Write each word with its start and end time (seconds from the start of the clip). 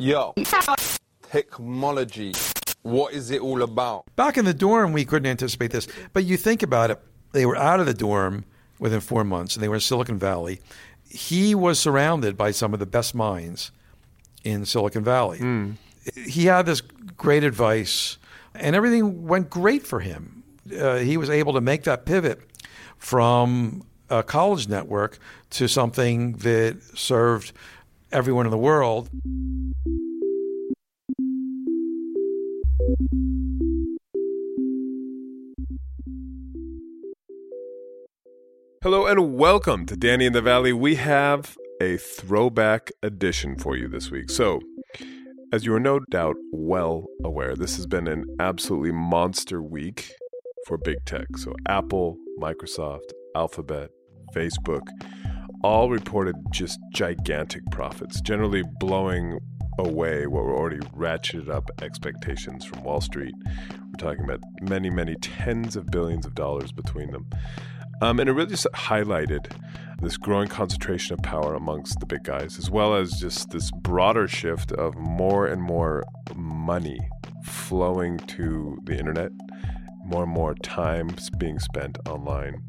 Yo, 0.00 0.32
technology. 1.28 2.32
What 2.82 3.12
is 3.14 3.32
it 3.32 3.40
all 3.40 3.62
about? 3.62 4.04
Back 4.14 4.38
in 4.38 4.44
the 4.44 4.54
dorm, 4.54 4.92
we 4.92 5.04
couldn't 5.04 5.28
anticipate 5.28 5.72
this. 5.72 5.88
But 6.12 6.24
you 6.24 6.36
think 6.36 6.62
about 6.62 6.92
it, 6.92 7.00
they 7.32 7.44
were 7.44 7.56
out 7.56 7.80
of 7.80 7.86
the 7.86 7.94
dorm 7.94 8.44
within 8.78 9.00
four 9.00 9.24
months, 9.24 9.56
and 9.56 9.62
they 9.62 9.68
were 9.68 9.74
in 9.74 9.80
Silicon 9.80 10.16
Valley. 10.16 10.60
He 11.10 11.52
was 11.52 11.80
surrounded 11.80 12.36
by 12.36 12.52
some 12.52 12.72
of 12.72 12.78
the 12.78 12.86
best 12.86 13.12
minds 13.12 13.72
in 14.44 14.64
Silicon 14.66 15.02
Valley. 15.02 15.40
He 16.14 16.44
had 16.44 16.64
this 16.64 16.80
great 16.80 17.42
advice, 17.42 18.18
and 18.54 18.76
everything 18.76 19.26
went 19.26 19.50
great 19.50 19.84
for 19.84 19.98
him. 19.98 20.44
Uh, 20.78 20.98
he 20.98 21.16
was 21.16 21.28
able 21.28 21.54
to 21.54 21.60
make 21.60 21.82
that 21.84 22.06
pivot 22.06 22.40
from 22.98 23.82
a 24.10 24.22
college 24.22 24.68
network 24.68 25.18
to 25.50 25.66
something 25.66 26.34
that 26.34 26.80
served 26.96 27.52
everyone 28.10 28.46
in 28.46 28.50
the 28.50 28.58
world. 28.58 29.10
Hello 38.82 39.06
and 39.06 39.34
welcome 39.34 39.84
to 39.86 39.96
Danny 39.96 40.24
in 40.24 40.32
the 40.32 40.40
Valley. 40.40 40.72
We 40.72 40.94
have 40.94 41.56
a 41.80 41.98
throwback 41.98 42.90
edition 43.02 43.58
for 43.58 43.76
you 43.76 43.88
this 43.88 44.10
week. 44.10 44.30
So, 44.30 44.60
as 45.52 45.66
you 45.66 45.74
are 45.74 45.80
no 45.80 46.00
doubt 46.10 46.36
well 46.52 47.06
aware, 47.22 47.54
this 47.54 47.76
has 47.76 47.86
been 47.86 48.06
an 48.06 48.24
absolutely 48.40 48.92
monster 48.92 49.62
week 49.62 50.12
for 50.66 50.78
big 50.78 51.04
tech. 51.04 51.26
So, 51.36 51.52
Apple, 51.66 52.16
Microsoft, 52.40 53.10
Alphabet, 53.34 53.90
Facebook 54.34 54.86
all 55.62 55.90
reported 55.90 56.36
just 56.50 56.78
gigantic 56.92 57.62
profits, 57.70 58.20
generally 58.20 58.62
blowing 58.78 59.38
away 59.78 60.26
what 60.26 60.44
were 60.44 60.56
already 60.56 60.80
ratcheted 60.96 61.48
up 61.48 61.70
expectations 61.82 62.64
from 62.64 62.82
Wall 62.82 63.00
Street. 63.00 63.34
We're 63.70 63.98
talking 63.98 64.24
about 64.24 64.40
many, 64.60 64.90
many 64.90 65.14
tens 65.16 65.76
of 65.76 65.86
billions 65.86 66.26
of 66.26 66.34
dollars 66.34 66.72
between 66.72 67.10
them. 67.10 67.26
Um, 68.00 68.20
and 68.20 68.28
it 68.28 68.32
really 68.32 68.50
just 68.50 68.66
highlighted 68.74 69.50
this 70.00 70.16
growing 70.16 70.48
concentration 70.48 71.14
of 71.14 71.22
power 71.22 71.54
amongst 71.54 71.98
the 71.98 72.06
big 72.06 72.22
guys, 72.22 72.58
as 72.58 72.70
well 72.70 72.94
as 72.94 73.12
just 73.12 73.50
this 73.50 73.70
broader 73.72 74.28
shift 74.28 74.70
of 74.72 74.96
more 74.96 75.46
and 75.46 75.60
more 75.60 76.04
money 76.36 77.00
flowing 77.44 78.18
to 78.18 78.78
the 78.84 78.96
internet, 78.96 79.32
more 80.04 80.22
and 80.22 80.32
more 80.32 80.54
time 80.54 81.10
being 81.38 81.58
spent 81.58 81.98
online. 82.08 82.62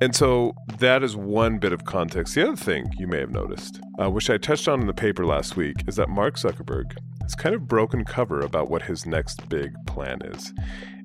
And 0.00 0.14
so 0.14 0.54
that 0.78 1.02
is 1.02 1.16
one 1.16 1.58
bit 1.58 1.72
of 1.72 1.84
context. 1.84 2.34
The 2.34 2.46
other 2.46 2.56
thing 2.56 2.92
you 2.98 3.08
may 3.08 3.18
have 3.18 3.30
noticed, 3.30 3.80
uh, 3.98 4.08
which 4.08 4.30
I 4.30 4.38
touched 4.38 4.68
on 4.68 4.80
in 4.80 4.86
the 4.86 4.94
paper 4.94 5.26
last 5.26 5.56
week, 5.56 5.76
is 5.88 5.96
that 5.96 6.08
Mark 6.08 6.36
Zuckerberg 6.36 6.96
has 7.22 7.34
kind 7.34 7.54
of 7.54 7.66
broken 7.66 8.04
cover 8.04 8.40
about 8.40 8.70
what 8.70 8.82
his 8.82 9.06
next 9.06 9.48
big 9.48 9.74
plan 9.86 10.20
is. 10.24 10.52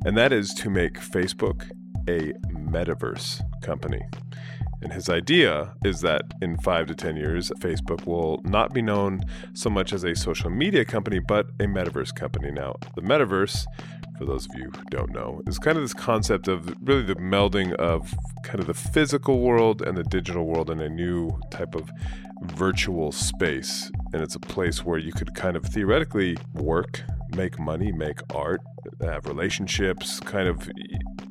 And 0.05 0.15
that 0.17 0.31
is 0.31 0.53
to 0.55 0.69
make 0.69 0.93
Facebook 0.93 1.69
a 2.07 2.33
metaverse 2.49 3.41
company. 3.61 4.01
And 4.83 4.91
his 4.91 5.09
idea 5.09 5.73
is 5.83 6.01
that 6.01 6.23
in 6.41 6.57
five 6.57 6.87
to 6.87 6.95
10 6.95 7.15
years, 7.15 7.51
Facebook 7.59 8.05
will 8.05 8.41
not 8.43 8.73
be 8.73 8.81
known 8.81 9.21
so 9.53 9.69
much 9.69 9.93
as 9.93 10.03
a 10.03 10.13
social 10.13 10.49
media 10.49 10.83
company, 10.83 11.19
but 11.19 11.47
a 11.59 11.63
metaverse 11.63 12.13
company. 12.13 12.51
Now, 12.51 12.75
the 12.95 13.01
metaverse, 13.01 13.65
for 14.17 14.25
those 14.25 14.45
of 14.45 14.55
you 14.55 14.69
who 14.75 14.83
don't 14.89 15.11
know, 15.11 15.41
is 15.47 15.59
kind 15.59 15.77
of 15.77 15.83
this 15.83 15.93
concept 15.93 16.47
of 16.47 16.73
really 16.81 17.03
the 17.03 17.15
melding 17.15 17.73
of 17.75 18.13
kind 18.43 18.59
of 18.59 18.67
the 18.67 18.73
physical 18.73 19.39
world 19.39 19.81
and 19.81 19.97
the 19.97 20.03
digital 20.03 20.45
world 20.45 20.69
in 20.69 20.79
a 20.81 20.89
new 20.89 21.31
type 21.51 21.75
of 21.75 21.89
virtual 22.43 23.11
space. 23.11 23.91
And 24.13 24.21
it's 24.21 24.35
a 24.35 24.39
place 24.39 24.83
where 24.83 24.97
you 24.97 25.11
could 25.11 25.33
kind 25.35 25.55
of 25.55 25.63
theoretically 25.63 26.37
work, 26.53 27.01
make 27.35 27.59
money, 27.59 27.91
make 27.91 28.19
art, 28.35 28.61
have 29.01 29.25
relationships, 29.27 30.19
kind 30.19 30.47
of 30.47 30.69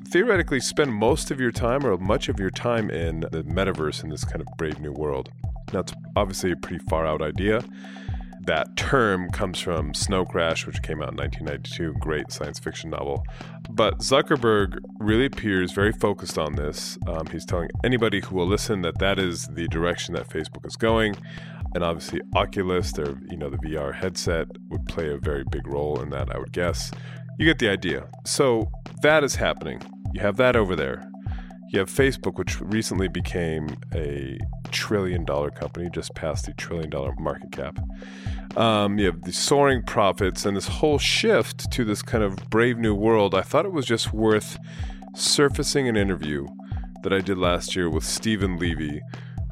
theoretically 0.09 0.61
spend 0.61 0.93
most 0.93 1.31
of 1.31 1.41
your 1.41 1.53
time 1.53 1.87
or 1.87 1.97
much 1.97 2.29
of 2.29 2.39
your 2.39 2.51
time 2.51 2.91
in 2.91 3.21
the 3.21 3.43
metaverse 3.45 4.03
in 4.03 4.11
this 4.11 4.25
kind 4.25 4.41
of 4.41 4.47
brave 4.59 4.81
new 4.81 4.93
world. 4.93 5.31
Now, 5.73 5.81
it's 5.81 5.95
obviously 6.17 6.53
a 6.53 6.57
pretty 6.57 6.85
far 6.89 7.07
out 7.07 7.23
idea. 7.23 7.63
That 8.47 8.77
term 8.77 9.31
comes 9.31 9.61
from 9.61 9.95
Snow 9.95 10.25
Crash, 10.25 10.67
which 10.67 10.83
came 10.83 11.01
out 11.01 11.11
in 11.11 11.17
1992, 11.17 11.95
great 12.01 12.33
science 12.33 12.59
fiction 12.59 12.91
novel. 12.91 13.25
But 13.71 13.99
Zuckerberg 13.99 14.79
really 14.99 15.27
appears 15.27 15.71
very 15.71 15.93
focused 15.93 16.39
on 16.39 16.57
this. 16.57 16.99
Um, 17.07 17.27
he's 17.27 17.45
telling 17.45 17.69
anybody 17.85 18.21
who 18.21 18.35
will 18.35 18.47
listen 18.49 18.83
that 18.83 18.99
that 18.99 19.21
is 19.21 19.47
the 19.47 19.69
direction 19.69 20.15
that 20.15 20.29
Facebook 20.29 20.67
is 20.67 20.75
going. 20.75 21.15
And 21.75 21.85
obviously, 21.85 22.21
Oculus, 22.35 22.93
their 22.93 23.17
you 23.31 23.37
know 23.37 23.49
the 23.49 23.59
VR 23.59 23.95
headset, 23.95 24.49
would 24.71 24.87
play 24.87 25.09
a 25.09 25.19
very 25.19 25.45
big 25.45 25.67
role 25.67 26.01
in 26.01 26.11
that. 26.11 26.35
I 26.35 26.39
would 26.39 26.53
guess. 26.53 26.91
You 27.39 27.47
get 27.47 27.61
the 27.61 27.71
idea. 27.71 28.09
So 28.27 28.71
that 29.03 29.25
is 29.25 29.37
happening. 29.37 29.81
You 30.13 30.21
have 30.21 30.37
that 30.37 30.57
over 30.57 30.77
there. 30.77 31.09
You 31.73 31.79
have 31.79 31.89
Facebook, 31.89 32.37
which 32.37 32.61
recently 32.61 33.09
became 33.09 33.69
a 33.95 34.37
trillion 34.71 35.25
dollar 35.25 35.51
company, 35.51 35.89
just 35.91 36.15
past 36.15 36.45
the 36.45 36.53
trillion 36.53 36.91
dollar 36.91 37.15
market 37.19 37.51
cap. 37.51 37.79
Um, 38.57 38.99
you 38.99 39.07
have 39.07 39.23
the 39.23 39.33
soaring 39.33 39.83
profits 39.83 40.45
and 40.45 40.57
this 40.57 40.69
whole 40.69 40.99
shift 40.99 41.71
to 41.73 41.85
this 41.85 42.03
kind 42.03 42.23
of 42.23 42.37
brave 42.51 42.79
new 42.79 42.95
world. 42.95 43.35
I 43.35 43.43
thought 43.43 43.65
it 43.65 43.73
was 43.73 43.87
just 43.87 44.13
worth 44.13 44.59
surfacing 45.15 45.89
an 45.89 45.97
interview 45.97 46.47
that 47.03 47.13
I 47.13 47.21
did 47.21 47.39
last 47.39 47.75
year 47.75 47.89
with 47.89 48.05
Steven 48.05 48.59
Levy, 48.59 49.01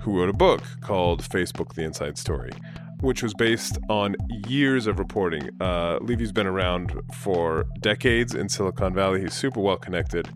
who 0.00 0.18
wrote 0.18 0.28
a 0.28 0.34
book 0.34 0.62
called 0.80 1.22
Facebook 1.22 1.74
The 1.74 1.82
Inside 1.82 2.18
Story, 2.18 2.52
which 3.00 3.22
was 3.22 3.34
based 3.34 3.78
on 3.88 4.16
years 4.46 4.86
of 4.86 4.98
reporting. 4.98 5.48
Uh, 5.60 5.98
Levy's 6.02 6.32
been 6.32 6.46
around 6.46 6.92
for 7.14 7.66
decades 7.80 8.34
in 8.34 8.48
Silicon 8.48 8.94
Valley. 8.94 9.22
He's 9.22 9.34
super 9.34 9.60
well 9.60 9.76
connected. 9.76 10.28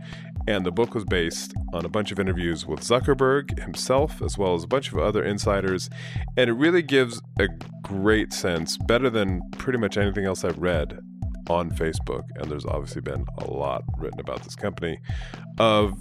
And 0.46 0.66
the 0.66 0.70
book 0.70 0.94
was 0.94 1.04
based 1.04 1.54
on 1.72 1.84
a 1.84 1.88
bunch 1.88 2.12
of 2.12 2.20
interviews 2.20 2.66
with 2.66 2.80
Zuckerberg 2.80 3.58
himself, 3.62 4.20
as 4.20 4.36
well 4.36 4.54
as 4.54 4.64
a 4.64 4.66
bunch 4.66 4.92
of 4.92 4.98
other 4.98 5.24
insiders. 5.24 5.88
And 6.36 6.50
it 6.50 6.54
really 6.54 6.82
gives 6.82 7.20
a 7.38 7.48
great 7.82 8.32
sense, 8.32 8.76
better 8.76 9.08
than 9.08 9.40
pretty 9.52 9.78
much 9.78 9.96
anything 9.96 10.26
else 10.26 10.44
I've 10.44 10.58
read 10.58 10.98
on 11.48 11.70
Facebook. 11.70 12.24
And 12.36 12.50
there's 12.50 12.66
obviously 12.66 13.00
been 13.00 13.24
a 13.38 13.50
lot 13.50 13.84
written 13.98 14.20
about 14.20 14.42
this 14.44 14.54
company, 14.54 14.98
of 15.58 15.94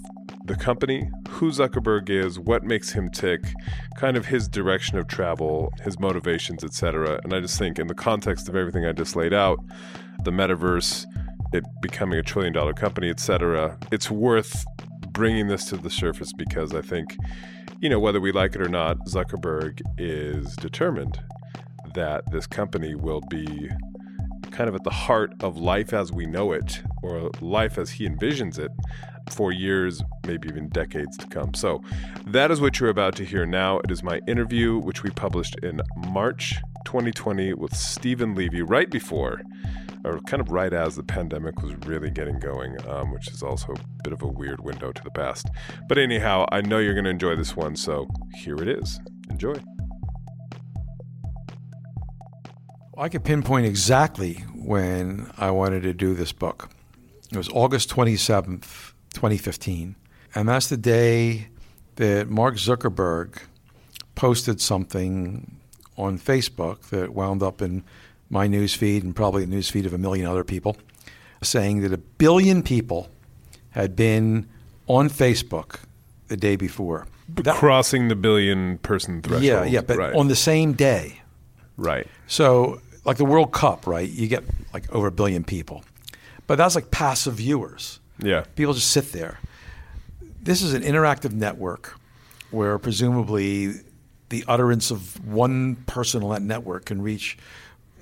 the 0.46 0.56
company, 0.56 1.10
who 1.30 1.50
Zuckerberg 1.50 2.10
is, 2.10 2.38
what 2.38 2.64
makes 2.64 2.92
him 2.92 3.10
tick, 3.10 3.42
kind 3.96 4.16
of 4.16 4.26
his 4.26 4.46
direction 4.48 4.98
of 4.98 5.06
travel, 5.06 5.72
his 5.82 5.98
motivations, 5.98 6.62
etc. 6.64 7.20
And 7.24 7.32
I 7.32 7.40
just 7.40 7.58
think, 7.58 7.78
in 7.78 7.86
the 7.86 7.94
context 7.94 8.48
of 8.48 8.56
everything 8.56 8.84
I 8.84 8.92
just 8.92 9.16
laid 9.16 9.32
out, 9.32 9.58
the 10.22 10.30
metaverse, 10.30 11.06
it 11.52 11.64
becoming 11.82 12.18
a 12.18 12.22
trillion 12.22 12.52
dollar 12.52 12.72
company, 12.72 13.10
etc., 13.10 13.78
it's 13.92 14.10
worth 14.10 14.64
bringing 15.10 15.46
this 15.48 15.66
to 15.66 15.76
the 15.76 15.90
surface 15.90 16.32
because 16.32 16.74
I 16.74 16.82
think, 16.82 17.16
you 17.80 17.88
know, 17.88 18.00
whether 18.00 18.20
we 18.20 18.32
like 18.32 18.54
it 18.54 18.60
or 18.60 18.68
not, 18.68 18.98
Zuckerberg 19.06 19.80
is 19.98 20.56
determined 20.56 21.20
that 21.94 22.30
this 22.32 22.46
company 22.46 22.94
will 22.94 23.20
be 23.30 23.70
kind 24.50 24.68
of 24.68 24.74
at 24.74 24.84
the 24.84 24.90
heart 24.90 25.32
of 25.40 25.56
life 25.56 25.92
as 25.92 26.12
we 26.12 26.26
know 26.26 26.52
it, 26.52 26.82
or 27.02 27.30
life 27.40 27.78
as 27.78 27.90
he 27.90 28.08
envisions 28.08 28.58
it, 28.58 28.70
for 29.30 29.52
years, 29.52 30.02
maybe 30.26 30.48
even 30.48 30.68
decades 30.68 31.16
to 31.16 31.26
come. 31.26 31.54
So, 31.54 31.82
that 32.26 32.50
is 32.50 32.60
what 32.60 32.78
you're 32.78 32.90
about 32.90 33.16
to 33.16 33.24
hear 33.24 33.46
now. 33.46 33.78
It 33.80 33.90
is 33.90 34.02
my 34.02 34.20
interview, 34.28 34.78
which 34.78 35.02
we 35.02 35.10
published 35.10 35.56
in 35.62 35.80
March 36.08 36.56
2020 36.84 37.54
with 37.54 37.74
Steven 37.74 38.34
Levy, 38.34 38.62
right 38.62 38.90
before, 38.90 39.40
or 40.04 40.20
kind 40.20 40.40
of 40.40 40.50
right 40.50 40.72
as 40.72 40.96
the 40.96 41.02
pandemic 41.02 41.60
was 41.62 41.74
really 41.86 42.10
getting 42.10 42.38
going, 42.38 42.76
um, 42.88 43.10
which 43.10 43.28
is 43.28 43.42
also 43.42 43.72
a 43.72 44.02
bit 44.02 44.12
of 44.12 44.22
a 44.22 44.26
weird 44.26 44.60
window 44.60 44.92
to 44.92 45.02
the 45.02 45.10
past. 45.10 45.48
But 45.88 45.98
anyhow, 45.98 46.46
I 46.52 46.60
know 46.60 46.78
you're 46.78 46.94
going 46.94 47.04
to 47.04 47.10
enjoy 47.10 47.36
this 47.36 47.56
one, 47.56 47.74
so 47.76 48.06
here 48.34 48.56
it 48.56 48.68
is. 48.68 49.00
Enjoy. 49.30 49.54
I 52.96 53.08
could 53.08 53.24
pinpoint 53.24 53.66
exactly 53.66 54.34
when 54.54 55.30
I 55.36 55.50
wanted 55.50 55.82
to 55.82 55.92
do 55.92 56.14
this 56.14 56.32
book. 56.32 56.70
It 57.32 57.36
was 57.36 57.48
August 57.48 57.90
27th, 57.90 58.92
2015. 59.14 59.96
And 60.34 60.48
that's 60.48 60.68
the 60.68 60.76
day 60.76 61.48
that 61.96 62.28
Mark 62.28 62.56
Zuckerberg 62.56 63.38
posted 64.14 64.60
something 64.60 65.60
on 65.96 66.18
Facebook 66.18 66.82
that 66.90 67.14
wound 67.14 67.42
up 67.42 67.62
in 67.62 67.84
my 68.30 68.48
newsfeed 68.48 69.02
and 69.02 69.14
probably 69.14 69.44
the 69.44 69.54
newsfeed 69.54 69.86
of 69.86 69.92
a 69.92 69.98
million 69.98 70.26
other 70.26 70.44
people 70.44 70.76
saying 71.42 71.80
that 71.82 71.92
a 71.92 71.98
billion 71.98 72.62
people 72.62 73.08
had 73.70 73.94
been 73.94 74.48
on 74.86 75.08
Facebook 75.08 75.80
the 76.28 76.36
day 76.36 76.56
before. 76.56 77.06
That- 77.28 77.56
Crossing 77.56 78.08
the 78.08 78.16
billion 78.16 78.78
person 78.78 79.20
threshold. 79.22 79.44
yeah, 79.44 79.64
yeah, 79.64 79.80
but 79.80 79.96
right. 79.98 80.14
on 80.14 80.28
the 80.28 80.36
same 80.36 80.72
day. 80.74 81.20
right. 81.76 82.06
So, 82.26 82.80
like 83.04 83.18
the 83.18 83.24
World 83.26 83.52
Cup, 83.52 83.86
right? 83.86 84.08
You 84.08 84.26
get 84.28 84.44
like 84.72 84.90
over 84.90 85.08
a 85.08 85.12
billion 85.12 85.44
people, 85.44 85.84
but 86.46 86.56
that's 86.56 86.74
like 86.74 86.90
passive 86.90 87.34
viewers. 87.34 88.00
Yeah. 88.18 88.44
People 88.56 88.72
just 88.74 88.90
sit 88.90 89.12
there. 89.12 89.38
This 90.42 90.62
is 90.62 90.72
an 90.72 90.82
interactive 90.82 91.32
network 91.32 91.98
where 92.50 92.78
presumably 92.78 93.74
the 94.30 94.44
utterance 94.48 94.90
of 94.90 95.22
one 95.26 95.76
person 95.86 96.22
on 96.22 96.30
that 96.30 96.42
network 96.42 96.86
can 96.86 97.02
reach, 97.02 97.36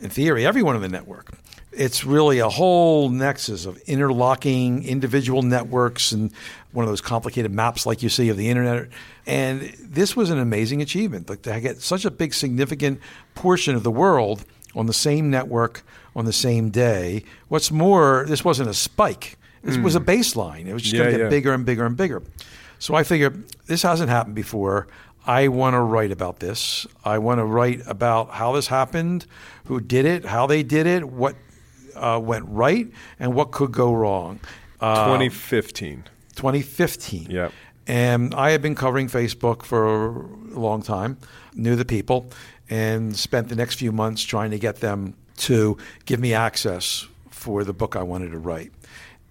in 0.02 0.10
theory, 0.10 0.44
everyone 0.44 0.76
in 0.76 0.82
the 0.82 0.88
network. 0.88 1.31
It's 1.72 2.04
really 2.04 2.38
a 2.38 2.50
whole 2.50 3.08
nexus 3.08 3.64
of 3.64 3.78
interlocking 3.87 4.84
individual 4.84 5.43
networks 5.43 6.12
and 6.12 6.31
one 6.72 6.84
of 6.84 6.90
those 6.90 7.00
complicated 7.00 7.50
maps 7.50 7.87
like 7.87 8.02
you 8.02 8.10
see 8.10 8.28
of 8.28 8.37
the 8.37 8.50
internet. 8.50 8.88
And 9.26 9.62
this 9.81 10.14
was 10.14 10.28
an 10.28 10.38
amazing 10.38 10.82
achievement. 10.82 11.31
Like 11.31 11.43
to 11.43 11.60
get 11.60 11.81
such 11.81 12.04
a 12.04 12.10
big, 12.10 12.34
significant 12.34 13.00
portion 13.34 13.75
of 13.75 13.84
the 13.84 13.90
world 13.90 14.44
on 14.75 14.87
the 14.87 14.93
same 14.93 15.31
network 15.31 15.82
on 16.14 16.25
the 16.25 16.32
same 16.32 16.70
day. 16.70 17.25
What's 17.48 17.70
more, 17.70 18.25
this 18.28 18.44
wasn't 18.44 18.69
a 18.69 18.75
spike. 18.75 19.38
This 19.62 19.78
was 19.78 19.94
a 19.94 20.00
hmm. 20.00 20.06
baseline. 20.06 20.66
It 20.66 20.75
was 20.75 20.82
just 20.82 20.94
going 20.96 21.06
to 21.06 21.12
get 21.12 21.20
yeah. 21.25 21.28
bigger 21.28 21.55
and 21.55 21.64
bigger 21.64 21.87
and 21.87 21.96
bigger. 21.96 22.22
So 22.81 22.96
I 22.96 23.05
figured 23.05 23.48
this 23.66 23.82
hasn't 23.82 24.10
happened 24.10 24.34
before. 24.34 24.88
I 25.26 25.48
want 25.48 25.74
to 25.74 25.80
write 25.80 26.10
about 26.10 26.40
this. 26.40 26.86
I 27.04 27.19
want 27.19 27.38
to 27.38 27.44
write 27.44 27.82
about 27.86 28.30
how 28.30 28.52
this 28.52 28.66
happened, 28.66 29.26
who 29.66 29.80
did 29.80 30.04
it, 30.04 30.24
how 30.24 30.46
they 30.46 30.62
did 30.62 30.86
it, 30.86 31.04
what 31.04 31.36
uh, 31.94 32.20
went 32.22 32.46
right, 32.48 32.90
and 33.20 33.34
what 33.34 33.52
could 33.52 33.72
go 33.72 33.92
wrong. 33.94 34.40
Uh, 34.80 35.04
2015. 35.04 36.04
2015. 36.34 37.30
Yep. 37.30 37.52
And 37.86 38.34
I 38.34 38.50
had 38.50 38.62
been 38.62 38.74
covering 38.74 39.08
Facebook 39.08 39.62
for 39.64 40.22
a 40.54 40.58
long 40.58 40.82
time, 40.82 41.19
knew 41.54 41.76
the 41.76 41.84
people, 41.84 42.30
and 42.70 43.16
spent 43.16 43.48
the 43.48 43.56
next 43.56 43.76
few 43.76 43.92
months 43.92 44.22
trying 44.22 44.50
to 44.50 44.58
get 44.58 44.76
them 44.76 45.14
to 45.36 45.76
give 46.04 46.20
me 46.20 46.34
access 46.34 47.06
for 47.30 47.64
the 47.64 47.72
book 47.72 47.96
I 47.96 48.02
wanted 48.02 48.32
to 48.32 48.38
write. 48.38 48.72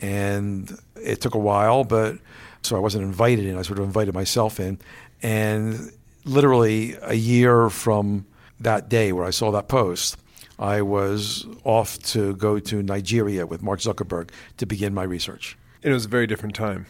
And 0.02 0.78
it 0.96 1.22
took 1.22 1.36
a 1.36 1.40
while, 1.40 1.84
but 1.84 2.18
so 2.62 2.76
I 2.76 2.80
wasn't 2.80 3.04
invited 3.04 3.46
in. 3.46 3.58
I 3.58 3.62
sort 3.62 3.80
of 3.80 3.86
invited 3.86 4.14
myself 4.14 4.60
in. 4.60 4.80
And 5.22 5.92
literally 6.26 6.98
a 7.02 7.14
year 7.14 7.70
from 7.70 8.26
that 8.60 8.90
day 8.90 9.12
where 9.12 9.26
I 9.26 9.32
saw 9.32 9.52
that 9.52 9.68
post, 9.68 10.18
I 10.60 10.82
was 10.82 11.48
off 11.64 11.98
to 12.00 12.36
go 12.36 12.60
to 12.60 12.84
Nigeria 12.84 13.48
with 13.48 13.64
Mark 13.64 13.80
Zuckerberg 13.80 14.30
to 14.58 14.66
begin 14.66 14.94
my 14.94 15.04
research. 15.04 15.58
It 15.82 15.92
was 15.92 16.06
a 16.06 16.10
very 16.10 16.28
different 16.28 16.56
time. 16.56 16.86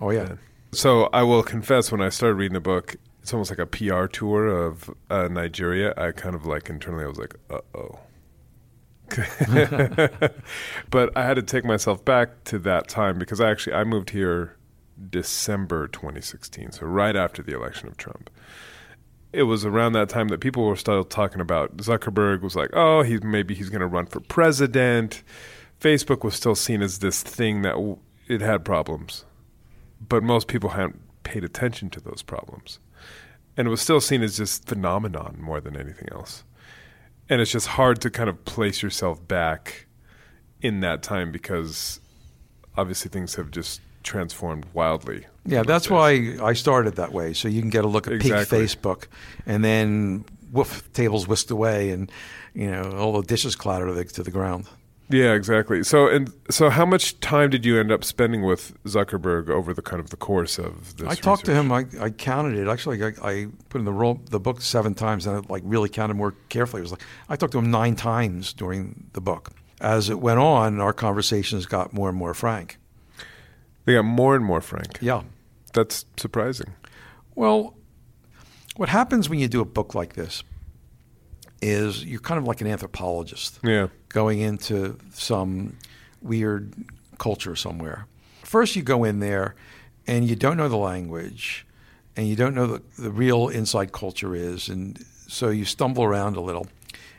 Oh, 0.00 0.10
yeah. 0.10 0.34
So 0.72 1.08
I 1.12 1.22
will 1.22 1.42
confess, 1.42 1.92
when 1.92 2.00
I 2.00 2.08
started 2.08 2.34
reading 2.34 2.54
the 2.54 2.60
book, 2.60 2.96
it's 3.22 3.32
almost 3.32 3.50
like 3.50 3.60
a 3.60 3.66
PR 3.66 4.06
tour 4.06 4.48
of 4.48 4.90
uh, 5.08 5.28
Nigeria. 5.28 5.94
I 5.96 6.10
kind 6.10 6.34
of 6.34 6.44
like 6.44 6.68
internally, 6.68 7.04
I 7.04 7.08
was 7.08 7.18
like, 7.18 7.36
uh 7.48 7.60
oh. 7.74 8.00
but 10.90 11.16
I 11.16 11.24
had 11.24 11.34
to 11.34 11.42
take 11.42 11.64
myself 11.64 12.04
back 12.04 12.42
to 12.44 12.58
that 12.60 12.88
time 12.88 13.18
because 13.18 13.40
I 13.40 13.50
actually 13.50 13.74
I 13.74 13.84
moved 13.84 14.10
here 14.10 14.56
December 15.10 15.88
2016, 15.88 16.72
so 16.72 16.86
right 16.86 17.16
after 17.16 17.42
the 17.42 17.54
election 17.54 17.88
of 17.88 17.96
Trump. 17.96 18.30
It 19.32 19.44
was 19.44 19.64
around 19.64 19.94
that 19.94 20.10
time 20.10 20.28
that 20.28 20.40
people 20.40 20.64
were 20.64 20.76
still 20.76 21.04
talking 21.04 21.40
about 21.40 21.78
Zuckerberg 21.78 22.42
was 22.42 22.54
like, 22.54 22.70
oh, 22.74 23.02
he's 23.02 23.22
maybe 23.22 23.54
he's 23.54 23.70
going 23.70 23.80
to 23.80 23.86
run 23.86 24.06
for 24.06 24.20
president. 24.20 25.22
Facebook 25.80 26.22
was 26.22 26.34
still 26.34 26.54
seen 26.54 26.82
as 26.82 26.98
this 26.98 27.22
thing 27.22 27.62
that 27.62 27.72
w- 27.72 27.98
it 28.28 28.42
had 28.42 28.64
problems, 28.64 29.24
but 30.06 30.22
most 30.22 30.48
people 30.48 30.70
hadn't 30.70 31.00
paid 31.22 31.44
attention 31.44 31.88
to 31.90 32.00
those 32.00 32.22
problems, 32.22 32.78
and 33.56 33.66
it 33.66 33.70
was 33.70 33.80
still 33.80 34.00
seen 34.00 34.22
as 34.22 34.36
just 34.36 34.66
phenomenon 34.68 35.38
more 35.40 35.60
than 35.60 35.76
anything 35.76 36.08
else 36.12 36.44
and 37.32 37.40
it's 37.40 37.50
just 37.50 37.66
hard 37.66 38.00
to 38.02 38.10
kind 38.10 38.28
of 38.28 38.44
place 38.44 38.82
yourself 38.82 39.26
back 39.26 39.86
in 40.60 40.80
that 40.80 41.02
time 41.02 41.32
because 41.32 41.98
obviously 42.76 43.10
things 43.10 43.34
have 43.36 43.50
just 43.50 43.80
transformed 44.02 44.66
wildly. 44.72 45.26
Yeah, 45.44 45.62
that's 45.62 45.90
why 45.90 46.36
I 46.42 46.52
started 46.52 46.96
that 46.96 47.12
way. 47.12 47.32
So 47.32 47.48
you 47.48 47.60
can 47.60 47.70
get 47.70 47.84
a 47.84 47.88
look 47.88 48.06
at 48.06 48.12
Exactly. 48.12 48.60
peak 48.60 48.68
Facebook, 48.68 49.06
and 49.46 49.64
then 49.64 50.24
woof, 50.52 50.90
tables 50.92 51.26
whisked 51.26 51.50
away, 51.50 51.90
and 51.90 52.10
you 52.54 52.70
know 52.70 52.92
all 52.92 53.20
the 53.20 53.26
dishes 53.26 53.56
clattered 53.56 53.88
to 53.88 53.94
the, 53.94 54.04
to 54.04 54.22
the 54.22 54.30
ground. 54.30 54.66
Yeah, 55.08 55.34
exactly. 55.34 55.82
So 55.82 56.08
and 56.08 56.32
so, 56.48 56.70
how 56.70 56.86
much 56.86 57.18
time 57.20 57.50
did 57.50 57.66
you 57.66 57.78
end 57.78 57.92
up 57.92 58.02
spending 58.04 58.44
with 58.44 58.72
Zuckerberg 58.84 59.50
over 59.50 59.74
the 59.74 59.82
kind 59.82 60.00
of 60.00 60.10
the 60.10 60.16
course 60.16 60.58
of 60.58 60.96
this? 60.96 61.08
I 61.08 61.14
talked 61.14 61.44
to 61.46 61.54
him. 61.54 61.70
I, 61.70 61.84
I 62.00 62.10
counted 62.10 62.56
it. 62.58 62.68
Actually, 62.68 63.02
I, 63.02 63.12
I 63.22 63.46
put 63.68 63.80
in 63.80 63.84
the 63.84 63.92
roll, 63.92 64.20
the 64.30 64.40
book 64.40 64.62
seven 64.62 64.94
times, 64.94 65.26
and 65.26 65.36
I 65.36 65.40
like 65.52 65.62
really 65.66 65.88
counted 65.88 66.14
more 66.14 66.34
carefully. 66.48 66.80
It 66.80 66.84
was 66.84 66.92
like 66.92 67.02
I 67.28 67.36
talked 67.36 67.52
to 67.52 67.58
him 67.58 67.70
nine 67.70 67.96
times 67.96 68.52
during 68.52 69.10
the 69.12 69.20
book. 69.20 69.50
As 69.80 70.08
it 70.08 70.20
went 70.20 70.38
on, 70.38 70.80
our 70.80 70.92
conversations 70.92 71.66
got 71.66 71.92
more 71.92 72.08
and 72.08 72.16
more 72.16 72.32
frank. 72.34 72.78
They 73.84 73.94
got 73.94 74.04
more 74.04 74.36
and 74.36 74.44
more 74.44 74.60
frank. 74.60 74.98
Yeah. 75.00 75.22
That's 75.72 76.04
surprising. 76.16 76.74
Well, 77.34 77.74
what 78.76 78.88
happens 78.88 79.28
when 79.28 79.38
you 79.38 79.48
do 79.48 79.60
a 79.60 79.64
book 79.64 79.94
like 79.94 80.14
this 80.14 80.42
is 81.60 82.04
you're 82.04 82.20
kind 82.20 82.38
of 82.38 82.44
like 82.44 82.60
an 82.60 82.66
anthropologist. 82.66 83.58
Yeah. 83.62 83.88
going 84.08 84.40
into 84.40 84.98
some 85.12 85.76
weird 86.20 86.72
culture 87.18 87.56
somewhere. 87.56 88.06
First, 88.42 88.76
you 88.76 88.82
go 88.82 89.04
in 89.04 89.20
there 89.20 89.54
and 90.06 90.28
you 90.28 90.36
don't 90.36 90.56
know 90.56 90.68
the 90.68 90.76
language 90.76 91.66
and 92.16 92.28
you 92.28 92.36
don't 92.36 92.54
know 92.54 92.66
the, 92.66 92.82
the 92.98 93.10
real 93.10 93.48
inside 93.48 93.92
culture 93.92 94.34
is. 94.34 94.68
And 94.68 95.02
so 95.28 95.48
you 95.48 95.64
stumble 95.64 96.04
around 96.04 96.36
a 96.36 96.40
little. 96.40 96.66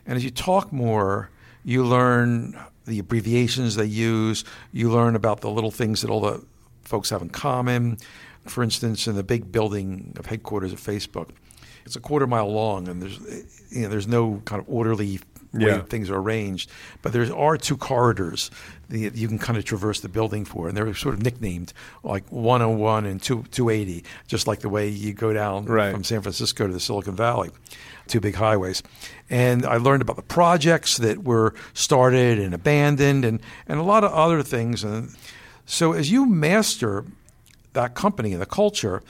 And 0.05 0.15
as 0.15 0.23
you 0.23 0.29
talk 0.29 0.71
more, 0.71 1.29
you 1.63 1.83
learn 1.85 2.59
the 2.85 2.99
abbreviations 2.99 3.75
they 3.75 3.85
use, 3.85 4.43
you 4.71 4.91
learn 4.91 5.15
about 5.15 5.41
the 5.41 5.49
little 5.49 5.71
things 5.71 6.01
that 6.01 6.09
all 6.09 6.19
the 6.19 6.43
folks 6.93 7.09
have 7.09 7.23
in 7.23 7.29
common. 7.29 7.97
For 8.45 8.61
instance, 8.63 9.07
in 9.07 9.15
the 9.15 9.23
big 9.23 9.51
building 9.51 10.13
of 10.19 10.27
headquarters 10.27 10.71
of 10.73 10.79
Facebook, 10.79 11.29
it's 11.87 11.95
a 11.95 11.99
quarter 11.99 12.27
mile 12.27 12.51
long, 12.51 12.87
and 12.87 13.01
there's 13.01 13.19
you 13.71 13.81
know 13.81 13.89
there's 13.89 14.07
no 14.07 14.41
kind 14.45 14.61
of 14.61 14.69
orderly 14.69 15.19
way 15.53 15.65
Yeah. 15.71 15.81
things 15.81 16.09
are 16.11 16.17
arranged. 16.17 16.69
But 17.01 17.13
there 17.13 17.25
are 17.35 17.57
two 17.57 17.77
corridors 17.77 18.51
that 18.89 19.15
you 19.15 19.27
can 19.27 19.39
kind 19.39 19.57
of 19.57 19.65
traverse 19.65 20.01
the 20.01 20.09
building 20.09 20.45
for, 20.45 20.67
and 20.67 20.77
they're 20.77 20.93
sort 20.93 21.15
of 21.15 21.23
nicknamed 21.23 21.73
like 22.03 22.25
101 22.29 23.05
and 23.05 23.19
2, 23.21 23.43
280, 23.51 24.03
just 24.27 24.45
like 24.47 24.59
the 24.59 24.69
way 24.69 24.87
you 24.87 25.13
go 25.13 25.33
down 25.33 25.65
Right. 25.65 25.91
from 25.93 26.03
San 26.03 26.21
Francisco 26.21 26.67
to 26.67 26.73
the 26.73 26.79
Silicon 26.79 27.15
Valley, 27.15 27.49
two 28.07 28.19
big 28.19 28.35
highways. 28.35 28.83
And 29.31 29.65
I 29.65 29.77
learned 29.77 30.01
about 30.03 30.15
the 30.17 30.21
projects 30.39 30.97
that 30.97 31.23
were 31.23 31.53
started 31.73 32.37
and 32.39 32.53
abandoned, 32.53 33.25
and 33.25 33.39
and 33.67 33.79
a 33.79 33.83
lot 33.83 34.03
of 34.03 34.11
other 34.11 34.43
things. 34.43 34.83
And 34.83 35.09
so 35.65 35.93
as 35.93 36.11
you 36.11 36.25
master 36.25 37.05
that 37.73 37.95
company 37.95 38.33
and 38.33 38.41
the 38.41 38.45
culture, 38.45 39.01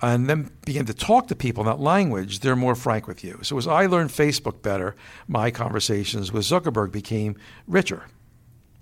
and 0.00 0.28
then 0.28 0.50
begin 0.64 0.86
to 0.86 0.94
talk 0.94 1.26
to 1.28 1.34
people 1.34 1.62
in 1.62 1.66
that 1.66 1.80
language, 1.80 2.40
they're 2.40 2.56
more 2.56 2.74
frank 2.74 3.06
with 3.06 3.24
you. 3.24 3.40
So 3.42 3.58
as 3.58 3.66
I 3.66 3.86
learned 3.86 4.10
Facebook 4.10 4.62
better, 4.62 4.94
my 5.26 5.50
conversations 5.50 6.32
with 6.32 6.44
Zuckerberg 6.44 6.92
became 6.92 7.36
richer. 7.66 8.04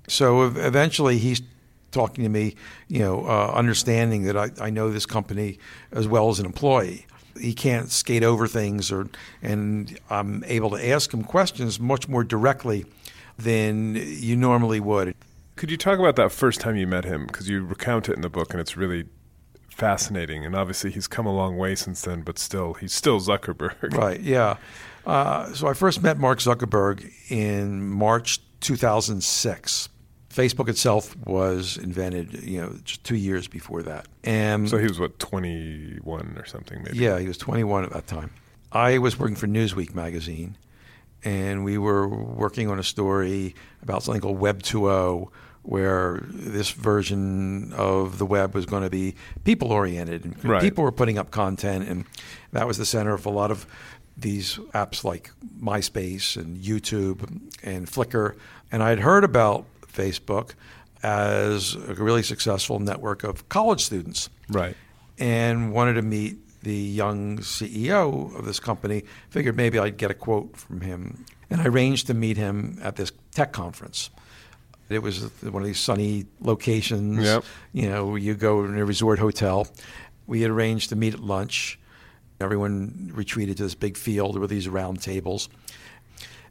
So 0.09 0.43
eventually 0.43 1.19
he's 1.19 1.43
talking 1.91 2.25
to 2.25 2.31
me, 2.31 2.55
you 2.89 2.99
know, 2.99 3.27
uh, 3.27 3.53
understanding 3.55 4.25
that 4.25 4.37
I, 4.37 4.51
I 4.61 4.71
know 4.71 4.91
this 4.91 5.07
company 5.07 5.59
as 5.91 6.07
well 6.07 6.29
as 6.29 6.39
an 6.39 6.47
employee. 6.47 7.07
He 7.41 7.55
can't 7.55 7.91
skate 7.91 8.23
over 8.23 8.47
things, 8.47 8.91
or 8.91 9.09
and 9.43 9.99
I'm 10.09 10.43
able 10.47 10.71
to 10.71 10.89
ask 10.89 11.13
him 11.13 11.23
questions 11.23 11.79
much 11.79 12.09
more 12.09 12.25
directly 12.25 12.87
than 13.39 13.95
you 13.95 14.37
normally 14.37 14.81
would. 14.81 15.15
Could 15.57 15.71
you 15.71 15.77
talk 15.77 15.99
about 15.99 16.17
that 16.17 16.33
first 16.33 16.61
time 16.61 16.77
you 16.77 16.87
met 16.87 17.05
him? 17.05 17.27
Because 17.27 17.49
you 17.49 17.65
recount 17.65 18.09
it 18.09 18.13
in 18.15 18.21
the 18.21 18.29
book, 18.29 18.53
and 18.53 18.61
it's 18.61 18.77
really 18.77 19.07
fascinating. 19.71 20.45
And 20.45 20.55
obviously, 20.55 20.91
he's 20.91 21.07
come 21.09 21.27
a 21.27 21.35
long 21.35 21.57
way 21.57 21.75
since 21.75 22.03
then, 22.03 22.23
but 22.23 22.39
still, 22.39 22.75
he's 22.75 22.93
still 22.93 23.21
Zuckerberg. 23.21 23.95
Right. 23.97 24.21
Yeah. 24.21 24.57
Uh, 25.07 25.53
so 25.55 25.69
I 25.69 25.73
first 25.75 26.03
met 26.03 26.19
Mark 26.19 26.41
Zuckerberg 26.41 27.11
in 27.31 27.89
March 27.89 28.41
2006. 28.61 29.89
Facebook 30.31 30.69
itself 30.69 31.17
was 31.25 31.79
invented, 31.79 32.43
you 32.43 32.61
know, 32.61 32.77
just 32.85 33.03
two 33.05 33.17
years 33.17 33.49
before 33.49 33.83
that. 33.85 34.07
And 34.25 34.69
So 34.69 34.77
he 34.77 34.87
was 34.87 34.99
what 35.01 35.19
twenty 35.19 35.97
one 36.03 36.35
or 36.37 36.45
something, 36.45 36.83
maybe. 36.83 36.99
yeah, 36.99 37.19
he 37.19 37.27
was 37.29 37.39
21 37.39 37.85
at 37.85 37.91
that 37.93 38.07
time. 38.07 38.31
I 38.73 38.99
was 38.99 39.19
working 39.19 39.37
for 39.37 39.47
Newsweek 39.47 39.95
magazine, 39.95 40.59
and 41.25 41.65
we 41.65 41.79
were 41.79 42.07
working 42.07 42.69
on 42.69 42.79
a 42.79 42.83
story 42.83 43.55
about 43.81 44.03
something 44.03 44.21
called 44.21 44.39
Web 44.39 44.63
2.0, 44.63 45.29
where 45.67 46.21
this 46.29 46.71
version 46.71 47.73
of 47.73 48.19
the 48.19 48.25
web 48.27 48.55
was 48.55 48.67
going 48.67 48.85
to 48.85 48.91
be 48.91 49.17
people 49.45 49.73
oriented. 49.73 50.45
Right. 50.45 50.63
People 50.63 50.85
were 50.85 50.93
putting 50.93 51.19
up 51.19 51.33
content, 51.33 51.89
and 51.89 52.05
that 52.53 52.67
was 52.69 52.79
the 52.79 52.87
center 52.87 53.13
of 53.13 53.27
a 53.27 53.31
lot 53.31 53.51
of 53.51 53.67
these 54.17 54.57
apps 54.75 55.03
like 55.03 55.33
MySpace 55.61 56.37
and 56.37 56.57
YouTube 56.59 57.23
and 57.65 57.87
Flickr. 57.89 58.37
And 58.71 58.81
I'd 58.83 59.01
heard 59.01 59.25
about 59.25 59.67
Facebook 59.93 60.53
as 61.03 61.75
a 61.75 61.95
really 61.95 62.23
successful 62.23 62.79
network 62.79 63.25
of 63.25 63.49
college 63.49 63.85
students 63.85 64.31
Right. 64.49 64.77
and 65.19 65.73
wanted 65.73 65.95
to 65.95 66.03
meet 66.03 66.39
the 66.63 66.75
young 66.75 67.39
CEO 67.39 68.37
of 68.39 68.45
this 68.45 68.61
company. 68.61 69.03
Figured 69.31 69.57
maybe 69.57 69.79
I'd 69.81 69.97
get 69.97 70.11
a 70.13 70.15
quote 70.15 70.57
from 70.57 70.81
him, 70.81 71.25
and 71.51 71.61
I 71.61 71.67
arranged 71.67 72.07
to 72.07 72.15
meet 72.15 72.37
him 72.37 72.79
at 72.83 72.95
this 72.97 73.11
tech 73.33 73.53
conference. 73.53 74.11
It 74.89 75.01
was 75.03 75.23
one 75.43 75.63
of 75.63 75.67
these 75.67 75.81
sunny 75.81 76.27
locations. 76.41 77.25
Yep. 77.25 77.45
You 77.73 77.89
know, 77.89 78.15
you 78.17 78.35
go 78.35 78.65
in 78.65 78.79
a 78.79 78.85
resort 78.85 79.19
hotel. 79.19 79.67
We 80.27 80.43
had 80.43 80.51
arranged 80.51 80.91
to 80.91 80.97
meet 80.97 81.15
at 81.15 81.21
lunch. 81.21 81.79
Everyone 82.41 83.11
retreated 83.15 83.57
to 83.57 83.63
this 83.65 83.75
big 83.75 83.97
field 83.97 84.39
with 84.39 84.51
these 84.51 84.69
round 84.69 85.01
tables. 85.03 85.49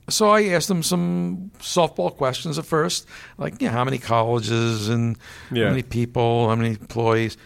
So 0.09 0.29
I 0.29 0.43
asked 0.49 0.67
them 0.67 0.83
some 0.83 1.51
softball 1.59 2.15
questions 2.15 2.59
at 2.59 2.65
first, 2.65 3.07
like, 3.37 3.59
you 3.61 3.67
know, 3.67 3.73
how 3.73 3.83
many 3.83 3.97
colleges 3.97 4.87
and 4.89 5.17
Yeah. 5.51 5.65
how 5.65 5.69
many 5.71 5.81
people, 5.83 6.47
how 6.49 6.55
many 6.55 6.69
employees, 6.71 7.37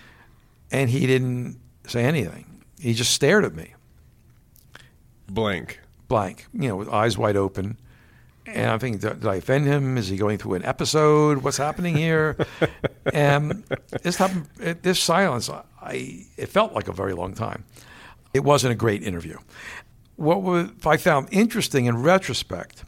and 0.71 0.89
he 0.89 1.07
didn't 1.07 1.57
say 1.87 2.03
anything. 2.03 2.45
He 2.79 2.93
just 2.93 3.13
stared 3.13 3.45
at 3.45 3.55
me, 3.55 3.73
Blank. 5.29 5.79
blank, 6.07 6.47
you 6.53 6.67
know, 6.69 6.75
with 6.75 6.89
eyes 6.89 7.17
wide 7.17 7.37
open. 7.37 7.77
And 8.55 8.71
I'm 8.71 8.79
thinking, 8.79 8.99
did, 8.99 9.25
I 9.25 9.35
offend 9.35 9.65
him? 9.65 9.97
Is 9.97 10.07
he 10.07 10.17
going 10.17 10.37
through 10.37 10.55
an 10.55 10.65
episode? 10.65 11.39
What's 11.39 11.57
happening 11.57 11.95
here? 11.95 12.37
and 13.13 13.63
this 14.01 14.17
happened, 14.17 14.47
this 14.81 14.99
silence, 14.99 15.49
I 15.49 16.25
it 16.37 16.47
felt 16.47 16.73
like 16.73 16.87
a 16.87 16.93
very 16.93 17.13
long 17.13 17.33
time. 17.33 17.63
It 18.33 18.43
wasn't 18.43 18.73
a 18.73 18.75
great 18.75 19.03
interview. 19.03 19.37
What 20.15 20.41
was, 20.41 20.69
I 20.85 20.97
found 20.97 21.29
interesting 21.31 21.85
in 21.85 22.01
retrospect 22.01 22.83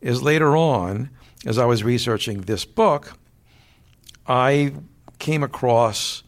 is 0.00 0.22
later 0.22 0.56
on, 0.56 1.10
as 1.46 1.58
I 1.58 1.64
was 1.64 1.82
researching 1.82 2.42
this 2.42 2.64
book, 2.64 3.18
I 4.26 4.74
came 5.18 5.42
across 5.42 6.22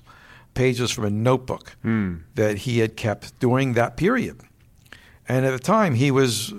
pages 0.54 0.90
from 0.90 1.04
a 1.04 1.10
notebook 1.10 1.76
hmm. 1.82 2.16
that 2.34 2.58
he 2.58 2.78
had 2.78 2.96
kept 2.96 3.38
during 3.38 3.74
that 3.74 3.96
period. 3.96 4.40
And 5.28 5.46
at 5.46 5.52
the 5.52 5.60
time, 5.60 5.94
he 5.94 6.10
was 6.10 6.52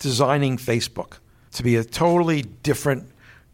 redesigning 0.00 0.60
Facebook 0.60 1.18
to 1.52 1.62
be 1.62 1.76
a 1.76 1.84
totally 1.84 2.42
different 2.62 3.08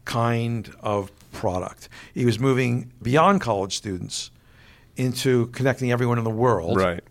kind 0.05 0.73
of 0.81 1.11
product. 1.31 1.89
He 2.13 2.25
was 2.25 2.39
moving 2.39 2.91
beyond 3.01 3.41
college 3.41 3.75
students 3.75 4.31
into 4.95 5.47
connecting 5.47 5.91
everyone 5.91 6.17
in 6.17 6.23
the 6.23 6.29
world. 6.29 6.77
Right. 6.77 7.03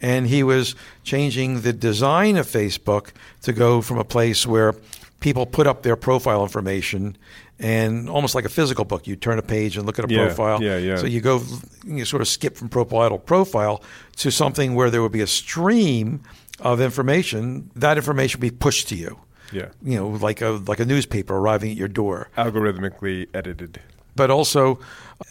And 0.00 0.26
he 0.26 0.42
was 0.42 0.74
changing 1.04 1.60
the 1.60 1.72
design 1.72 2.36
of 2.36 2.46
Facebook 2.46 3.10
to 3.42 3.52
go 3.52 3.80
from 3.80 3.98
a 3.98 4.04
place 4.04 4.46
where 4.46 4.74
people 5.20 5.46
put 5.46 5.66
up 5.68 5.82
their 5.84 5.94
profile 5.94 6.42
information 6.42 7.16
and 7.60 8.10
almost 8.10 8.34
like 8.34 8.44
a 8.44 8.48
physical 8.48 8.84
book, 8.84 9.06
you 9.06 9.14
turn 9.14 9.38
a 9.38 9.42
page 9.42 9.76
and 9.76 9.86
look 9.86 10.00
at 10.00 10.10
a 10.10 10.12
Yeah, 10.12 10.26
profile. 10.26 10.60
yeah, 10.60 10.78
yeah. 10.78 10.96
So 10.96 11.06
you 11.06 11.20
go, 11.20 11.40
you 11.86 12.04
sort 12.04 12.20
of 12.20 12.26
skip 12.26 12.56
from 12.56 12.68
profile 12.68 13.10
to 13.10 13.18
profile 13.18 13.84
to 14.16 14.32
something 14.32 14.74
where 14.74 14.90
there 14.90 15.00
would 15.00 15.12
be 15.12 15.20
a 15.20 15.28
stream 15.28 16.22
of 16.62 16.80
information. 16.80 17.70
That 17.76 17.96
information 17.96 18.40
would 18.40 18.50
be 18.50 18.56
pushed 18.56 18.88
to 18.88 18.94
you. 18.96 19.18
Yeah. 19.52 19.68
You 19.82 19.98
know, 19.98 20.08
like 20.08 20.40
a 20.40 20.50
like 20.66 20.80
a 20.80 20.86
newspaper 20.86 21.36
arriving 21.36 21.72
at 21.72 21.76
your 21.76 21.88
door 21.88 22.28
Algorithmically 22.38 23.26
edited. 23.34 23.80
but 24.16 24.30
also 24.30 24.78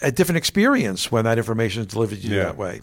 a 0.00 0.12
different 0.12 0.36
experience 0.38 1.10
when 1.10 1.24
that 1.24 1.38
information 1.38 1.80
is 1.82 1.88
delivered 1.88 2.20
to 2.22 2.28
you 2.28 2.36
Yeah. 2.36 2.44
that 2.44 2.56
way. 2.56 2.80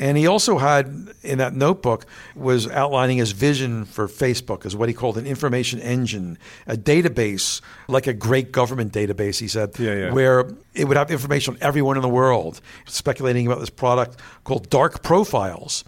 And 0.00 0.16
he 0.16 0.28
also 0.28 0.58
had 0.58 1.08
in 1.24 1.38
that 1.38 1.54
notebook 1.54 2.06
was 2.36 2.68
outlining 2.68 3.18
his 3.18 3.32
vision 3.32 3.84
for 3.84 4.06
Facebook 4.06 4.64
as 4.64 4.76
what 4.76 4.88
he 4.88 4.94
called 4.94 5.18
an 5.18 5.26
information 5.26 5.80
engine, 5.80 6.38
a 6.68 6.76
database 6.76 7.60
like 7.88 8.06
a 8.06 8.12
great 8.12 8.52
government 8.52 8.92
database. 8.92 9.40
He 9.40 9.48
said, 9.48 9.70
Yeah, 9.76 9.94
yeah. 9.94 10.12
where 10.12 10.52
it 10.74 10.84
would 10.86 10.96
have 10.96 11.10
information 11.10 11.54
on 11.54 11.60
everyone 11.60 11.96
in 11.96 12.02
the 12.02 12.08
world. 12.08 12.60
Speculating 12.86 13.46
about 13.48 13.58
this 13.58 13.70
product 13.70 14.20
called 14.44 14.70
Dark 14.70 15.02
Profiles 15.02 15.82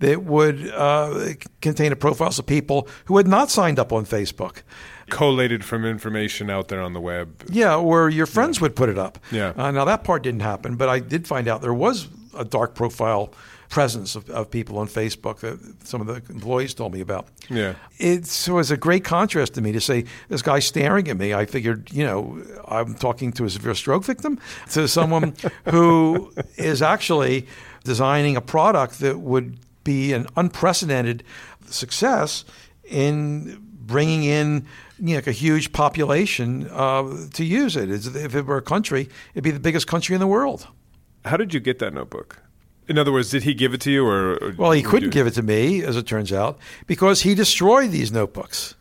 that 0.00 0.24
would 0.24 0.70
uh, 0.70 1.30
contain 1.60 1.90
the 1.90 1.96
profiles 1.96 2.38
of 2.38 2.46
people 2.46 2.88
who 3.06 3.16
had 3.16 3.26
not 3.26 3.50
signed 3.50 3.78
up 3.78 3.92
on 3.92 4.04
Facebook. 4.04 4.62
Collated 5.08 5.64
from 5.64 5.84
information 5.84 6.50
out 6.50 6.68
there 6.68 6.80
on 6.80 6.92
the 6.92 7.00
web. 7.00 7.44
Yeah, 7.48 7.76
or 7.76 8.08
your 8.08 8.26
friends 8.26 8.60
would 8.60 8.74
put 8.74 8.88
it 8.88 8.98
up. 8.98 9.18
Yeah. 9.30 9.52
Uh, 9.56 9.70
now 9.70 9.84
that 9.84 10.04
part 10.04 10.22
didn't 10.22 10.40
happen, 10.40 10.76
but 10.76 10.88
I 10.88 10.98
did 10.98 11.26
find 11.26 11.48
out 11.48 11.62
there 11.62 11.74
was 11.74 12.08
a 12.36 12.44
dark 12.44 12.74
profile 12.74 13.32
presence 13.68 14.14
of, 14.14 14.28
of 14.30 14.50
people 14.50 14.78
on 14.78 14.86
Facebook 14.86 15.40
that 15.40 15.58
some 15.86 16.00
of 16.00 16.06
the 16.06 16.14
employees 16.32 16.74
told 16.74 16.92
me 16.92 17.00
about. 17.00 17.26
Yeah. 17.48 17.74
It 17.98 18.48
was 18.48 18.70
a 18.70 18.76
great 18.76 19.04
contrast 19.04 19.54
to 19.54 19.60
me 19.60 19.72
to 19.72 19.80
say 19.80 20.04
this 20.28 20.42
guy 20.42 20.58
staring 20.60 21.08
at 21.08 21.16
me. 21.16 21.34
I 21.34 21.46
figured, 21.46 21.90
you 21.92 22.04
know, 22.04 22.42
I'm 22.66 22.94
talking 22.94 23.32
to 23.32 23.44
a 23.44 23.50
severe 23.50 23.74
stroke 23.74 24.04
victim, 24.04 24.38
to 24.70 24.86
someone 24.86 25.34
who 25.68 26.32
is 26.56 26.82
actually 26.82 27.46
designing 27.84 28.36
a 28.36 28.40
product 28.40 29.00
that 29.00 29.20
would 29.20 29.58
be 29.86 30.12
an 30.12 30.26
unprecedented 30.36 31.22
success 31.70 32.44
in 32.84 33.58
bringing 33.86 34.24
in 34.24 34.66
you 34.98 35.10
know, 35.10 35.14
like 35.16 35.26
a 35.26 35.32
huge 35.32 35.72
population 35.72 36.68
uh, 36.72 37.02
to 37.34 37.44
use 37.44 37.76
it. 37.76 37.88
It's- 37.90 38.14
If 38.14 38.34
it 38.34 38.46
were 38.46 38.56
a 38.58 38.62
country, 38.62 39.08
it'd 39.34 39.44
be 39.44 39.50
the 39.50 39.60
biggest 39.60 39.86
country 39.86 40.14
in 40.14 40.20
the 40.20 40.26
world. 40.26 40.66
How 41.24 41.36
did 41.36 41.52
you 41.54 41.60
get 41.60 41.78
that 41.78 41.92
notebook? 41.94 42.42
In 42.88 42.98
other 42.98 43.12
words, 43.12 43.30
did 43.30 43.42
he 43.42 43.52
give 43.54 43.74
it 43.74 43.80
to 43.82 43.90
you, 43.90 44.06
or, 44.06 44.36
or 44.42 44.54
Well, 44.56 44.70
he 44.72 44.82
couldn't 44.82 45.08
you- 45.08 45.10
give 45.18 45.26
it 45.26 45.34
to 45.34 45.42
me, 45.42 45.82
as 45.82 45.96
it 45.96 46.06
turns 46.06 46.32
out, 46.32 46.58
because 46.86 47.22
he 47.22 47.34
destroyed 47.34 47.90
these 47.90 48.10
notebooks. 48.12 48.74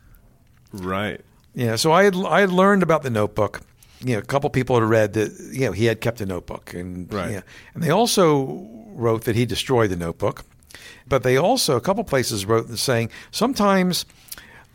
Right. 0.72 1.22
Yeah, 1.54 1.76
so 1.78 1.92
I 1.92 2.04
had 2.04 2.16
I 2.16 2.40
had 2.42 2.52
learned 2.52 2.84
about 2.84 3.02
the 3.04 3.10
notebook. 3.10 3.62
You 4.04 4.14
know, 4.14 4.20
a 4.20 4.26
couple 4.26 4.50
people 4.50 4.76
had 4.80 4.90
read 4.90 5.14
that 5.14 5.32
you 5.54 5.66
know 5.66 5.72
he 5.72 5.86
had 5.86 6.00
kept 6.02 6.22
a 6.22 6.26
notebook, 6.26 6.74
and 6.74 7.12
Right. 7.14 7.32
yeah, 7.32 7.42
and 7.74 7.82
they 7.84 7.90
also 7.92 8.68
wrote 8.94 9.24
that 9.24 9.36
he 9.36 9.46
destroyed 9.46 9.90
the 9.90 9.96
notebook. 9.96 10.44
But 11.08 11.24
they 11.24 11.38
also 11.38 11.75
a 11.75 11.82
couple 11.82 12.03
places 12.03 12.46
wrote 12.46 12.70
saying 12.77 13.10
sometimes 13.32 14.05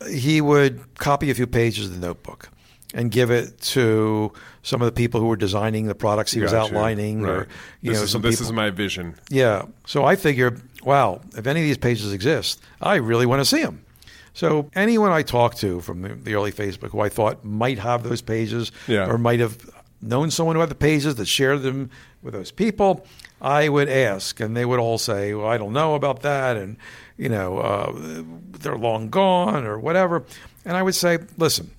he 0.09 0.41
would 0.41 0.81
copy 0.97 1.29
a 1.29 1.33
few 1.33 1.47
pages 1.47 1.85
of 1.87 1.93
the 1.99 2.05
notebook 2.07 2.49
and 2.93 3.09
give 3.11 3.31
it 3.31 3.59
to 3.61 4.31
some 4.63 4.81
of 4.81 4.85
the 4.85 4.91
people 4.91 5.19
who 5.21 5.27
were 5.27 5.35
designing 5.37 5.85
the 5.85 5.95
products 5.95 6.31
he 6.33 6.41
was 6.41 6.51
Gotcha. 6.51 6.73
outlining, 6.75 7.25
or 7.25 7.47
you 7.81 7.91
this 7.91 7.99
know, 7.99 8.03
is, 8.03 8.11
some 8.11 8.21
this 8.21 8.35
people. 8.35 8.47
is 8.47 8.51
my 8.53 8.69
vision. 8.69 9.15
Yeah. 9.29 9.65
So 9.85 10.03
I 10.03 10.15
figured, 10.15 10.61
wow, 10.83 11.21
if 11.37 11.47
any 11.47 11.61
of 11.61 11.65
these 11.65 11.77
pages 11.77 12.11
exist, 12.11 12.61
I 12.81 12.95
really 12.95 13.25
want 13.25 13.39
to 13.39 13.45
see 13.45 13.63
them. 13.63 13.85
So 14.33 14.69
anyone 14.75 15.11
I 15.11 15.21
talked 15.23 15.57
to 15.59 15.81
from 15.81 16.01
the, 16.01 16.09
the 16.09 16.33
early 16.35 16.51
Facebook 16.51 16.89
who 16.91 16.99
I 17.01 17.09
thought 17.09 17.43
might 17.45 17.79
have 17.79 18.03
those 18.03 18.21
pages 18.21 18.71
Yeah. 18.87 19.09
or 19.09 19.17
might 19.17 19.39
have 19.39 19.57
known 20.01 20.29
someone 20.31 20.55
who 20.55 20.59
had 20.61 20.69
the 20.69 20.75
pages 20.75 21.15
that 21.15 21.27
shared 21.27 21.61
them 21.63 21.89
with 22.23 22.33
those 22.33 22.51
people, 22.51 23.05
I 23.41 23.69
would 23.69 23.89
ask, 23.89 24.39
and 24.39 24.55
they 24.55 24.65
would 24.65 24.79
all 24.79 24.97
say, 24.97 25.33
"Well, 25.33 25.47
I 25.47 25.57
don't 25.57 25.73
know 25.73 25.95
about 25.95 26.21
that," 26.21 26.57
and 26.57 26.77
you 27.17 27.29
know, 27.29 27.57
uh, 27.57 27.91
they're 28.59 28.77
long 28.77 29.09
gone 29.09 29.65
or 29.65 29.79
whatever. 29.79 30.23
And 30.65 30.77
I 30.77 30.83
would 30.83 30.95
say, 30.95 31.17
"Listen, 31.37 31.71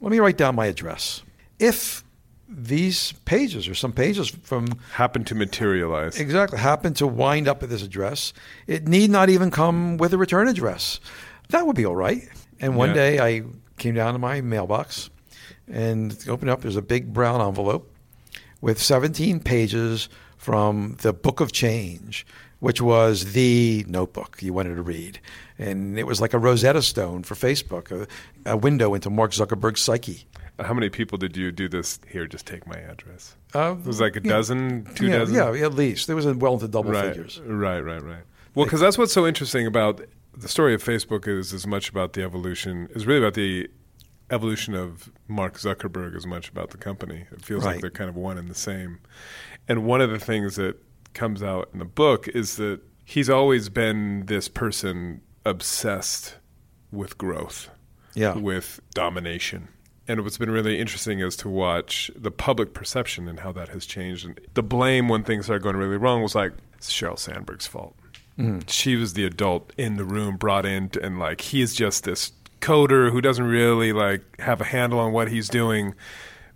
let 0.00 0.10
me 0.10 0.18
write 0.18 0.36
down 0.36 0.54
my 0.56 0.66
address. 0.66 1.22
If 1.58 2.04
these 2.48 3.12
pages 3.26 3.68
or 3.68 3.74
some 3.74 3.92
pages 3.92 4.28
from 4.28 4.68
Happened 4.94 5.26
to 5.28 5.34
materialize. 5.34 6.18
exactly 6.18 6.58
happen 6.58 6.94
to 6.94 7.06
wind 7.06 7.46
up 7.46 7.62
at 7.62 7.68
this 7.68 7.82
address, 7.82 8.32
it 8.66 8.88
need 8.88 9.10
not 9.10 9.28
even 9.28 9.50
come 9.50 9.98
with 9.98 10.14
a 10.14 10.18
return 10.18 10.48
address. 10.48 10.98
That 11.50 11.66
would 11.66 11.76
be 11.76 11.84
all 11.84 11.94
right. 11.96 12.26
And 12.60 12.74
one 12.74 12.88
Yeah. 12.90 12.94
day 12.94 13.18
I 13.20 13.42
came 13.76 13.94
down 13.94 14.14
to 14.14 14.18
my 14.18 14.40
mailbox 14.40 15.10
and 15.70 16.16
opened 16.26 16.50
up. 16.50 16.62
There's 16.62 16.74
a 16.76 16.82
big 16.82 17.12
brown 17.12 17.40
envelope 17.42 17.92
with 18.62 18.80
17 18.82 19.40
pages 19.40 20.08
from 20.48 20.96
the 21.02 21.12
Book 21.12 21.40
of 21.40 21.52
Change, 21.52 22.26
which 22.60 22.80
was 22.80 23.34
the 23.34 23.84
notebook 23.86 24.38
you 24.40 24.54
wanted 24.54 24.76
to 24.76 24.82
read. 24.82 25.20
And 25.58 25.98
it 25.98 26.06
was 26.06 26.22
like 26.22 26.32
a 26.32 26.38
Rosetta 26.38 26.80
Stone 26.80 27.24
for 27.24 27.34
Facebook, 27.34 27.92
a, 27.92 28.06
a 28.50 28.56
window 28.56 28.94
into 28.94 29.10
Mark 29.10 29.32
Zuckerberg's 29.32 29.82
psyche. 29.82 30.24
How 30.58 30.72
many 30.72 30.88
people 30.88 31.18
did 31.18 31.36
you 31.36 31.52
do 31.52 31.68
this? 31.68 32.00
Here, 32.08 32.26
just 32.26 32.46
take 32.46 32.66
my 32.66 32.78
address. 32.78 33.36
Uh, 33.54 33.76
It 33.78 33.84
was 33.84 34.00
like 34.00 34.16
a 34.16 34.22
yeah. 34.24 34.30
dozen, 34.30 34.86
two 34.94 35.08
yeah, 35.08 35.18
dozen. 35.18 35.34
Yeah, 35.34 35.66
at 35.66 35.74
least. 35.74 36.08
It 36.08 36.14
was 36.14 36.24
well 36.24 36.54
into 36.54 36.66
double 36.66 36.92
right, 36.92 37.08
figures. 37.08 37.38
Right, 37.44 37.80
right, 37.80 38.02
right. 38.02 38.22
Well, 38.54 38.64
because 38.64 38.80
that's 38.80 38.96
what's 38.96 39.12
so 39.12 39.26
interesting 39.26 39.66
about 39.66 40.00
the 40.34 40.48
story 40.48 40.72
of 40.72 40.82
Facebook 40.82 41.28
is 41.28 41.52
as 41.52 41.66
much 41.66 41.90
about 41.90 42.14
the 42.14 42.22
evolution 42.22 42.88
is 42.94 43.06
really 43.06 43.20
about 43.20 43.34
the 43.34 43.68
evolution 44.30 44.74
of 44.74 45.10
Mark 45.26 45.58
Zuckerberg 45.58 46.16
as 46.16 46.26
much 46.26 46.48
about 46.48 46.70
the 46.70 46.78
company. 46.78 47.26
It 47.32 47.44
feels 47.44 47.66
like 47.66 47.82
they're 47.82 47.90
kind 47.90 48.08
of 48.08 48.16
one 48.16 48.38
and 48.38 48.48
the 48.48 48.54
same. 48.54 49.00
And 49.68 49.84
one 49.84 50.00
of 50.00 50.10
the 50.10 50.18
things 50.18 50.56
that 50.56 50.76
comes 51.14 51.42
out 51.42 51.68
in 51.72 51.78
the 51.78 51.84
book 51.84 52.26
is 52.28 52.56
that 52.56 52.80
he's 53.04 53.28
always 53.30 53.68
been 53.68 54.26
this 54.26 54.48
person 54.48 55.20
obsessed 55.44 56.36
with 56.90 57.18
growth, 57.18 57.68
Yeah. 58.14 58.34
with 58.34 58.80
domination. 58.94 59.68
And 60.06 60.22
what's 60.24 60.38
been 60.38 60.50
really 60.50 60.78
interesting 60.78 61.20
is 61.20 61.36
to 61.36 61.48
watch 61.50 62.10
the 62.16 62.30
public 62.30 62.72
perception 62.72 63.28
and 63.28 63.40
how 63.40 63.52
that 63.52 63.68
has 63.68 63.84
changed. 63.84 64.24
And 64.24 64.40
the 64.54 64.62
blame 64.62 65.08
when 65.08 65.22
things 65.22 65.50
are 65.50 65.58
going 65.58 65.76
really 65.76 65.98
wrong 65.98 66.22
was 66.22 66.34
like, 66.34 66.52
it's 66.78 66.90
Sheryl 66.90 67.18
Sandberg's 67.18 67.66
fault. 67.66 67.94
Mm-hmm. 68.38 68.60
She 68.68 68.96
was 68.96 69.12
the 69.14 69.24
adult 69.24 69.72
in 69.76 69.96
the 69.96 70.04
room 70.04 70.36
brought 70.36 70.64
in, 70.64 70.88
to, 70.90 71.04
and 71.04 71.18
like 71.18 71.40
he's 71.42 71.74
just 71.74 72.04
this 72.04 72.32
coder 72.60 73.10
who 73.12 73.20
doesn't 73.20 73.44
really 73.44 73.92
like 73.92 74.22
have 74.40 74.60
a 74.60 74.64
handle 74.64 74.98
on 75.00 75.12
what 75.12 75.28
he's 75.28 75.48
doing. 75.48 75.94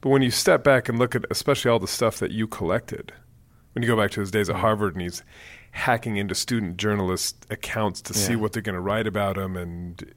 But 0.03 0.11
when 0.11 0.21
you 0.21 0.31
step 0.31 0.63
back 0.63 0.91
and 0.91 0.99
look 0.99 1.15
at, 1.15 1.25
especially 1.31 1.71
all 1.71 1.79
the 1.79 1.89
stuff 1.89 2.19
that 2.19 2.31
you 2.33 2.47
collected, 2.47 3.13
when 3.73 3.83
you 3.83 3.89
go 3.89 3.97
back 3.97 4.11
to 4.11 4.21
his 4.21 4.31
days 4.31 4.51
at 4.51 4.57
Harvard 4.57 4.93
and 4.95 5.01
he's 5.03 5.23
hacking 5.71 6.17
into 6.19 6.35
student 6.35 6.77
journalist 6.77 7.47
accounts 7.49 8.03
to 8.03 8.13
see 8.13 8.37
what 8.37 8.53
they're 8.53 8.61
going 8.61 8.75
to 8.75 8.81
write 8.81 9.07
about 9.07 9.39
him, 9.39 9.57
and 9.57 10.13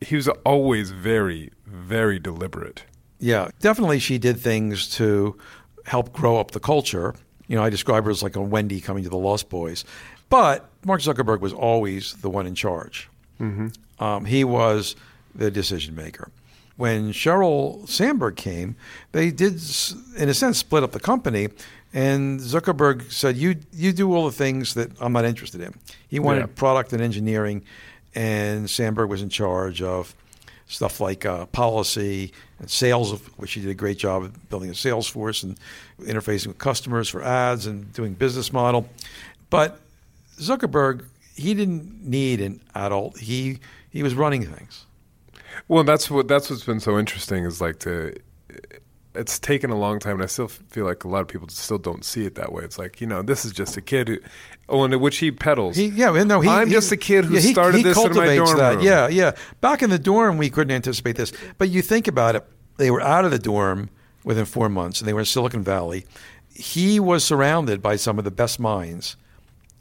he 0.00 0.16
was 0.16 0.28
always 0.46 0.90
very, 0.92 1.50
very 1.66 2.18
deliberate. 2.18 2.84
Yeah, 3.18 3.50
definitely 3.60 3.98
she 3.98 4.16
did 4.18 4.38
things 4.38 4.88
to 4.96 5.36
help 5.84 6.12
grow 6.12 6.38
up 6.38 6.52
the 6.52 6.60
culture. 6.60 7.14
You 7.48 7.56
know, 7.56 7.62
I 7.62 7.68
describe 7.68 8.04
her 8.04 8.10
as 8.10 8.22
like 8.22 8.36
a 8.36 8.40
Wendy 8.40 8.80
coming 8.80 9.04
to 9.04 9.10
the 9.10 9.18
Lost 9.18 9.50
Boys. 9.50 9.84
But 10.30 10.70
Mark 10.86 11.02
Zuckerberg 11.02 11.40
was 11.40 11.52
always 11.52 12.14
the 12.14 12.30
one 12.30 12.46
in 12.46 12.54
charge. 12.54 13.10
Um, 13.98 14.24
he 14.24 14.44
was 14.44 14.96
the 15.34 15.50
decision 15.50 15.94
maker. 15.94 16.30
When 16.76 17.12
Sheryl 17.12 17.88
Sandberg 17.88 18.36
came, 18.36 18.74
they 19.12 19.30
did, 19.30 19.60
in 20.16 20.28
a 20.28 20.34
sense, 20.34 20.58
split 20.58 20.82
up 20.82 20.92
the 20.92 21.00
company. 21.00 21.48
And 21.92 22.40
Zuckerberg 22.40 23.12
said, 23.12 23.36
"You 23.36 23.54
you 23.72 23.92
do 23.92 24.12
all 24.12 24.24
the 24.26 24.32
things 24.36 24.74
that 24.74 24.90
I'm 25.00 25.12
not 25.12 25.24
interested 25.24 25.60
in." 25.60 25.74
He 26.08 26.18
wanted 26.18 26.40
Yeah. 26.40 26.46
product 26.56 26.92
and 26.92 27.00
engineering, 27.00 27.62
and 28.14 28.68
Sandberg 28.68 29.08
was 29.08 29.22
in 29.22 29.28
charge 29.28 29.80
of 29.80 30.14
stuff 30.66 30.98
like 31.00 31.24
uh, 31.24 31.46
policy 31.46 32.32
and 32.58 32.68
sales, 32.68 33.12
which 33.36 33.52
he 33.52 33.60
did 33.60 33.70
a 33.70 33.74
great 33.74 33.98
job 33.98 34.24
of 34.24 34.48
building 34.48 34.70
a 34.70 34.74
sales 34.74 35.06
force 35.06 35.44
and 35.44 35.56
interfacing 36.00 36.48
with 36.48 36.58
customers 36.58 37.08
for 37.08 37.22
ads 37.22 37.66
and 37.66 37.92
doing 37.92 38.14
business 38.14 38.52
model. 38.52 38.88
But 39.50 39.78
Zuckerberg, 40.40 41.04
he 41.36 41.54
didn't 41.54 42.04
need 42.04 42.40
an 42.40 42.60
adult. 42.74 43.18
He 43.20 43.60
he 43.90 44.02
was 44.02 44.14
running 44.16 44.44
things. 44.44 44.84
Well, 45.68 45.84
that's 45.84 46.10
what 46.10 46.28
that's 46.28 46.50
what's 46.50 46.64
been 46.64 46.80
so 46.80 46.98
interesting 46.98 47.44
is 47.44 47.60
like 47.60 47.78
to. 47.80 48.14
It's 49.16 49.38
taken 49.38 49.70
a 49.70 49.78
long 49.78 50.00
time, 50.00 50.14
and 50.14 50.24
I 50.24 50.26
still 50.26 50.48
feel 50.48 50.84
like 50.84 51.04
a 51.04 51.08
lot 51.08 51.20
of 51.20 51.28
people 51.28 51.48
still 51.48 51.78
don't 51.78 52.04
see 52.04 52.26
it 52.26 52.34
that 52.34 52.52
way. 52.52 52.64
It's 52.64 52.78
like 52.78 53.00
you 53.00 53.06
know, 53.06 53.22
this 53.22 53.44
is 53.44 53.52
just 53.52 53.76
a 53.76 53.80
kid 53.80 54.08
who, 54.08 54.18
oh, 54.68 54.82
and 54.82 55.00
which 55.00 55.18
he 55.18 55.30
peddles. 55.30 55.76
He, 55.76 55.86
yeah, 55.86 56.10
no, 56.24 56.40
he, 56.40 56.48
I'm 56.48 56.66
he- 56.66 56.74
just 56.74 56.90
a 56.90 56.96
kid 56.96 57.24
who 57.26 57.34
yeah, 57.34 57.52
started 57.52 57.78
he 57.78 57.84
this 57.84 57.96
in 57.96 58.12
my 58.14 58.34
dorm 58.34 58.58
that. 58.58 58.76
room. 58.76 58.84
Yeah, 58.84 59.06
yeah. 59.06 59.36
Back 59.60 59.82
in 59.82 59.90
the 59.90 60.00
dorm, 60.00 60.36
we 60.36 60.50
couldn't 60.50 60.74
anticipate 60.74 61.14
this, 61.14 61.32
but 61.58 61.68
you 61.68 61.80
think 61.80 62.08
about 62.08 62.34
it. 62.34 62.44
They 62.76 62.90
were 62.90 63.00
out 63.00 63.24
of 63.24 63.30
the 63.30 63.38
dorm 63.38 63.88
within 64.24 64.46
four 64.46 64.68
months, 64.68 65.00
and 65.00 65.06
they 65.06 65.12
were 65.12 65.20
in 65.20 65.26
Silicon 65.26 65.62
Valley. 65.62 66.06
He 66.52 66.98
was 66.98 67.24
surrounded 67.24 67.80
by 67.80 67.94
some 67.94 68.18
of 68.18 68.24
the 68.24 68.30
best 68.32 68.58
minds 68.58 69.16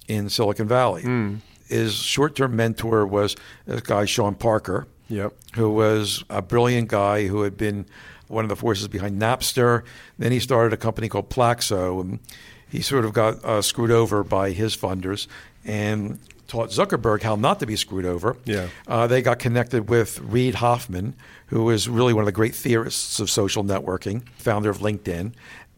in 0.07 0.29
Silicon 0.29 0.67
Valley. 0.67 1.01
Hmm. 1.01 1.35
His 1.67 1.95
short-term 1.95 2.55
mentor 2.55 3.07
was 3.07 3.35
this 3.65 3.81
guy 3.81 4.05
Sean 4.05 4.35
Parker, 4.35 4.85
Yep. 5.13 5.33
who 5.55 5.71
was 5.71 6.23
a 6.29 6.41
brilliant 6.41 6.89
guy 6.89 7.27
who 7.27 7.43
had 7.43 7.57
been 7.57 7.85
one 8.27 8.45
of 8.45 8.49
the 8.49 8.55
forces 8.55 8.87
behind 8.87 9.21
Napster. 9.21 9.83
Then 10.17 10.31
he 10.31 10.39
started 10.39 10.73
a 10.73 10.77
company 10.77 11.07
called 11.07 11.29
Plaxo, 11.29 12.01
and 12.01 12.19
he 12.67 12.81
sort 12.81 13.05
of 13.05 13.13
got 13.13 13.43
uh, 13.45 13.61
screwed 13.61 13.91
over 13.91 14.23
by 14.23 14.51
his 14.51 14.75
funders 14.75 15.27
and 15.63 16.19
taught 16.47 16.69
Zuckerberg 16.69 17.21
how 17.21 17.35
not 17.35 17.59
to 17.59 17.65
be 17.65 17.75
screwed 17.75 18.05
over. 18.05 18.35
Yeah. 18.45 18.67
Uh, 18.87 19.07
they 19.07 19.21
got 19.21 19.39
connected 19.39 19.89
with 19.89 20.19
Reid 20.19 20.55
Hoffman, 20.55 21.15
who 21.47 21.63
was 21.63 21.87
really 21.87 22.13
one 22.13 22.23
of 22.23 22.25
the 22.25 22.31
great 22.31 22.55
theorists 22.55 23.19
of 23.19 23.29
social 23.29 23.63
networking, 23.63 24.27
founder 24.37 24.69
of 24.69 24.79
LinkedIn. 24.79 25.33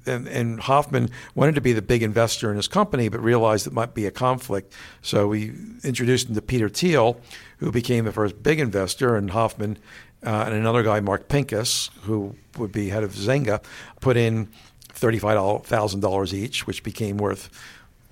And, 0.07 0.27
and 0.27 0.59
Hoffman 0.59 1.09
wanted 1.33 1.55
to 1.55 1.61
be 1.61 1.73
the 1.73 1.81
big 1.81 2.03
investor 2.03 2.51
in 2.51 2.57
his 2.57 2.67
company, 2.67 3.09
but 3.09 3.21
realized 3.21 3.65
it 3.65 3.73
might 3.73 3.93
be 3.93 4.05
a 4.05 4.11
conflict. 4.11 4.73
So 5.01 5.27
we 5.27 5.53
introduced 5.83 6.29
him 6.29 6.35
to 6.35 6.41
Peter 6.41 6.69
Thiel, 6.69 7.19
who 7.57 7.71
became 7.71 8.05
the 8.05 8.11
first 8.11 8.41
big 8.43 8.59
investor, 8.59 9.15
and 9.15 9.31
Hoffman 9.31 9.77
uh, 10.25 10.43
and 10.47 10.55
another 10.55 10.81
guy, 10.83 10.99
Mark 10.99 11.27
Pincus, 11.27 11.89
who 12.03 12.35
would 12.57 12.71
be 12.71 12.89
head 12.89 13.03
of 13.03 13.11
Zynga, 13.13 13.63
put 14.01 14.17
in 14.17 14.47
thirty-five 14.89 15.65
thousand 15.65 15.99
dollars 15.99 16.33
each, 16.33 16.65
which 16.65 16.83
became 16.83 17.17
worth, 17.17 17.49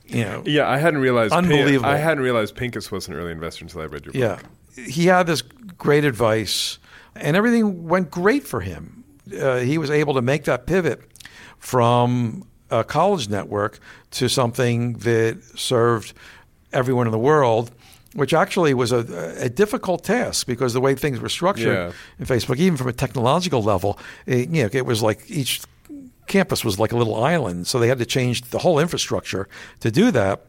you 0.06 0.24
know, 0.24 0.44
Yeah, 0.46 0.70
I 0.70 0.78
hadn't 0.78 1.00
realized. 1.02 1.34
Unbelievable. 1.34 1.90
I 1.90 1.98
hadn't 1.98 2.24
realized 2.24 2.56
Pincus 2.56 2.92
was 2.92 3.08
an 3.08 3.16
early 3.16 3.32
investor 3.32 3.66
until 3.66 3.82
I 3.82 3.86
read 3.86 4.06
your 4.06 4.14
Yeah. 4.16 4.36
book. 4.36 4.46
Yeah, 4.78 4.86
he 4.86 5.06
had 5.08 5.28
this 5.28 5.42
great 5.42 6.04
advice, 6.06 6.78
and 7.16 7.36
everything 7.38 7.88
went 7.88 8.12
great 8.12 8.46
for 8.46 8.62
him. 8.62 9.04
Uh, 9.40 9.58
he 9.60 9.78
was 9.78 9.90
able 9.90 10.14
to 10.16 10.22
make 10.22 10.44
that 10.44 10.66
pivot 10.68 11.02
from 11.58 12.44
a 12.70 12.84
college 12.84 13.30
network 13.30 13.80
to 14.12 14.28
something 14.28 14.94
that 15.00 15.42
served 15.58 16.14
everyone 16.74 17.08
in 17.08 17.12
the 17.12 17.20
world, 17.20 17.72
which 18.14 18.34
actually 18.34 18.74
was 18.74 18.92
a, 18.92 19.00
a 19.40 19.50
difficult 19.50 20.04
task 20.04 20.46
because 20.48 20.74
the 20.74 20.82
way 20.82 20.96
things 20.96 21.20
were 21.20 21.30
structured 21.30 21.76
Yeah. 21.76 21.92
in 22.20 22.26
Facebook, 22.26 22.58
even 22.58 22.78
from 22.78 22.88
a 22.88 22.94
technological 22.94 23.62
level, 23.64 23.98
it, 24.26 24.50
you 24.50 24.64
know, 24.64 24.70
it 24.72 24.86
was 24.86 25.02
like 25.02 25.30
each 25.30 25.62
campus 26.28 26.64
was 26.64 26.80
like 26.80 26.92
a 26.92 26.98
little 26.98 27.24
island. 27.24 27.68
So 27.68 27.80
they 27.80 27.88
had 27.88 28.00
to 28.00 28.06
change 28.06 28.42
the 28.52 28.60
whole 28.60 28.80
infrastructure 28.80 29.48
to 29.82 29.92
do 29.92 30.12
that 30.12 30.46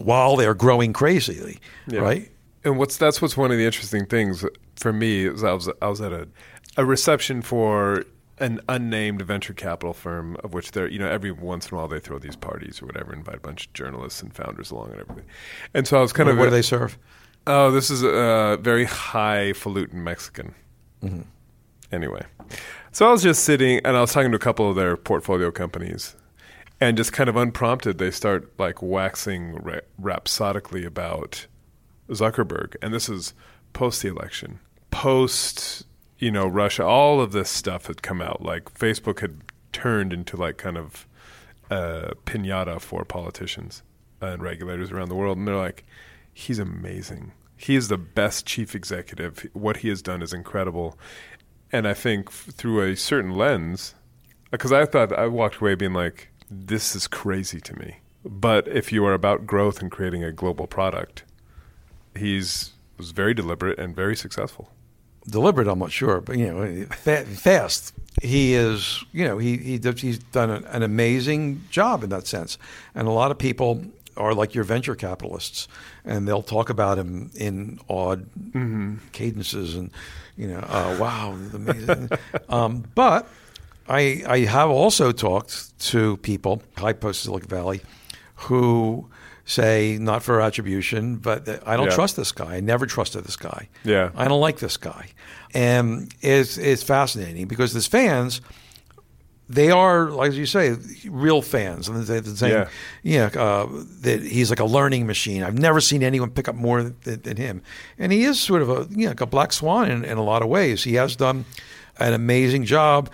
while 0.00 0.36
they're 0.36 0.54
growing 0.54 0.92
crazily, 0.92 1.58
Yeah. 1.86 2.00
right? 2.00 2.30
And 2.64 2.76
what's 2.78 2.96
that's 2.96 3.22
what's 3.22 3.36
one 3.36 3.50
of 3.50 3.56
the 3.58 3.64
interesting 3.64 4.04
things 4.06 4.44
for 4.76 4.92
me 4.92 5.26
is 5.26 5.42
I 5.42 5.52
was 5.52 5.68
I 5.80 5.88
was 5.88 6.00
at 6.00 6.12
a 6.12 6.28
a 6.76 6.84
reception 6.84 7.40
for 7.42 8.04
an 8.40 8.60
unnamed 8.68 9.22
venture 9.22 9.52
capital 9.52 9.92
firm 9.92 10.36
of 10.42 10.54
which 10.54 10.72
they're 10.72 10.88
you 10.88 10.98
know 10.98 11.08
every 11.08 11.30
once 11.30 11.68
in 11.68 11.74
a 11.74 11.78
while 11.78 11.88
they 11.88 12.00
throw 12.00 12.18
these 12.18 12.36
parties 12.36 12.80
or 12.82 12.86
whatever 12.86 13.12
invite 13.12 13.36
a 13.36 13.40
bunch 13.40 13.66
of 13.66 13.72
journalists 13.74 14.22
and 14.22 14.34
founders 14.34 14.70
along 14.70 14.90
and 14.92 15.00
everything 15.00 15.24
and 15.74 15.86
so 15.86 15.98
I 15.98 16.00
was 16.00 16.12
kind 16.12 16.26
What, 16.28 16.32
of 16.32 16.38
what 16.38 16.44
do 16.46 16.50
they 16.50 16.62
serve? 16.62 16.98
oh 17.46 17.70
this 17.70 17.90
is 17.90 18.02
a 18.02 18.58
very 18.60 18.84
highfalutin 18.86 20.02
Mexican 20.02 20.54
Mm-hmm. 21.02 21.22
anyway 21.92 22.22
so 22.92 23.06
I 23.08 23.12
was 23.12 23.22
just 23.22 23.44
sitting 23.44 23.80
and 23.84 23.96
I 23.96 24.00
was 24.00 24.12
talking 24.12 24.30
to 24.32 24.36
a 24.36 24.40
couple 24.40 24.68
of 24.68 24.76
their 24.76 24.96
portfolio 24.96 25.50
companies 25.50 26.16
and 26.80 26.96
just 26.96 27.12
kind 27.12 27.28
of 27.28 27.36
unprompted 27.36 27.98
they 27.98 28.10
start 28.10 28.52
like 28.58 28.82
waxing 28.82 29.54
ra- 29.56 29.80
rhapsodically 29.98 30.84
about 30.84 31.46
Zuckerberg, 32.08 32.74
and 32.82 32.92
this 32.92 33.08
is 33.08 33.34
post 33.72 34.02
the 34.02 34.08
election, 34.08 34.58
post 34.90 35.84
you 36.20 36.30
know 36.30 36.46
Russia. 36.46 36.84
All 36.84 37.20
of 37.20 37.32
this 37.32 37.50
stuff 37.50 37.86
had 37.86 38.02
come 38.02 38.22
out. 38.22 38.42
Like 38.42 38.72
Facebook 38.72 39.20
had 39.20 39.40
turned 39.72 40.12
into 40.12 40.36
like 40.36 40.58
kind 40.58 40.76
of 40.76 41.06
a 41.70 42.14
pinata 42.26 42.80
for 42.80 43.04
politicians 43.04 43.82
and 44.20 44.42
regulators 44.42 44.92
around 44.92 45.08
the 45.08 45.14
world, 45.14 45.38
and 45.38 45.48
they're 45.48 45.56
like, 45.56 45.84
he's 46.32 46.58
amazing. 46.58 47.32
He 47.56 47.74
is 47.74 47.88
the 47.88 47.98
best 47.98 48.46
chief 48.46 48.74
executive. 48.74 49.48
What 49.52 49.78
he 49.78 49.88
has 49.88 50.02
done 50.02 50.22
is 50.22 50.32
incredible, 50.32 50.98
and 51.72 51.88
I 51.88 51.94
think 51.94 52.30
through 52.30 52.82
a 52.82 52.96
certain 52.96 53.34
lens, 53.34 53.94
because 54.50 54.72
I 54.72 54.84
thought 54.84 55.12
I 55.12 55.26
walked 55.26 55.56
away 55.56 55.74
being 55.74 55.92
like, 55.92 56.28
this 56.50 56.94
is 56.94 57.06
crazy 57.06 57.60
to 57.60 57.78
me. 57.78 57.96
But 58.24 58.68
if 58.68 58.92
you 58.92 59.04
are 59.06 59.14
about 59.14 59.46
growth 59.46 59.80
and 59.80 59.90
creating 59.90 60.24
a 60.24 60.32
global 60.32 60.66
product, 60.66 61.24
he's 62.14 62.72
was 62.98 63.12
very 63.12 63.32
deliberate 63.32 63.78
and 63.78 63.96
very 63.96 64.14
successful. 64.14 64.70
Deliberate, 65.30 65.68
I'm 65.68 65.78
not 65.78 65.92
sure, 65.92 66.20
but 66.20 66.36
you 66.36 66.46
know, 66.46 66.84
fast. 66.86 67.94
He 68.22 68.54
is, 68.54 69.04
you 69.12 69.24
know, 69.24 69.38
he, 69.38 69.56
he 69.56 69.80
he's 69.96 70.18
done 70.18 70.50
an, 70.50 70.82
amazing 70.82 71.62
job 71.70 72.02
in 72.02 72.10
that 72.10 72.26
sense, 72.26 72.58
and 72.94 73.06
a 73.08 73.10
lot 73.10 73.30
of 73.30 73.38
people 73.38 73.84
are 74.16 74.34
like 74.34 74.54
your 74.54 74.64
venture 74.64 74.94
capitalists, 74.94 75.68
and 76.04 76.26
they'll 76.26 76.42
talk 76.42 76.70
about 76.70 76.98
him 76.98 77.30
in 77.34 77.78
odd 77.88 78.26
cadences, 79.12 79.76
and 79.76 79.90
you 80.36 80.48
know, 80.48 80.58
uh, 80.58 80.96
wow, 81.00 81.38
amazing. 81.54 82.10
um, 82.48 82.84
but 82.94 83.28
I 83.88 84.22
I 84.26 84.38
have 84.40 84.70
also 84.70 85.12
talked 85.12 85.78
to 85.90 86.16
people 86.18 86.62
high 86.76 86.92
post 86.92 87.22
Silicon 87.22 87.48
Valley 87.48 87.80
who 88.34 89.08
say 89.50 89.98
not 90.00 90.22
for 90.22 90.40
attribution, 90.40 91.16
but 91.16 91.48
I 91.66 91.76
don't 91.76 91.88
Yeah. 91.88 91.94
trust 91.94 92.16
this 92.16 92.32
guy. 92.32 92.56
I 92.56 92.60
never 92.60 92.86
trusted 92.86 93.24
this 93.24 93.36
guy. 93.36 93.68
Yeah. 93.84 94.10
I 94.14 94.28
don't 94.28 94.40
like 94.40 94.58
this 94.60 94.76
guy, 94.76 95.06
and 95.54 96.14
it's 96.20 96.56
it's 96.58 96.82
fascinating 96.82 97.46
because 97.48 97.72
his 97.72 97.86
fans. 97.86 98.40
They 99.52 99.72
are, 99.72 100.10
like 100.12 100.32
you 100.34 100.46
say, 100.46 100.76
real 101.08 101.42
fans, 101.42 101.88
and 101.88 102.06
they're 102.06 102.22
saying, 102.22 102.52
Yeah. 102.54 102.68
yeah, 103.34 103.42
uh, 103.42 103.66
that 104.02 104.22
he's 104.22 104.48
like 104.48 104.60
a 104.60 104.64
learning 104.64 105.08
machine. 105.08 105.42
I've 105.42 105.58
never 105.58 105.80
seen 105.80 106.04
anyone 106.04 106.30
pick 106.30 106.46
up 106.48 106.54
more 106.54 106.84
than, 106.84 107.20
than 107.22 107.36
him, 107.36 107.60
and 107.98 108.12
he 108.12 108.22
is 108.22 108.38
sort 108.38 108.62
of 108.62 108.70
a 108.70 108.86
you 108.94 109.06
know, 109.06 109.08
like 109.10 109.20
a 109.20 109.26
black 109.26 109.52
swan 109.52 109.90
in, 109.90 110.04
in 110.04 110.18
a 110.18 110.22
lot 110.22 110.42
of 110.42 110.48
ways. 110.48 110.84
He 110.84 110.94
has 110.94 111.16
done 111.16 111.46
an 111.98 112.12
amazing 112.12 112.64
job 112.64 113.10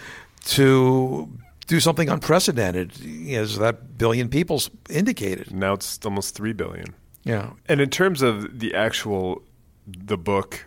to 0.56 1.26
do 1.66 1.80
something 1.80 2.08
unprecedented, 2.08 2.92
as 3.30 3.58
that 3.58 3.98
billion 3.98 4.28
people's 4.28 4.70
indicated. 4.88 5.52
Now 5.52 5.72
it's 5.74 5.98
almost 6.04 6.34
three 6.34 6.52
billion. 6.52 6.94
Yeah. 7.24 7.50
And 7.68 7.80
in 7.80 7.90
terms 7.90 8.22
of 8.22 8.60
the 8.60 8.74
actual 8.74 9.42
the 9.86 10.16
book, 10.18 10.66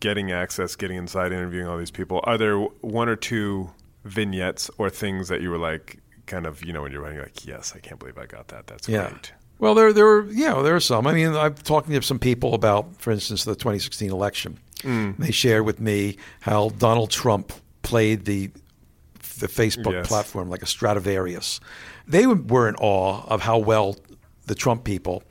getting 0.00 0.32
access, 0.32 0.76
getting 0.76 0.96
inside, 0.96 1.32
interviewing 1.32 1.66
all 1.66 1.78
these 1.78 1.90
people, 1.90 2.20
are 2.24 2.36
there 2.38 2.58
one 2.58 3.08
or 3.08 3.16
two 3.16 3.70
vignettes 4.04 4.70
or 4.78 4.88
things 4.90 5.28
that 5.28 5.40
you 5.42 5.50
were 5.50 5.58
like, 5.58 5.98
kind 6.26 6.46
of, 6.46 6.64
you 6.64 6.72
know, 6.72 6.82
when 6.82 6.92
you're 6.92 7.00
writing, 7.02 7.20
like, 7.20 7.46
yes, 7.46 7.72
I 7.74 7.78
can't 7.80 7.98
believe 8.00 8.18
I 8.18 8.26
got 8.26 8.48
that. 8.48 8.66
That's 8.66 8.88
Yeah. 8.88 9.10
great. 9.10 9.32
Well, 9.58 9.74
there, 9.74 9.92
there, 9.92 10.04
were, 10.04 10.22
know, 10.24 10.62
there 10.62 10.76
are 10.76 10.80
some. 10.80 11.06
I 11.06 11.14
mean, 11.14 11.34
I'm 11.34 11.54
talking 11.54 11.94
to 11.94 12.02
some 12.02 12.18
people 12.18 12.52
about, 12.52 13.00
for 13.00 13.10
instance, 13.10 13.44
the 13.44 13.54
2016 13.54 14.10
election. 14.10 14.58
Mm. 14.80 15.16
They 15.16 15.30
shared 15.30 15.64
with 15.64 15.80
me 15.80 16.18
how 16.40 16.70
Donald 16.78 17.10
Trump 17.10 17.52
played 17.82 18.26
the 18.26 18.50
the 19.36 19.48
Facebook 19.48 19.92
Yes. 19.92 20.08
platform 20.08 20.48
like 20.48 20.62
a 20.62 20.66
Stradivarius. 20.66 21.60
They 22.06 22.26
were- 22.26 22.68
in 22.68 22.74
awe 22.76 23.24
of 23.26 23.42
how 23.42 23.58
well 23.58 23.96
the 24.46 24.54
Trump 24.54 24.84
people, 24.84 25.22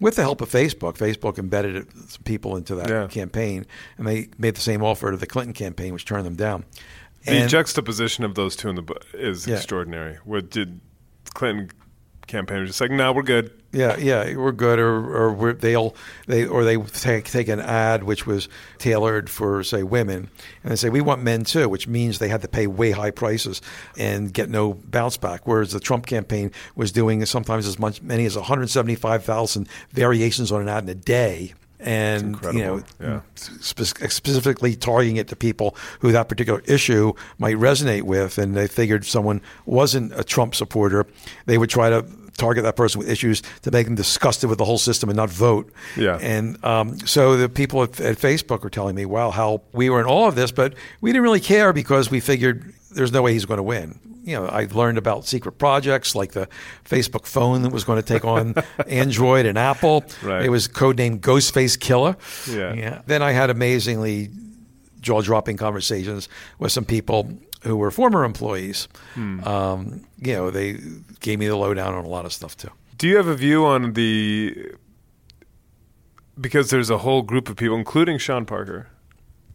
with 0.00 0.16
the 0.16 0.22
help 0.22 0.40
of 0.40 0.48
Facebook, 0.50 0.96
Facebook 0.96 1.38
embedded 1.38 1.86
some 2.10 2.22
people 2.24 2.56
into 2.56 2.74
that 2.74 2.88
Yeah. 2.88 3.06
campaign, 3.06 3.66
and 3.98 4.06
they 4.06 4.28
made 4.38 4.54
the 4.56 4.60
same 4.60 4.82
offer 4.82 5.10
to 5.10 5.16
the 5.16 5.26
Clinton 5.26 5.52
campaign, 5.54 5.92
which 5.92 6.04
turned 6.04 6.26
them 6.26 6.34
down. 6.36 6.64
The 7.24 7.32
And- 7.32 7.50
juxtaposition 7.50 8.24
of 8.24 8.34
those 8.34 8.56
two 8.56 8.68
in 8.68 8.74
the 8.74 8.82
book 8.82 9.04
is 9.14 9.46
Yeah. 9.46 9.56
extraordinary. 9.56 10.18
What 10.24 10.50
did 10.50 10.80
Clinton 11.34 11.70
campaign 12.26 12.60
was 12.60 12.70
just 12.70 12.80
like, 12.80 12.90
no, 12.90 13.12
we're 13.12 13.22
good. 13.22 13.52
Yeah, 13.72 13.96
yeah, 13.96 14.36
we're 14.36 14.52
good, 14.52 14.78
or 14.78 14.94
or 15.16 15.32
we're, 15.32 15.52
they'll 15.54 15.96
they 16.26 16.44
or 16.44 16.62
they 16.62 16.76
take 16.76 17.24
take 17.24 17.48
an 17.48 17.58
ad 17.58 18.04
which 18.04 18.26
was 18.26 18.50
tailored 18.76 19.30
for 19.30 19.64
say 19.64 19.82
women, 19.82 20.28
and 20.62 20.72
they 20.72 20.76
say 20.76 20.90
we 20.90 21.00
want 21.00 21.22
men 21.22 21.44
too, 21.44 21.70
which 21.70 21.88
means 21.88 22.18
they 22.18 22.28
had 22.28 22.42
to 22.42 22.48
pay 22.48 22.66
way 22.66 22.90
high 22.90 23.10
prices 23.10 23.62
and 23.96 24.32
get 24.32 24.50
no 24.50 24.74
bounce 24.74 25.16
back. 25.16 25.46
Whereas 25.46 25.72
the 25.72 25.80
Trump 25.80 26.04
campaign 26.04 26.52
was 26.76 26.92
doing 26.92 27.24
sometimes 27.24 27.66
as 27.66 27.78
much 27.78 28.02
many 28.02 28.26
as 28.26 28.36
175,000 28.36 29.66
variations 29.90 30.52
on 30.52 30.60
an 30.60 30.68
ad 30.68 30.84
in 30.84 30.90
a 30.90 30.94
day. 30.94 31.54
And 31.80 32.38
you 32.44 32.62
know, 32.62 32.82
yeah. 33.00 33.20
spe- 33.34 34.08
specifically 34.08 34.76
targeting 34.76 35.16
it 35.16 35.28
to 35.28 35.36
people 35.36 35.74
who 35.98 36.12
that 36.12 36.28
particular 36.28 36.62
issue 36.66 37.14
might 37.38 37.56
resonate 37.56 38.02
with, 38.02 38.38
and 38.38 38.54
they 38.54 38.68
figured 38.68 39.04
someone 39.04 39.40
wasn't 39.66 40.12
a 40.14 40.22
Trump 40.22 40.54
supporter, 40.54 41.06
they 41.46 41.58
would 41.58 41.70
try 41.70 41.90
to 41.90 42.04
target 42.36 42.64
that 42.64 42.76
person 42.76 42.98
with 42.98 43.08
issues 43.08 43.42
to 43.62 43.70
make 43.70 43.86
them 43.86 43.94
disgusted 43.94 44.48
with 44.48 44.58
the 44.58 44.64
whole 44.64 44.78
system 44.78 45.08
and 45.08 45.16
not 45.16 45.30
vote. 45.30 45.72
Yeah. 45.96 46.18
And 46.20 46.62
um, 46.64 46.98
so 47.00 47.36
the 47.36 47.48
people 47.48 47.82
at, 47.82 48.00
at 48.00 48.18
Facebook 48.18 48.62
were 48.62 48.70
telling 48.70 48.94
me, 48.94 49.04
"Wow, 49.04 49.30
how 49.30 49.62
we 49.72 49.90
were 49.90 50.00
in 50.00 50.06
all 50.06 50.28
of 50.28 50.34
this, 50.34 50.52
but 50.52 50.74
we 51.00 51.10
didn't 51.10 51.22
really 51.22 51.40
care 51.40 51.72
because 51.72 52.10
we 52.10 52.20
figured 52.20 52.72
there's 52.90 53.12
no 53.12 53.22
way 53.22 53.32
he's 53.32 53.44
going 53.44 53.58
to 53.58 53.62
win." 53.62 53.98
You 54.24 54.36
know, 54.36 54.46
I 54.46 54.68
learned 54.70 54.98
about 54.98 55.26
secret 55.26 55.58
projects 55.58 56.14
like 56.14 56.32
the 56.32 56.48
Facebook 56.84 57.26
phone 57.26 57.62
that 57.62 57.72
was 57.72 57.82
going 57.82 58.00
to 58.00 58.06
take 58.06 58.24
on 58.24 58.54
Android 58.86 59.46
and 59.46 59.58
Apple. 59.58 60.04
Right. 60.22 60.44
It 60.44 60.48
was 60.48 60.68
codenamed 60.68 61.20
Ghostface 61.20 61.78
Killer. 61.78 62.16
Yeah. 62.48 62.72
Yeah. 62.72 63.02
Then 63.06 63.20
I 63.20 63.32
had 63.32 63.50
amazingly 63.50 64.30
jaw 65.00 65.20
dropping 65.22 65.56
conversations 65.56 66.28
with 66.60 66.70
some 66.70 66.84
people 66.84 67.36
who 67.62 67.76
were 67.76 67.90
former 67.90 68.24
employees. 68.24 68.88
Um, 69.16 70.04
you 70.18 70.32
know, 70.34 70.50
they 70.50 70.78
gave 71.20 71.38
me 71.38 71.46
the 71.48 71.56
lowdown 71.56 71.94
on 71.94 72.04
a 72.04 72.08
lot 72.08 72.24
of 72.24 72.32
stuff 72.32 72.56
too. 72.56 72.70
Do 72.98 73.08
you 73.08 73.16
have 73.16 73.26
a 73.26 73.34
view 73.34 73.64
on 73.64 73.92
the 73.94 74.72
because 76.40 76.70
there's 76.70 76.90
a 76.90 76.98
whole 76.98 77.22
group 77.22 77.48
of 77.48 77.56
people, 77.56 77.76
including 77.76 78.18
Sean 78.18 78.44
Parker, 78.46 78.88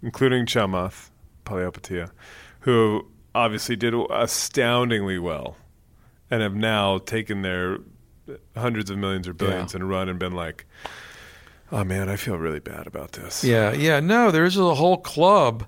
including 0.01 0.45
Chamath 0.45 1.09
Palihapitiya, 1.45 2.11
who 2.61 3.07
obviously 3.33 3.75
did 3.75 3.93
astoundingly 4.09 5.17
well 5.19 5.57
and 6.29 6.41
have 6.41 6.55
now 6.55 6.97
taken 6.99 7.41
their 7.41 7.77
hundreds 8.55 8.89
of 8.89 8.97
millions 8.97 9.27
or 9.27 9.33
billions 9.33 9.73
Yeah. 9.73 9.79
and 9.79 9.89
run 9.89 10.09
and 10.09 10.19
been 10.19 10.33
like, 10.33 10.65
oh 11.71 11.83
man, 11.83 12.09
I 12.09 12.15
feel 12.15 12.37
really 12.37 12.59
bad 12.59 12.85
about 12.87 13.13
this. 13.13 13.43
Yeah, 13.43 13.71
yeah. 13.73 13.99
No, 13.99 14.31
there's 14.31 14.57
a 14.57 14.75
whole 14.75 14.97
club. 14.97 15.65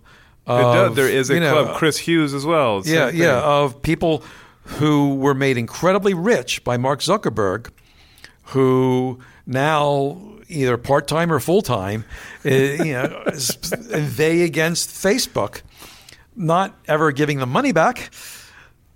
It 0.49 0.61
does. 0.63 0.89
of, 0.89 0.95
There 0.95 1.07
is 1.09 1.29
a 1.29 1.35
you 1.35 1.39
know, 1.39 1.63
club, 1.63 1.77
Chris 1.77 1.97
Hughes 1.97 2.33
as 2.33 2.45
well. 2.45 2.81
yeah, 2.85 3.09
yeah, 3.09 3.41
of 3.41 3.81
people 3.81 4.23
who 4.63 5.15
were 5.15 5.33
made 5.33 5.57
incredibly 5.57 6.13
rich 6.13 6.63
by 6.63 6.77
Mark 6.77 6.99
Zuckerberg, 7.01 7.69
who 8.45 9.19
now 9.45 10.17
either 10.47 10.77
part 10.77 11.07
time 11.07 11.31
or 11.31 11.39
full 11.39 11.61
time, 11.61 12.05
you 12.43 12.93
know, 12.93 13.23
they 13.89 14.41
against 14.41 14.89
Facebook, 14.89 15.61
not 16.35 16.77
ever 16.87 17.11
giving 17.11 17.39
them 17.39 17.49
money 17.49 17.71
back. 17.71 18.11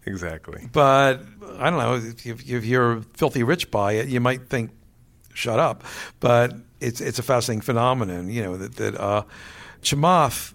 exactly. 0.05 0.67
But 0.71 1.21
I 1.59 1.69
don't 1.69 1.79
know 1.79 1.95
if, 1.95 2.25
if 2.25 2.49
if 2.49 2.65
you're 2.65 3.01
filthy 3.13 3.43
rich 3.43 3.69
by 3.71 3.93
it, 3.93 4.07
you 4.07 4.19
might 4.19 4.49
think, 4.49 4.71
"Shut 5.33 5.59
up." 5.59 5.83
But 6.19 6.53
it's 6.79 7.01
it's 7.01 7.19
a 7.19 7.23
fascinating 7.23 7.61
phenomenon, 7.61 8.29
you 8.29 8.41
know 8.43 8.57
that 8.57 8.75
that 8.77 8.99
uh, 8.99 9.23
Chamath, 9.81 10.53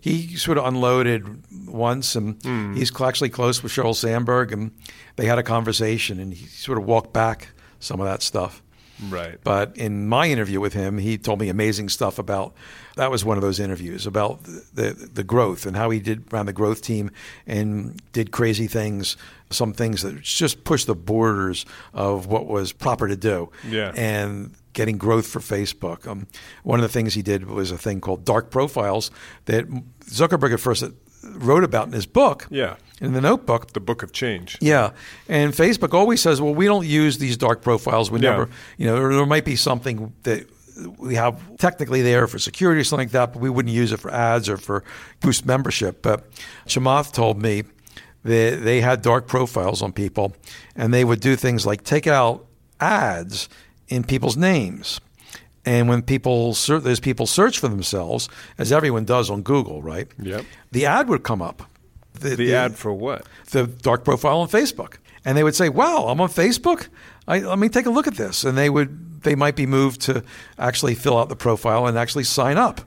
he 0.00 0.36
sort 0.36 0.58
of 0.58 0.66
unloaded 0.66 1.44
once, 1.66 2.16
and 2.16 2.42
hmm. 2.42 2.74
he's 2.74 2.98
actually 3.00 3.30
close 3.30 3.62
with 3.62 3.72
Sheryl 3.72 3.94
Sandberg, 3.94 4.52
and 4.52 4.72
they 5.16 5.26
had 5.26 5.38
a 5.38 5.42
conversation, 5.42 6.20
and 6.20 6.32
he 6.32 6.46
sort 6.46 6.78
of 6.78 6.84
walked 6.84 7.12
back 7.12 7.48
some 7.80 8.00
of 8.00 8.06
that 8.06 8.22
stuff. 8.22 8.62
Right. 9.08 9.38
But 9.44 9.76
in 9.76 10.08
my 10.08 10.28
interview 10.28 10.60
with 10.60 10.72
him, 10.72 10.98
he 10.98 11.18
told 11.18 11.40
me 11.40 11.48
amazing 11.48 11.88
stuff 11.88 12.18
about 12.18 12.54
that 12.96 13.10
was 13.10 13.24
one 13.24 13.36
of 13.36 13.42
those 13.42 13.60
interviews 13.60 14.06
about 14.06 14.42
the 14.44 15.08
the 15.12 15.24
growth 15.24 15.66
and 15.66 15.76
how 15.76 15.90
he 15.90 16.00
did 16.00 16.32
around 16.32 16.46
the 16.46 16.52
growth 16.52 16.80
team 16.80 17.10
and 17.46 18.00
did 18.12 18.30
crazy 18.30 18.66
things, 18.66 19.16
some 19.50 19.72
things 19.72 20.02
that 20.02 20.20
just 20.22 20.64
pushed 20.64 20.86
the 20.86 20.94
borders 20.94 21.66
of 21.92 22.26
what 22.26 22.46
was 22.46 22.72
proper 22.72 23.06
to 23.06 23.16
do. 23.16 23.50
Yeah. 23.68 23.92
And 23.94 24.54
getting 24.72 24.98
growth 24.98 25.26
for 25.26 25.40
Facebook. 25.40 26.06
Um, 26.06 26.26
one 26.62 26.78
of 26.78 26.82
the 26.82 26.88
things 26.90 27.14
he 27.14 27.22
did 27.22 27.46
was 27.46 27.70
a 27.70 27.78
thing 27.78 28.00
called 28.00 28.26
dark 28.26 28.50
profiles 28.50 29.10
that 29.46 29.66
Zuckerberg 30.04 30.52
at 30.52 30.60
first 30.60 30.84
wrote 31.34 31.64
about 31.64 31.86
in 31.86 31.92
his 31.92 32.06
book. 32.06 32.46
Yeah. 32.50 32.76
In 33.00 33.12
the 33.12 33.20
notebook, 33.20 33.72
The 33.74 33.80
Book 33.80 34.02
of 34.02 34.12
Change. 34.12 34.56
yeah, 34.60 34.92
and 35.28 35.52
Facebook 35.52 35.92
always 35.92 36.22
says, 36.22 36.40
"Well, 36.40 36.54
we 36.54 36.64
don't 36.64 36.86
use 36.86 37.18
these 37.18 37.36
dark 37.36 37.60
profiles. 37.60 38.10
We 38.10 38.20
Yeah. 38.20 38.30
never, 38.30 38.48
you 38.78 38.86
know, 38.86 38.96
there 39.14 39.26
might 39.26 39.44
be 39.44 39.54
something 39.56 40.14
that 40.22 40.48
we 40.96 41.14
have 41.14 41.36
technically 41.58 42.00
there 42.00 42.26
for 42.26 42.38
security 42.38 42.80
or 42.80 42.84
something 42.84 43.06
like 43.08 43.12
that, 43.12 43.32
but 43.34 43.42
we 43.42 43.50
wouldn't 43.50 43.74
use 43.74 43.92
it 43.92 44.00
for 44.00 44.10
ads 44.10 44.48
or 44.48 44.56
for 44.56 44.82
boost 45.20 45.44
membership." 45.44 46.00
But 46.00 46.24
Chamath 46.66 47.12
told 47.12 47.42
me 47.42 47.64
that 48.24 48.64
they 48.64 48.80
had 48.80 49.02
dark 49.02 49.26
profiles 49.26 49.82
on 49.82 49.92
people, 49.92 50.34
and 50.74 50.92
they 50.94 51.04
would 51.04 51.20
do 51.20 51.36
things 51.36 51.66
like 51.66 51.84
take 51.84 52.06
out 52.06 52.46
ads 52.80 53.48
in 53.88 54.04
people's 54.04 54.38
names. 54.38 55.00
And 55.66 55.88
when 55.88 56.00
people, 56.02 56.54
ser- 56.54 56.78
those 56.78 57.00
people 57.00 57.26
search 57.26 57.58
for 57.58 57.66
themselves, 57.68 58.28
as 58.56 58.70
everyone 58.72 59.04
does 59.04 59.28
on 59.30 59.42
Google, 59.42 59.82
right? 59.82 60.06
Yep. 60.22 60.44
The 60.70 60.86
ad 60.86 61.08
would 61.08 61.24
come 61.24 61.42
up. 61.42 61.64
The 62.20 62.54
ad 62.54 62.76
for 62.76 62.92
what? 62.94 63.26
the 63.50 63.66
dark 63.66 64.04
profile 64.04 64.40
on 64.40 64.48
Facebook, 64.48 64.94
and 65.24 65.36
they 65.36 65.42
would 65.44 65.54
say, 65.54 65.68
"Wow, 65.68 66.06
I'm 66.08 66.18
on 66.20 66.28
Facebook. 66.30 66.88
I, 67.28 67.40
let 67.40 67.58
me 67.58 67.68
take 67.68 67.84
a 67.84 67.90
look 67.90 68.06
at 68.06 68.14
this." 68.16 68.42
And 68.44 68.56
they 68.56 68.70
would 68.70 69.22
they 69.22 69.34
might 69.34 69.54
be 69.54 69.66
moved 69.66 70.00
to 70.02 70.22
actually 70.58 70.94
fill 70.94 71.18
out 71.18 71.28
the 71.28 71.36
profile 71.36 71.86
and 71.86 71.98
actually 71.98 72.24
sign 72.24 72.56
up. 72.56 72.80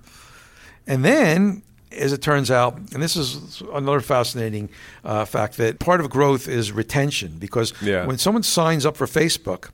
And 0.88 1.06
then, 1.06 1.62
as 1.92 2.12
it 2.14 2.22
turns 2.24 2.50
out, 2.50 2.76
and 2.94 3.04
this 3.04 3.16
is 3.16 3.62
another 3.74 4.00
fascinating 4.02 4.70
uh, 5.04 5.26
fact 5.26 5.58
that 5.58 5.78
part 5.80 6.00
of 6.00 6.10
growth 6.10 6.48
is 6.48 6.72
retention 6.72 7.36
because 7.38 7.74
Yeah. 7.82 8.08
when 8.08 8.18
someone 8.18 8.42
signs 8.44 8.84
up 8.86 8.98
for 8.98 9.06
Facebook, 9.06 9.70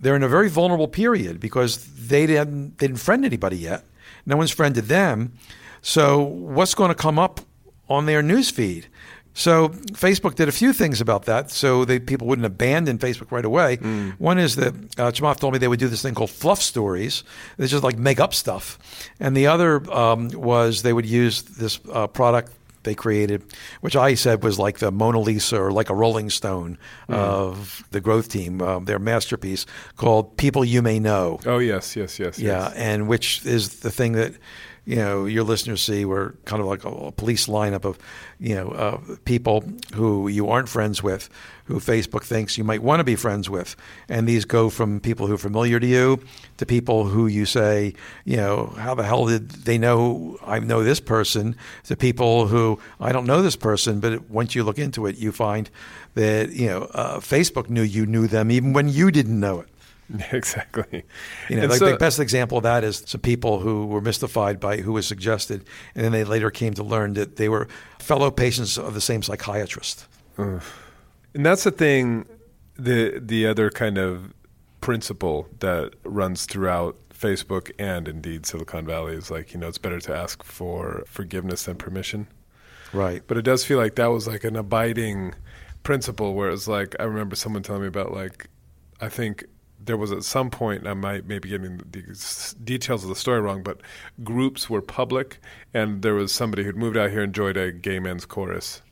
they're 0.00 0.16
in 0.16 0.22
a 0.22 0.28
very 0.28 0.48
vulnerable 0.48 0.88
period 0.88 1.40
because 1.40 1.86
they 2.08 2.26
didn't 2.26 2.78
they 2.78 2.86
didn't 2.86 3.00
friend 3.00 3.24
anybody 3.24 3.56
yet. 3.56 3.84
No 4.24 4.36
one's 4.36 4.50
friended 4.50 4.84
them. 4.86 5.32
So 5.82 6.20
what's 6.22 6.74
going 6.74 6.88
to 6.88 6.94
come 6.94 7.18
up 7.18 7.40
on 7.88 8.06
their 8.06 8.22
news 8.22 8.50
feed? 8.50 8.88
So 9.34 9.68
Facebook 9.68 10.34
did 10.34 10.48
a 10.48 10.52
few 10.52 10.72
things 10.72 11.02
about 11.02 11.26
that, 11.26 11.50
so 11.50 11.84
they, 11.84 11.98
people 12.00 12.26
wouldn't 12.26 12.46
abandon 12.46 12.96
Facebook 12.98 13.30
right 13.30 13.44
away. 13.44 13.76
One 14.16 14.38
is 14.38 14.56
that 14.56 14.72
uh, 14.98 15.12
Chamath 15.12 15.40
told 15.40 15.52
me 15.52 15.58
they 15.58 15.68
would 15.68 15.78
do 15.78 15.88
this 15.88 16.00
thing 16.00 16.14
called 16.14 16.30
fluff 16.30 16.62
stories. 16.62 17.22
It's 17.58 17.70
just 17.70 17.84
like 17.84 17.98
make 17.98 18.18
up 18.18 18.32
stuff, 18.32 18.78
and 19.20 19.36
the 19.36 19.46
other 19.46 19.88
um, 19.92 20.30
was 20.30 20.82
they 20.82 20.94
would 20.94 21.04
use 21.04 21.42
this 21.42 21.78
uh, 21.92 22.06
product 22.06 22.50
they 22.86 22.94
created, 22.94 23.44
which 23.82 23.94
I 23.94 24.14
said 24.14 24.42
was 24.42 24.58
like 24.58 24.78
the 24.78 24.90
Mona 24.90 25.20
Lisa 25.20 25.60
or 25.60 25.70
like 25.70 25.90
a 25.90 25.94
Rolling 25.94 26.30
Stone 26.30 26.78
of 27.10 27.84
the 27.90 28.00
growth 28.00 28.30
team, 28.30 28.62
um, 28.62 28.86
their 28.86 28.98
masterpiece 28.98 29.66
called 29.96 30.38
People 30.38 30.64
You 30.64 30.80
May 30.80 30.98
Know. 30.98 31.38
Oh 31.44 31.58
yes, 31.58 31.94
yes, 31.94 32.18
yes. 32.18 32.38
Yeah, 32.38 32.68
yes. 32.68 32.74
and 32.76 33.08
which 33.08 33.44
is 33.44 33.80
the 33.80 33.90
thing 33.90 34.12
that 34.12 34.32
you 34.86 34.96
know 34.96 35.26
your 35.26 35.42
listeners 35.42 35.82
see, 35.82 36.04
we're 36.04 36.30
kind 36.44 36.62
of 36.62 36.68
like 36.68 36.84
a, 36.84 36.88
a 36.88 37.12
police 37.12 37.48
lineup 37.48 37.84
of 37.84 37.98
you 38.38 38.54
know 38.54 38.68
uh, 38.70 39.00
people 39.24 39.64
who 39.94 40.28
you 40.28 40.48
aren't 40.48 40.68
friends 40.68 41.02
with, 41.02 41.28
who 41.64 41.80
Facebook 41.80 42.22
thinks 42.22 42.56
you 42.56 42.62
might 42.62 42.82
want 42.82 43.00
to 43.00 43.04
be 43.04 43.16
friends 43.16 43.50
with, 43.50 43.74
and 44.08 44.28
these 44.28 44.44
go 44.44 44.70
from 44.70 45.00
people 45.00 45.26
who 45.26 45.34
are 45.34 45.38
familiar 45.38 45.80
to 45.80 45.86
you 45.86 46.20
to 46.56 46.64
people 46.64 47.04
who 47.04 47.26
you 47.26 47.44
say, 47.44 47.94
you 48.24 48.36
know, 48.36 48.66
how 48.78 48.94
the 48.94 49.02
hell 49.02 49.26
did 49.26 49.50
they 49.50 49.76
know 49.76 50.38
I 50.46 50.60
know 50.60 50.84
this 50.84 51.00
person? 51.00 51.56
To 51.84 51.96
people 51.96 52.46
who 52.46 52.78
I 53.00 53.10
don't 53.10 53.26
know 53.26 53.42
this 53.42 53.56
person, 53.56 53.98
but 53.98 54.30
once 54.30 54.54
you 54.54 54.62
look 54.62 54.78
into 54.78 55.06
it, 55.06 55.18
you 55.18 55.32
find 55.32 55.68
that 56.14 56.50
you 56.50 56.68
know 56.68 56.82
uh, 56.94 57.18
Facebook 57.18 57.68
knew 57.68 57.82
you 57.82 58.06
knew 58.06 58.28
them 58.28 58.52
even 58.52 58.72
when 58.72 58.88
you 58.88 59.10
didn't 59.10 59.40
know 59.40 59.60
it. 59.60 59.68
exactly. 60.32 61.04
You 61.48 61.56
know, 61.56 61.62
And 61.62 61.70
like 61.70 61.78
so- 61.78 61.90
the 61.90 61.96
best 61.96 62.18
example 62.20 62.58
of 62.58 62.64
that 62.64 62.84
is 62.84 63.02
some 63.06 63.20
people 63.20 63.60
who 63.60 63.86
were 63.86 64.00
mystified 64.00 64.60
by 64.60 64.78
who 64.78 64.92
was 64.92 65.06
suggested, 65.06 65.64
and 65.94 66.04
then 66.04 66.12
they 66.12 66.24
later 66.24 66.50
came 66.50 66.74
to 66.74 66.82
learn 66.84 67.14
that 67.14 67.36
they 67.36 67.48
were 67.48 67.68
fellow 67.98 68.30
patients 68.30 68.78
of 68.78 68.94
the 68.94 69.00
same 69.00 69.22
psychiatrist. 69.22 70.06
And 70.38 70.60
that's 71.32 71.64
the 71.64 71.70
thing. 71.70 72.26
The 72.76 73.20
the 73.24 73.46
other 73.46 73.70
kind 73.70 73.96
of 73.98 74.32
principle 74.80 75.48
that 75.60 75.94
runs 76.04 76.44
throughout 76.46 76.96
Facebook 77.10 77.70
and 77.78 78.06
indeed 78.06 78.44
Silicon 78.44 78.84
Valley 78.86 79.14
is 79.14 79.30
like 79.30 79.54
you 79.54 79.58
know 79.58 79.68
it's 79.68 79.78
better 79.78 79.98
to 80.00 80.14
ask 80.14 80.42
for 80.44 81.02
forgiveness 81.06 81.64
than 81.64 81.76
permission. 81.76 82.26
Right. 82.92 83.22
But 83.26 83.38
it 83.38 83.42
does 83.42 83.64
feel 83.64 83.78
like 83.78 83.94
that 83.96 84.06
was 84.08 84.26
like 84.28 84.44
an 84.44 84.56
abiding 84.56 85.34
principle 85.82 86.34
where 86.34 86.50
it's 86.50 86.68
like 86.68 86.94
I 87.00 87.04
remember 87.04 87.34
someone 87.34 87.62
telling 87.62 87.82
me 87.82 87.88
about 87.88 88.12
like 88.12 88.48
I 89.00 89.08
think 89.08 89.44
there 89.84 89.96
was 89.96 90.10
at 90.12 90.24
some 90.24 90.50
point 90.50 90.86
I 90.86 90.94
might 90.94 91.26
maybe 91.26 91.48
getting 91.50 91.78
the 91.78 92.54
details 92.64 93.02
of 93.04 93.08
the 93.08 93.16
story 93.16 93.40
wrong, 93.40 93.62
but 93.62 93.80
groups 94.24 94.68
were 94.70 94.82
public 94.82 95.38
and 95.74 96.02
there 96.02 96.14
was 96.14 96.32
somebody 96.32 96.64
who'd 96.64 96.76
moved 96.76 96.96
out 96.96 97.10
here 97.10 97.22
and 97.22 97.32
joined 97.34 97.56
a 97.56 97.70
gay 97.72 97.98
men's 97.98 98.24
chorus 98.26 98.82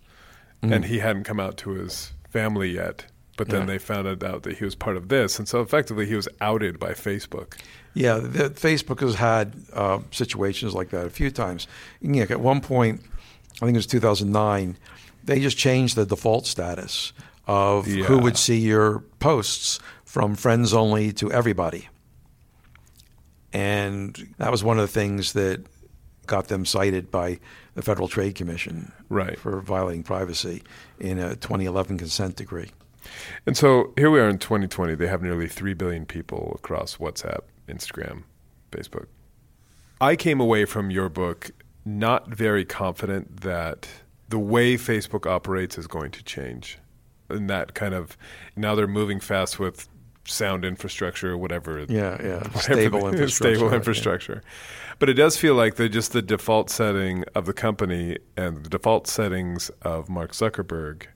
and 0.63 0.85
he 0.87 0.99
hadn't 1.01 1.25
come 1.25 1.39
out 1.41 1.59
to 1.59 1.71
his 1.73 2.13
family 2.31 2.71
yet. 2.71 3.05
But 3.37 3.49
then 3.49 3.63
Yeah. 3.63 3.67
they 3.67 3.79
found 3.79 4.07
out 4.25 4.43
that 4.45 4.57
he 4.59 4.65
was 4.65 4.75
part 4.77 4.97
of 4.97 5.09
this, 5.09 5.39
and 5.41 5.49
so 5.49 5.61
effectively 5.61 6.07
he 6.07 6.15
was 6.15 6.29
outed 6.41 6.79
by 6.79 6.93
Facebook. 6.93 7.55
Yeah, 7.93 8.19
the, 8.19 8.49
Facebook 8.51 9.01
has 9.01 9.17
had 9.17 9.55
uh, 9.73 9.99
situations 10.13 10.73
like 10.73 10.91
that 10.91 11.05
a 11.05 11.11
few 11.11 11.31
times. 11.33 11.67
You 12.01 12.11
know, 12.11 12.23
at 12.23 12.41
one 12.41 12.61
point, 12.61 13.03
I 13.57 13.67
think 13.67 13.75
it 13.75 13.79
was 13.79 13.87
2009, 13.89 14.77
they 15.25 15.41
just 15.41 15.59
changed 15.59 15.97
the 15.97 16.07
default 16.07 16.47
status 16.47 17.13
of 17.49 17.89
Yeah. 17.89 18.05
who 18.05 18.19
would 18.21 18.37
see 18.39 18.57
your 18.59 19.01
posts 19.19 19.81
from 20.15 20.37
friends 20.37 20.73
only 20.73 21.13
to 21.13 21.29
everybody. 21.33 21.89
And 23.53 24.33
that 24.39 24.53
was 24.53 24.63
one 24.63 24.79
of 24.79 24.83
the 24.83 24.93
things 25.01 25.33
that 25.33 25.67
got 26.29 26.47
them 26.47 26.65
cited 26.65 27.11
by 27.11 27.41
the 27.75 27.83
Federal 27.83 28.07
Trade 28.07 28.37
Commission 28.37 28.93
Right. 29.09 29.37
for 29.37 29.61
violating 29.61 30.05
privacy 30.05 30.63
in 31.01 31.19
a 31.19 31.31
2011 31.35 31.99
consent 31.99 32.37
decree. 32.37 32.71
And 33.45 33.57
so 33.57 33.93
here 33.97 34.09
we 34.09 34.21
are 34.21 34.29
in 34.29 34.39
2020. 34.39 34.95
They 34.95 35.09
have 35.09 35.21
nearly 35.21 35.49
3 35.49 35.75
billion 35.75 36.07
people 36.07 36.53
across 36.61 36.99
WhatsApp, 36.99 37.41
Instagram, 37.67 38.23
Facebook. 38.71 39.07
I 40.01 40.15
came 40.15 40.39
away 40.39 40.65
from 40.65 40.93
your 40.93 41.09
book 41.09 41.51
not 41.85 42.29
very 42.29 42.65
confident 42.65 43.41
that 43.41 43.89
the 44.29 44.39
way 44.39 44.77
Facebook 44.77 45.29
operates 45.29 45.77
is 45.77 45.89
going 45.89 46.13
to 46.13 46.23
change. 46.23 46.79
And 47.29 47.51
that 47.51 47.75
kind 47.75 47.95
of 47.95 48.17
now 48.55 48.77
they're 48.77 48.87
moving 48.87 49.19
fast 49.19 49.59
with 49.59 49.89
sound 50.27 50.65
infrastructure, 50.65 51.37
whatever. 51.37 51.85
Yeah, 51.89 52.17
yeah. 52.23 52.39
whatever 52.53 52.59
Stable 52.61 53.01
the- 53.01 53.09
infrastructure. 53.09 53.55
Stable 53.55 53.69
right, 53.69 54.43
yeah. 54.45 54.51
But 54.99 55.09
it 55.09 55.15
does 55.15 55.37
feel 55.37 55.55
like 55.55 55.75
they're 55.77 55.89
just 55.89 56.13
the 56.13 56.23
default 56.23 56.71
setting 56.71 57.25
of 57.35 57.47
the 57.47 57.53
company 57.53 58.19
and 58.37 58.65
the 58.65 58.69
default 58.69 59.07
settings 59.07 59.71
of 59.83 60.09
Mark 60.09 60.33
Zuckerberg 60.33 61.07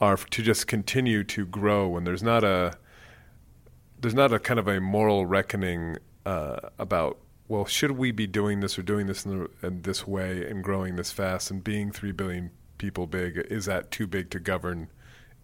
are 0.00 0.16
to 0.16 0.42
just 0.42 0.66
continue 0.66 1.22
to 1.24 1.46
grow 1.46 1.88
when 1.88 2.04
there's 2.04 2.22
not 2.22 2.42
a 2.42 2.76
there's 4.00 4.14
not 4.14 4.32
a 4.32 4.40
kind 4.40 4.58
of 4.58 4.66
a 4.66 4.80
moral 4.80 5.26
reckoning 5.26 5.96
uh, 6.26 6.56
about 6.78 7.18
well 7.46 7.64
should 7.64 7.92
we 7.92 8.10
be 8.10 8.26
doing 8.26 8.60
this 8.60 8.76
or 8.78 8.82
doing 8.82 9.06
this 9.06 9.24
in, 9.24 9.38
the, 9.38 9.66
in 9.66 9.82
this 9.82 10.06
way 10.06 10.44
and 10.48 10.64
growing 10.64 10.96
this 10.96 11.12
fast 11.12 11.50
and 11.52 11.62
being 11.62 11.92
three 11.92 12.10
billion 12.10 12.50
people 12.78 13.06
big 13.06 13.36
is 13.48 13.66
that 13.66 13.92
too 13.92 14.08
big 14.08 14.28
to 14.30 14.40
govern 14.40 14.88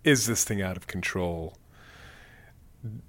is 0.03 0.27
this 0.27 0.43
thing 0.43 0.61
out 0.61 0.77
of 0.77 0.89
control 0.89 1.57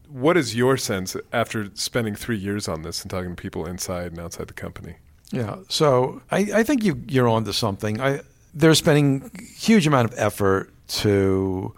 what 0.07 0.37
is 0.37 0.55
your 0.55 0.77
sense 0.77 1.15
after 1.31 1.69
spending 1.75 2.15
three 2.15 2.37
years 2.37 2.67
on 2.67 2.81
this 2.81 3.01
and 3.01 3.11
talking 3.11 3.35
to 3.35 3.41
people 3.41 3.65
inside 3.65 4.11
and 4.11 4.19
outside 4.19 4.47
the 4.47 4.53
company 4.53 4.95
Yeah. 5.31 5.57
So 5.69 6.21
I, 6.31 6.39
I 6.53 6.63
think 6.63 6.83
you, 6.83 7.03
you're 7.07 7.27
onto 7.27 7.51
something. 7.51 8.01
I, 8.01 8.21
they're 8.53 8.73
spending 8.73 9.29
huge 9.57 9.85
amount 9.85 10.11
of 10.11 10.17
effort 10.17 10.71
to 10.87 11.73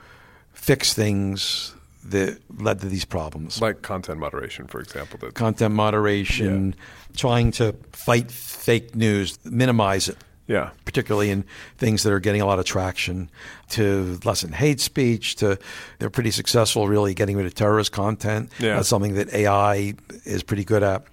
fix 0.54 0.94
things 0.94 1.76
that 2.06 2.40
led 2.60 2.80
to 2.82 2.88
these 2.88 3.06
problems. 3.06 3.62
like 3.62 3.82
content 3.82 4.20
moderation 4.20 4.68
for 4.68 4.80
example 4.80 5.20
that 5.20 5.36
Content 5.36 5.76
moderation, 5.76 6.76
trying 7.16 7.52
to 7.52 7.76
fight 7.92 8.32
fake 8.32 8.96
news, 8.96 9.38
minimize 9.46 10.10
it, 10.10 10.18
yeah 10.56 10.70
particularly 10.86 11.30
in 11.32 11.44
things 11.78 12.04
that 12.04 12.12
are 12.14 12.20
getting 12.20 12.42
a 12.42 12.46
lot 12.46 12.60
of 12.60 12.66
traction, 12.66 13.30
to 13.70 14.20
lessen 14.26 14.52
hate 14.54 14.80
speech, 14.82 15.36
to 15.38 15.58
they're 16.00 16.10
pretty 16.10 16.32
successful 16.32 16.88
really 16.88 17.14
getting 17.14 17.38
rid 17.38 17.46
of 17.46 17.54
terrorist 17.56 17.92
content. 17.94 18.50
Yeah. 18.60 18.76
That's 18.76 18.90
something 18.90 19.14
that 19.16 19.28
AI 19.34 19.94
is 20.26 20.44
pretty 20.44 20.66
good 20.66 20.84
at. 20.84 21.04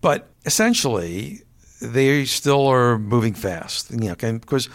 But 0.00 0.18
essentially, 0.46 1.42
they 1.82 2.24
still 2.24 2.66
are 2.66 2.98
moving 2.98 3.34
fast. 3.34 3.90
You 3.90 4.08
know, 4.08 4.14
because 4.16 4.68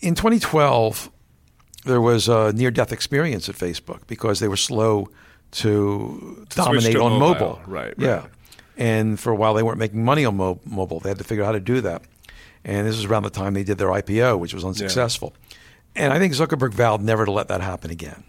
in 0.00 0.14
2012, 0.14 1.10
there 1.84 2.00
was 2.00 2.28
a 2.28 2.52
near-death 2.54 2.92
experience 2.92 3.48
at 3.48 3.54
Facebook 3.56 4.00
because 4.06 4.40
they 4.40 4.48
were 4.48 4.56
slow 4.56 5.08
to, 5.52 6.46
To 6.50 6.56
dominate 6.56 6.92
to 6.92 7.02
on 7.02 7.18
mobile. 7.18 7.46
mobile. 7.58 7.60
Right, 7.66 7.94
Yeah. 7.98 8.26
And 8.78 9.20
for 9.20 9.30
a 9.30 9.36
while, 9.36 9.52
they 9.54 9.62
weren't 9.62 9.78
making 9.78 10.02
money 10.04 10.24
on 10.24 10.36
mo- 10.36 10.60
mobile. 10.64 10.98
They 11.00 11.10
had 11.10 11.18
to 11.18 11.24
figure 11.24 11.44
out 11.44 11.48
how 11.48 11.52
to 11.52 11.60
do 11.60 11.80
that. 11.82 12.02
And 12.64 12.86
this 12.86 12.96
was 12.96 13.04
around 13.06 13.24
the 13.24 13.30
time 13.30 13.54
they 13.54 13.64
did 13.64 13.78
their 13.78 13.88
IPO, 13.88 14.38
which 14.38 14.54
was 14.54 14.64
unsuccessful. 14.64 15.34
And 15.96 16.12
I 16.12 16.18
think 16.18 16.32
Zuckerberg 16.34 16.72
vowed 16.74 17.02
never 17.02 17.24
to 17.24 17.30
let 17.32 17.48
that 17.48 17.60
happen 17.60 17.90
again. 17.90 18.24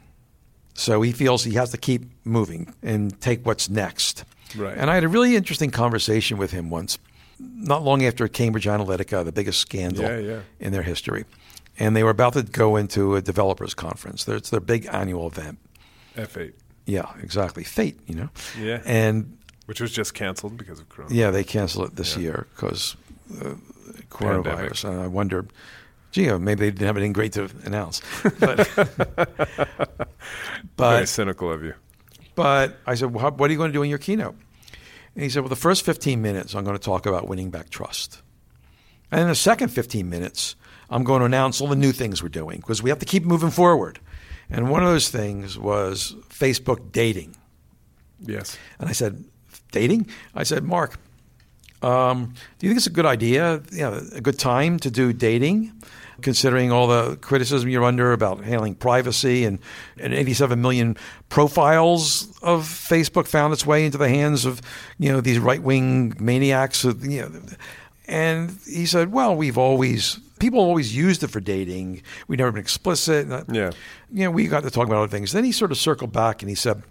So 0.74 1.02
he 1.02 1.12
feels 1.12 1.44
he 1.44 1.54
has 1.54 1.70
to 1.72 1.78
keep 1.78 2.04
moving 2.26 2.74
and 2.82 3.20
take 3.22 3.46
what's 3.46 3.70
next. 3.70 4.26
Right. 4.56 4.76
And 4.78 4.90
I 4.90 4.96
had 4.96 5.04
a 5.04 5.08
really 5.08 5.36
interesting 5.36 5.70
conversation 5.70 6.38
with 6.38 6.52
him 6.52 6.70
once, 6.70 6.98
not 7.40 7.84
long 7.84 8.04
after 8.04 8.28
Cambridge 8.28 8.66
Analytica, 8.66 9.24
the 9.24 9.32
biggest 9.32 9.60
scandal 9.60 10.04
Yeah, 10.04 10.18
yeah. 10.18 10.40
in 10.60 10.72
their 10.74 10.82
history. 10.82 11.26
And 11.80 11.96
they 11.96 12.04
were 12.04 12.10
about 12.12 12.34
to 12.34 12.44
go 12.44 12.76
into 12.76 13.16
a 13.16 13.22
developers 13.22 13.74
conference. 13.74 14.28
It's 14.28 14.50
their 14.50 14.60
big 14.60 14.88
annual 14.92 15.28
event. 15.28 15.58
f8 16.16 16.54
Yeah, 16.86 17.12
exactly. 17.22 17.64
Fate, 17.64 18.00
you 18.08 18.16
know? 18.16 18.30
Yeah. 18.60 18.82
And 18.86 19.38
which 19.68 19.80
was 19.80 19.92
just 19.92 20.14
canceled 20.14 20.58
because 20.58 20.80
of 20.80 20.90
corona 20.90 21.14
yeah, 21.14 21.32
they 21.32 21.44
canceled 21.44 21.90
it 21.90 21.96
this 21.96 22.16
Yeah. 22.18 22.24
year 22.24 22.48
because 22.56 22.96
uh. 23.44 23.54
Coronavirus. 24.10 24.90
And 24.90 25.02
I 25.02 25.08
wonder, 25.08 25.46
gee, 26.12 26.30
uh, 26.30 26.40
maybe 26.40 26.62
they 26.62 26.72
didn't 26.72 26.88
have 26.88 26.98
anything 26.98 27.14
great 27.14 27.34
to 27.34 27.50
announce. 27.66 28.02
But, 28.40 28.68
very 30.78 31.08
cynical 31.08 31.52
of 31.52 31.64
you 31.64 31.74
but 32.36 32.80
I 32.86 32.96
said, 32.96 33.14
well, 33.14 33.32
what 33.32 33.50
are 33.50 33.54
you 33.54 33.58
going 33.58 33.72
to 33.72 33.78
do 33.78 33.84
in 33.84 33.90
your 33.90 34.00
keynote? 34.00 34.36
And 35.16 35.24
he 35.24 35.30
said, 35.30 35.42
well, 35.42 35.50
the 35.50 35.56
first 35.56 35.86
15 35.86 36.22
minutes, 36.22 36.56
I'm 36.56 36.64
going 36.64 36.78
to 36.78 36.84
talk 36.84 37.06
about 37.06 37.28
winning 37.28 37.52
back 37.52 37.70
trust. 37.70 38.22
And 39.12 39.22
in 39.22 39.28
the 39.28 39.36
second 39.36 39.70
15 39.70 40.10
minutes, 40.10 40.56
I'm 40.90 41.04
going 41.04 41.20
to 41.20 41.26
announce 41.26 41.62
all 41.62 41.68
the 41.68 41.76
new 41.76 41.92
things 41.92 42.24
we're 42.24 42.30
doing 42.30 42.58
because 42.58 42.82
we 42.82 42.90
have 42.90 43.00
to 43.00 43.06
keep 43.06 43.24
moving 43.24 43.52
forward. 43.52 44.00
And 44.50 44.70
one 44.70 44.84
of 44.84 44.90
those 44.90 45.10
things 45.10 45.58
was 45.58 46.16
Facebook 46.30 46.92
dating. 46.92 47.36
yes 48.20 48.58
And 48.80 48.90
I 48.90 48.92
said, 48.92 49.24
dating? 49.72 50.08
I 50.34 50.44
said, 50.44 50.64
Mark, 50.64 51.00
um, 51.84 52.34
do 52.60 52.66
you 52.66 52.70
think 52.70 52.78
it's 52.78 52.88
a 52.88 52.92
good 52.92 53.06
idea, 53.06 53.62
you 53.72 53.80
know, 53.80 54.02
a 54.14 54.22
good 54.22 54.40
time 54.40 54.80
to 54.80 54.90
do 54.90 55.14
dating, 55.14 55.74
considering 56.22 56.72
all 56.72 56.88
the 56.88 57.18
criticism 57.18 57.70
you're 57.70 57.84
under 57.84 58.14
about 58.14 58.44
handling 58.44 58.76
privacy 58.76 59.46
and, 59.46 59.60
and 59.98 60.14
87 60.14 60.62
million 60.62 60.98
profiles 61.30 62.38
of 62.42 62.64
Facebook 62.64 63.28
found 63.28 63.54
its 63.54 63.66
way 63.66 63.86
into 63.86 63.98
the 63.98 64.08
hands 64.08 64.46
of, 64.46 64.62
you 64.98 65.12
know, 65.12 65.22
these 65.22 65.40
right-wing 65.40 66.16
maniacs. 66.20 66.86
Of, 66.86 67.06
you 67.06 67.22
know, 67.22 67.32
and 68.08 68.58
he 68.66 68.86
said, 68.86 69.12
well, 69.12 69.36
we've 69.36 69.58
always, 69.58 70.20
people 70.40 70.60
always 70.60 70.96
used 70.96 71.24
it 71.24 71.28
for 71.28 71.40
dating. 71.40 72.02
We've 72.28 72.40
never 72.40 72.52
been 72.52 72.62
explicit. 72.62 73.28
Yeah. 73.52 73.72
You 74.12 74.26
know, 74.26 74.32
we 74.32 74.48
got 74.48 74.64
to 74.64 74.72
talk 74.72 74.88
about 74.88 74.98
other 74.98 75.08
things. 75.08 75.32
Then 75.32 75.44
he 75.44 75.52
sort 75.52 75.72
of 75.72 75.78
circled 75.78 76.14
back 76.14 76.42
and 76.42 76.50
he 76.50 76.56
said, 76.56 76.82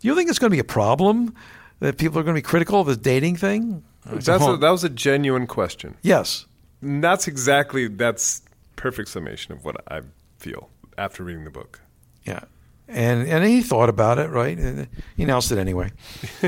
do 0.00 0.08
you 0.08 0.14
think 0.14 0.28
it's 0.28 0.38
going 0.38 0.50
to 0.50 0.54
be 0.54 0.60
a 0.60 0.64
problem 0.64 1.34
that 1.80 1.98
people 1.98 2.18
are 2.18 2.22
going 2.22 2.34
to 2.34 2.40
be 2.40 2.46
critical 2.46 2.80
of 2.80 2.86
the 2.86 2.96
dating 2.96 3.36
thing? 3.36 3.82
That's 4.06 4.28
a, 4.28 4.56
that 4.56 4.70
was 4.70 4.84
a 4.84 4.88
genuine 4.88 5.46
question. 5.46 5.96
yes. 6.02 6.46
And 6.82 7.02
that's 7.02 7.26
exactly 7.26 7.88
that's 7.88 8.42
perfect 8.76 9.08
summation 9.08 9.52
of 9.52 9.64
what 9.64 9.76
I 9.90 10.02
feel 10.38 10.68
after 10.98 11.24
reading 11.24 11.44
the 11.44 11.50
book. 11.50 11.80
Yeah. 12.24 12.40
And 12.88 13.26
and 13.26 13.44
he 13.44 13.62
thought 13.62 13.88
about 13.88 14.18
it, 14.18 14.28
right? 14.30 14.56
And 14.56 14.86
he 15.16 15.24
announced 15.24 15.50
it 15.50 15.58
anyway. 15.58 15.90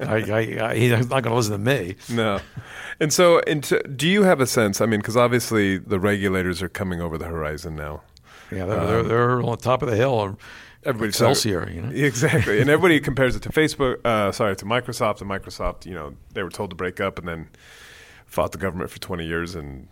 I, 0.00 0.16
I, 0.30 0.58
I, 0.60 0.76
he's 0.76 0.90
not 0.90 1.22
going 1.22 1.24
to 1.24 1.34
listen 1.34 1.52
to 1.52 1.58
me. 1.58 1.96
No. 2.10 2.40
And 3.00 3.12
so, 3.12 3.38
into, 3.40 3.82
do 3.84 4.06
you 4.08 4.24
have 4.24 4.40
a 4.40 4.46
sense? 4.46 4.80
I 4.80 4.86
mean, 4.86 5.00
because 5.00 5.16
obviously 5.16 5.78
the 5.78 5.98
regulators 6.00 6.62
are 6.62 6.68
coming 6.68 7.00
over 7.00 7.16
the 7.16 7.26
horizon 7.26 7.76
now. 7.76 8.02
Yeah, 8.50 8.66
they're, 8.66 8.80
um, 8.80 8.86
they're, 8.86 9.02
they're 9.04 9.42
on 9.42 9.50
the 9.52 9.56
top 9.56 9.82
of 9.82 9.88
the 9.88 9.96
hill. 9.96 10.36
Everybody's 10.86 11.14
Excelsior, 11.16 11.68
you 11.70 11.82
know. 11.82 11.90
Exactly, 11.94 12.60
and 12.60 12.70
everybody 12.70 13.00
compares 13.00 13.34
it 13.36 13.42
to 13.42 13.48
Facebook. 13.50 13.96
Uh, 14.04 14.32
sorry, 14.32 14.54
to 14.56 14.64
Microsoft. 14.64 15.20
And 15.20 15.30
Microsoft, 15.30 15.84
you 15.86 15.94
know, 15.94 16.14
they 16.32 16.42
were 16.42 16.50
told 16.50 16.70
to 16.70 16.76
break 16.76 17.00
up, 17.00 17.18
and 17.18 17.26
then 17.28 17.48
fought 18.26 18.52
the 18.52 18.58
government 18.58 18.90
for 18.90 18.98
20 18.98 19.26
years, 19.26 19.54
and 19.54 19.88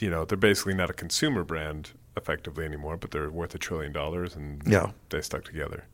you 0.00 0.10
know, 0.10 0.24
they're 0.24 0.36
basically 0.38 0.74
not 0.74 0.90
a 0.90 0.92
consumer 0.92 1.42
brand 1.44 1.92
effectively 2.16 2.64
anymore, 2.64 2.96
but 2.96 3.10
they're 3.10 3.30
worth 3.30 3.54
a 3.54 3.58
trillion 3.58 3.92
dollars, 3.92 4.34
and 4.36 4.62
Yeah. 4.66 4.90
they 5.10 5.20
stuck 5.20 5.44
together. 5.44 5.86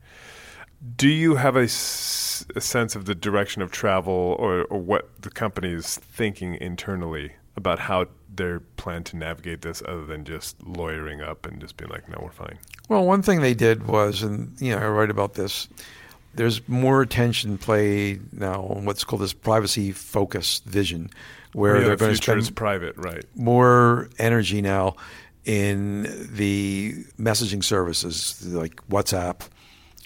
Do 0.97 1.07
you 1.07 1.35
have 1.35 1.55
a, 1.55 1.61
s- 1.63 2.45
a 2.55 2.61
sense 2.61 2.95
of 2.95 3.05
the 3.05 3.15
direction 3.15 3.61
of 3.61 3.71
travel, 3.71 4.35
or, 4.39 4.63
or 4.65 4.79
what 4.79 5.21
the 5.21 5.29
company 5.29 5.71
is 5.71 5.95
thinking 5.97 6.55
internally 6.55 7.33
about 7.55 7.79
how 7.79 8.07
they 8.35 8.57
plan 8.77 9.03
to 9.05 9.15
navigate 9.15 9.61
this, 9.61 9.81
other 9.87 10.05
than 10.05 10.25
just 10.25 10.61
lawyering 10.63 11.21
up 11.21 11.45
and 11.45 11.61
just 11.61 11.77
being 11.77 11.89
like, 11.91 12.09
"No, 12.09 12.17
we're 12.21 12.31
fine." 12.31 12.57
Well, 12.89 13.05
one 13.05 13.21
thing 13.21 13.41
they 13.41 13.53
did 13.53 13.87
was, 13.87 14.23
and 14.23 14.55
you 14.59 14.71
know, 14.71 14.77
I 14.79 14.87
write 14.87 15.09
about 15.09 15.33
this. 15.35 15.67
There's 16.35 16.67
more 16.67 17.01
attention 17.01 17.57
played 17.59 18.33
now 18.33 18.63
on 18.63 18.85
what's 18.85 19.03
called 19.03 19.21
this 19.21 19.33
privacy-focused 19.33 20.65
vision, 20.65 21.09
where 21.53 21.75
Yeah, 21.75 21.81
they're 21.81 21.95
the 21.95 22.05
going 22.05 22.15
to 22.15 22.23
spend 22.23 22.55
private, 22.55 22.97
right? 22.97 23.23
more 23.35 24.09
energy 24.17 24.61
now 24.61 24.95
in 25.45 26.03
the 26.33 26.95
messaging 27.19 27.63
services 27.63 28.45
like 28.47 28.75
WhatsApp 28.89 29.47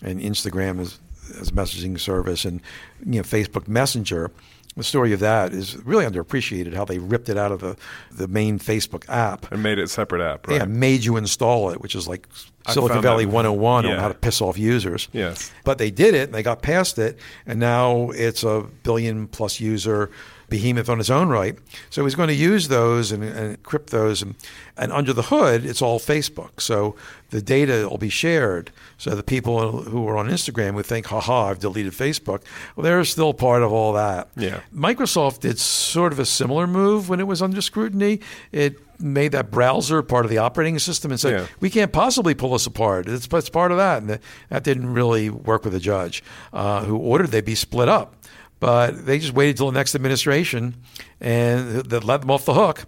and 0.01 0.19
Instagram 0.19 0.79
as, 0.81 0.99
as 1.39 1.49
a 1.49 1.53
messaging 1.53 1.99
service, 1.99 2.43
and 2.45 2.59
you 3.05 3.13
know, 3.19 3.23
Facebook 3.23 3.67
Messenger. 3.67 4.31
The 4.77 4.83
story 4.83 5.11
of 5.11 5.19
that 5.21 5.53
is 5.53 5.75
really 5.85 6.05
underappreciated. 6.05 6.75
How 6.75 6.85
they 6.85 6.99
ripped 6.99 7.29
it 7.29 7.37
out 7.37 7.51
of 7.51 7.61
the, 7.61 7.75
the 8.11 8.27
main 8.27 8.59
Facebook 8.59 9.09
app. 9.09 9.51
And 9.51 9.63
made 9.63 9.79
it 9.79 9.83
a 9.83 9.87
separate 9.87 10.21
app, 10.21 10.47
right? 10.47 10.57
Yeah, 10.57 10.65
made 10.65 11.03
you 11.03 11.17
install 11.17 11.71
it, 11.71 11.81
which 11.81 11.95
is 11.95 12.07
like 12.07 12.27
Silicon 12.69 13.01
Valley 13.01 13.25
that- 13.25 13.31
101 13.31 13.85
yeah. 13.85 13.93
on 13.93 13.99
how 13.99 14.07
to 14.07 14.13
piss 14.13 14.39
off 14.39 14.57
users. 14.57 15.09
Yes. 15.13 15.51
But 15.63 15.79
they 15.79 15.89
did 15.89 16.13
it 16.13 16.25
and 16.25 16.33
they 16.33 16.43
got 16.43 16.61
past 16.61 16.99
it, 16.99 17.17
and 17.47 17.59
now 17.59 18.11
it's 18.11 18.43
a 18.43 18.65
billion 18.83 19.27
plus 19.27 19.59
user 19.59 20.11
behemoth 20.49 20.89
on 20.89 20.99
its 20.99 21.09
own 21.09 21.29
right. 21.29 21.57
So 21.89 22.03
he's 22.05 22.15
going 22.15 22.29
to 22.29 22.33
use 22.35 22.67
those 22.69 23.11
and, 23.11 23.23
and 23.23 23.61
encrypt 23.61 23.87
those, 23.87 24.21
and, 24.21 24.35
and 24.77 24.91
under 24.91 25.13
the 25.13 25.23
hood, 25.23 25.65
it's 25.65 25.81
all 25.81 25.99
Facebook. 25.99 26.61
So 26.61 26.95
the 27.29 27.41
data 27.41 27.87
will 27.89 27.97
be 27.97 28.09
shared. 28.09 28.71
So 28.97 29.11
the 29.15 29.23
people 29.23 29.83
who 29.83 30.07
are 30.07 30.17
on 30.17 30.27
Instagram 30.29 30.73
would 30.75 30.85
think, 30.85 31.07
haha, 31.07 31.47
I've 31.47 31.59
deleted 31.59 31.93
Facebook. 31.93 32.43
Well, 32.75 32.83
they're 32.83 33.03
still 33.03 33.33
part 33.33 33.61
of 33.63 33.73
all 33.73 33.93
that. 33.93 34.29
Yeah. 34.37 34.61
Microsoft 34.73 35.41
did 35.41 35.59
sort 35.59 36.13
of 36.13 36.19
a 36.19 36.25
similar 36.25 36.67
move 36.67 37.09
when 37.09 37.19
it 37.19 37.27
was 37.27 37.41
under 37.41 37.61
scrutiny. 37.61 38.21
It 38.51 38.79
made 38.99 39.33
that 39.33 39.51
browser 39.51 40.01
part 40.01 40.25
of 40.25 40.31
the 40.31 40.37
operating 40.39 40.79
system 40.79 41.11
and 41.11 41.19
said, 41.19 41.33
Yeah. 41.33 41.47
we 41.59 41.69
can't 41.69 41.91
possibly 41.91 42.33
pull 42.33 42.53
us 42.53 42.65
apart. 42.65 43.07
It's, 43.07 43.27
it's 43.31 43.49
part 43.49 43.71
of 43.71 43.77
that. 43.77 44.01
And 44.01 44.09
that, 44.09 44.21
that 44.49 44.63
didn't 44.63 44.91
really 44.93 45.29
work 45.29 45.63
with 45.65 45.73
the 45.73 45.79
judge 45.79 46.23
uh, 46.53 46.83
who 46.85 46.97
ordered 46.97 47.27
they 47.27 47.41
be 47.41 47.55
split 47.55 47.89
up. 47.89 48.15
But 48.59 49.05
they 49.05 49.19
just 49.19 49.33
waited 49.33 49.57
till 49.57 49.67
the 49.67 49.77
next 49.77 49.95
administration 49.95 50.75
and 51.21 51.83
that 51.85 52.03
let 52.03 52.21
them 52.21 52.31
off 52.31 52.45
the 52.45 52.53
hook. 52.53 52.85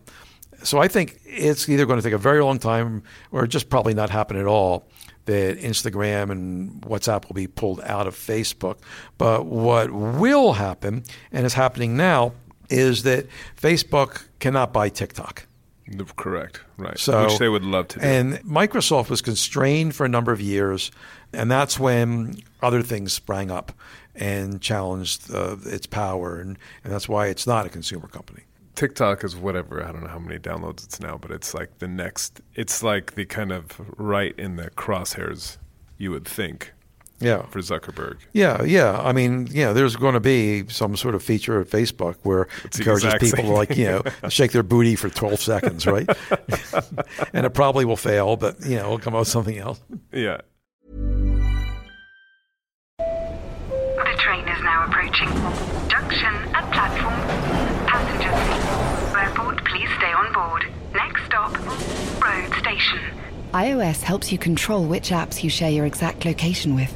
So 0.64 0.80
I 0.80 0.88
think 0.88 1.20
it's 1.26 1.70
either 1.70 1.86
going 1.86 2.00
to 2.00 2.04
take 2.04 2.14
a 2.14 2.18
very 2.18 2.44
long 2.44 2.60
time 2.60 3.04
or 3.32 3.48
just 3.48 3.70
probably 3.70 3.94
not 3.94 4.10
happen 4.10 4.36
at 4.38 4.46
all 4.46 4.90
that 5.26 5.60
Instagram 5.60 6.32
and 6.32 6.82
WhatsApp 6.82 7.28
will 7.28 7.36
be 7.36 7.48
pulled 7.48 7.82
out 7.82 8.08
of 8.08 8.16
Facebook. 8.16 8.80
But 9.18 9.46
what 9.46 9.92
will 9.92 10.54
happen, 10.54 11.04
and 11.32 11.46
is 11.46 11.54
happening 11.54 11.96
now, 11.96 12.34
is 12.70 13.04
that 13.04 13.28
Facebook 13.56 14.24
cannot 14.40 14.74
buy 14.74 14.90
TikTok. 14.90 15.46
Correct, 16.16 16.62
right? 16.78 16.98
So, 16.98 17.26
Which 17.26 17.38
they 17.38 17.50
would 17.50 17.64
love 17.64 17.88
to 17.90 18.00
do. 18.00 18.06
And 18.06 18.34
Microsoft 18.40 19.10
was 19.10 19.22
constrained 19.22 19.96
for 19.96 20.06
a 20.06 20.10
number 20.10 20.32
of 20.32 20.42
years, 20.42 20.92
and 21.34 21.50
that's 21.50 21.80
when 21.80 22.36
other 22.62 22.82
things 22.82 23.14
sprang 23.14 23.52
up 23.52 23.72
and 24.16 24.62
challenged 24.62 25.34
uh, 25.34 25.58
its 25.66 25.86
power, 25.86 26.40
and, 26.40 26.58
and 26.84 26.94
that's 26.94 27.08
why 27.08 27.28
it's 27.28 27.48
not 27.48 27.66
a 27.66 27.70
consumer 27.70 28.08
company. 28.08 28.44
TikTok 28.76 29.24
is 29.24 29.36
whatever. 29.36 29.84
I 29.84 29.92
don't 29.92 30.04
know 30.04 30.10
how 30.10 30.20
many 30.20 30.40
downloads 30.40 30.86
it's 30.86 31.00
now, 31.00 31.18
but 31.18 31.32
it's 31.32 31.54
like 31.54 31.80
the 31.80 31.88
next. 31.88 32.42
It's 32.56 32.82
like 32.82 33.16
the 33.16 33.26
kind 33.26 33.52
of 33.52 33.82
right 33.98 34.34
in 34.38 34.56
the 34.56 34.70
crosshairs 34.72 35.58
you 35.98 36.12
would 36.12 36.26
think 36.26 36.72
Yeah. 37.20 37.44
for 37.48 37.60
Zuckerberg. 37.60 38.18
Yeah, 38.34 38.64
yeah. 38.64 39.00
I 39.02 39.12
mean, 39.12 39.48
yeah, 39.52 39.74
there's 39.74 39.96
going 39.96 40.14
to 40.14 40.20
be 40.20 40.68
some 40.70 40.96
sort 40.96 41.16
of 41.16 41.24
feature 41.24 41.60
at 41.62 41.68
Facebook 41.68 42.16
where 42.24 42.48
It's 42.64 42.78
it 42.80 42.88
encourages 42.88 43.14
people 43.20 43.44
to 43.46 43.52
like, 43.52 43.76
you 43.76 43.86
know, 43.86 44.04
shake 44.30 44.52
their 44.52 44.64
booty 44.64 44.96
for 44.96 45.10
12 45.10 45.40
seconds, 45.42 45.86
right? 45.86 46.08
and 47.34 47.46
it 47.46 47.54
probably 47.54 47.86
will 47.86 47.98
fail, 47.98 48.36
but 48.38 48.56
you 48.66 48.76
know, 48.78 48.86
it'll 48.86 49.00
come 49.00 49.16
out 49.16 49.20
with 49.20 49.28
something 49.28 49.58
else. 49.58 49.82
Yeah. 50.14 50.38
The 52.98 54.16
train 54.18 54.48
is 54.48 54.62
now 54.64 54.86
approaching. 54.86 55.28
Junction 55.90 56.34
at 56.56 56.72
platform. 56.72 57.20
Passengers. 57.88 59.16
Airport, 59.18 59.66
please 59.66 59.90
stay 59.98 60.12
on 60.14 60.32
board. 60.34 60.66
Next 60.94 61.24
stop, 61.26 61.52
road 62.24 62.54
station. 62.60 63.00
iOS 63.54 64.02
helps 64.02 64.32
you 64.32 64.38
control 64.38 64.86
which 64.86 65.10
apps 65.10 65.44
you 65.44 65.50
share 65.50 65.70
your 65.72 65.86
exact 65.86 66.26
location 66.26 66.76
with. 66.76 66.96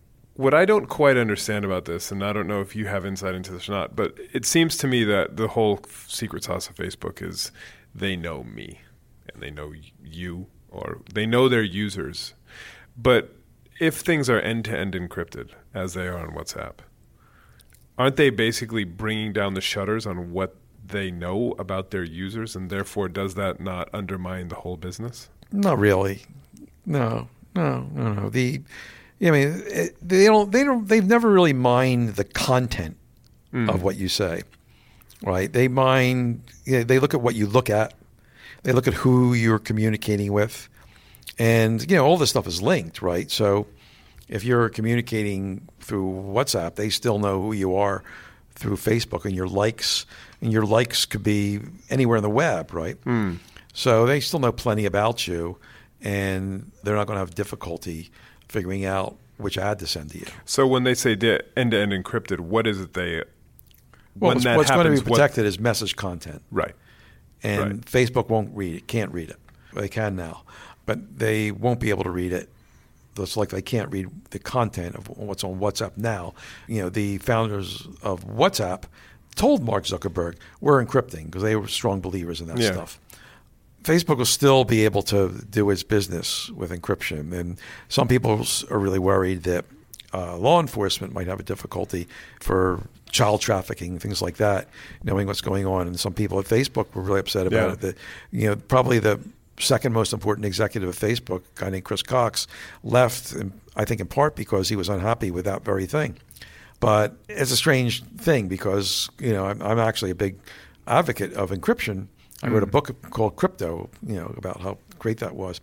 what 0.35 0.53
I 0.53 0.65
don't 0.65 0.87
quite 0.87 1.17
understand 1.17 1.65
about 1.65 1.85
this, 1.85 2.11
and 2.11 2.23
I 2.23 2.33
don't 2.33 2.47
know 2.47 2.61
if 2.61 2.75
you 2.75 2.87
have 2.87 3.05
insight 3.05 3.35
into 3.35 3.51
this 3.51 3.67
or 3.69 3.73
not, 3.73 3.95
but 3.95 4.17
it 4.33 4.45
seems 4.45 4.77
to 4.77 4.87
me 4.87 5.03
that 5.03 5.37
the 5.37 5.49
whole 5.49 5.81
secret 6.07 6.43
sauce 6.43 6.69
of 6.69 6.75
Facebook 6.75 7.21
is 7.21 7.51
they 7.93 8.15
know 8.15 8.43
me 8.43 8.79
and 9.31 9.41
they 9.41 9.51
know 9.51 9.73
you 10.03 10.47
or 10.69 11.01
they 11.13 11.25
know 11.25 11.49
their 11.49 11.63
users. 11.63 12.33
But 12.97 13.35
if 13.79 13.95
things 13.95 14.29
are 14.29 14.39
end 14.39 14.65
to 14.65 14.77
end 14.77 14.93
encrypted, 14.93 15.49
as 15.73 15.93
they 15.93 16.07
are 16.07 16.17
on 16.17 16.35
WhatsApp, 16.35 16.75
aren't 17.97 18.15
they 18.15 18.29
basically 18.29 18.83
bringing 18.83 19.33
down 19.33 19.53
the 19.53 19.61
shutters 19.61 20.05
on 20.05 20.31
what 20.31 20.55
they 20.83 21.11
know 21.11 21.55
about 21.59 21.91
their 21.91 22.03
users, 22.03 22.55
and 22.55 22.69
therefore 22.69 23.07
does 23.09 23.35
that 23.35 23.59
not 23.59 23.89
undermine 23.93 24.47
the 24.47 24.55
whole 24.55 24.77
business? 24.77 25.29
Not 25.51 25.77
really. 25.77 26.23
No, 26.85 27.27
no, 27.55 27.87
no, 27.93 28.13
no. 28.13 28.29
The, 28.29 28.61
I 29.23 29.31
mean, 29.31 29.63
it, 29.67 29.95
they 30.01 30.25
don't. 30.25 30.51
They 30.51 30.63
don't. 30.63 30.87
They've 30.87 31.05
never 31.05 31.29
really 31.29 31.53
mined 31.53 32.15
the 32.15 32.23
content 32.23 32.97
mm. 33.53 33.69
of 33.69 33.83
what 33.83 33.95
you 33.97 34.07
say, 34.07 34.41
right? 35.21 35.51
They 35.51 35.67
mine. 35.67 36.43
You 36.65 36.79
know, 36.79 36.83
they 36.83 36.99
look 36.99 37.13
at 37.13 37.21
what 37.21 37.35
you 37.35 37.45
look 37.45 37.69
at. 37.69 37.93
They 38.63 38.71
look 38.71 38.87
at 38.87 38.93
who 38.93 39.33
you're 39.33 39.59
communicating 39.59 40.33
with, 40.33 40.69
and 41.37 41.81
you 41.89 41.97
know 41.97 42.05
all 42.05 42.17
this 42.17 42.31
stuff 42.31 42.47
is 42.47 42.61
linked, 42.61 43.01
right? 43.01 43.29
So, 43.29 43.67
if 44.27 44.43
you're 44.43 44.69
communicating 44.69 45.67
through 45.79 46.11
WhatsApp, 46.33 46.75
they 46.75 46.89
still 46.89 47.19
know 47.19 47.41
who 47.41 47.53
you 47.53 47.75
are 47.75 48.03
through 48.55 48.77
Facebook 48.77 49.25
and 49.25 49.35
your 49.35 49.47
likes, 49.47 50.05
and 50.41 50.51
your 50.51 50.65
likes 50.65 51.05
could 51.05 51.23
be 51.23 51.59
anywhere 51.89 52.17
in 52.17 52.23
the 52.23 52.29
web, 52.29 52.73
right? 52.73 52.99
Mm. 53.05 53.37
So 53.73 54.05
they 54.05 54.19
still 54.19 54.39
know 54.39 54.51
plenty 54.51 54.85
about 54.85 55.27
you, 55.27 55.57
and 56.01 56.71
they're 56.83 56.95
not 56.95 57.07
going 57.07 57.15
to 57.15 57.21
have 57.21 57.35
difficulty 57.35 58.11
figuring 58.51 58.83
out 58.85 59.15
which 59.37 59.57
ad 59.57 59.79
to 59.79 59.87
send 59.87 60.11
to 60.11 60.19
you. 60.19 60.25
So 60.45 60.67
when 60.67 60.83
they 60.83 60.93
say 60.93 61.11
end 61.13 61.71
to 61.71 61.77
end 61.79 61.93
encrypted, 61.93 62.41
what 62.41 62.67
is 62.67 62.79
it 62.81 62.93
they 62.93 63.23
Well, 64.19 64.35
what's, 64.35 64.45
what's 64.45 64.69
going 64.69 64.93
to 64.93 65.01
be 65.01 65.09
protected 65.09 65.45
is 65.45 65.57
message 65.57 65.95
content. 65.95 66.41
right. 66.51 66.75
and 67.43 67.59
Right. 67.61 67.81
Facebook 67.85 68.27
won't 68.29 68.55
read 68.55 68.75
it, 68.75 68.87
can't 68.87 69.11
read 69.13 69.29
it. 69.29 69.37
They 69.73 69.87
can 69.87 70.15
now, 70.17 70.43
but 70.85 71.17
they 71.17 71.51
won't 71.51 71.79
be 71.79 71.89
able 71.91 72.03
to 72.03 72.11
read 72.11 72.33
it. 72.33 72.49
It's 73.17 73.37
like 73.37 73.49
they 73.49 73.61
can't 73.61 73.89
read 73.91 74.09
the 74.31 74.39
content 74.39 74.95
of 74.95 75.07
what's 75.17 75.43
on 75.45 75.59
WhatsApp 75.59 75.95
now. 75.97 76.33
You 76.67 76.81
know, 76.83 76.89
the 76.89 77.17
founders 77.19 77.87
of 78.03 78.25
WhatsApp 78.25 78.83
told 79.35 79.63
Mark 79.63 79.85
Zuckerberg 79.85 80.35
we're 80.59 80.83
encrypting 80.83 81.25
because 81.25 81.41
they 81.41 81.55
were 81.55 81.67
strong 81.67 82.01
believers 82.01 82.41
in 82.41 82.47
that 82.47 82.57
Yeah. 82.57 82.73
stuff. 82.73 82.99
Facebook 83.83 84.17
will 84.17 84.25
still 84.25 84.63
be 84.63 84.85
able 84.85 85.01
to 85.03 85.29
do 85.49 85.69
its 85.69 85.83
business 85.83 86.49
with 86.51 86.71
encryption, 86.71 87.33
and 87.33 87.57
some 87.89 88.07
people 88.07 88.45
are 88.69 88.77
really 88.79 88.99
worried 88.99 89.43
that 89.43 89.65
uh, 90.13 90.35
law 90.37 90.59
enforcement 90.59 91.13
might 91.13 91.27
have 91.27 91.39
a 91.39 91.43
difficulty 91.43 92.07
for 92.39 92.81
child 93.11 93.41
trafficking, 93.41 93.97
things 93.97 94.21
like 94.21 94.37
that, 94.37 94.67
knowing 95.03 95.25
what's 95.27 95.41
going 95.41 95.65
on. 95.65 95.87
And 95.87 95.99
some 95.99 96.13
people 96.13 96.37
at 96.39 96.45
Facebook 96.45 96.93
were 96.93 97.01
really 97.01 97.19
upset 97.21 97.47
about 97.47 97.67
Yeah. 97.67 97.73
it. 97.73 97.79
That 97.81 97.97
you 98.31 98.49
know, 98.49 98.55
probably 98.55 98.99
the 98.99 99.19
second 99.59 99.93
most 99.93 100.11
important 100.13 100.45
executive 100.45 100.89
of 100.89 100.97
Facebook, 100.97 101.41
a 101.57 101.59
guy 101.61 101.69
named 101.69 101.83
Chris 101.85 102.03
Cox, 102.03 102.47
left. 102.83 103.33
I 103.75 103.85
think 103.85 104.01
in 104.01 104.07
part 104.07 104.35
because 104.35 104.67
he 104.69 104.75
was 104.75 104.89
unhappy 104.89 105.31
with 105.31 105.45
that 105.45 105.63
very 105.63 105.85
thing. 105.85 106.17
But 106.81 107.15
it's 107.29 107.51
a 107.51 107.57
strange 107.57 108.03
thing 108.17 108.47
because 108.47 109.09
you 109.19 109.31
know 109.33 109.45
I'm, 109.45 109.61
I'm 109.61 109.79
actually 109.79 110.11
a 110.11 110.15
big 110.15 110.35
advocate 110.87 111.33
of 111.33 111.51
encryption. 111.51 112.07
I 112.43 112.47
wrote 112.47 112.63
a 112.63 112.67
book 112.67 112.95
called 113.11 113.35
Crypto, 113.35 113.89
you 114.05 114.15
know, 114.15 114.33
about 114.37 114.61
how 114.61 114.77
great 114.99 115.19
that 115.19 115.35
was. 115.35 115.61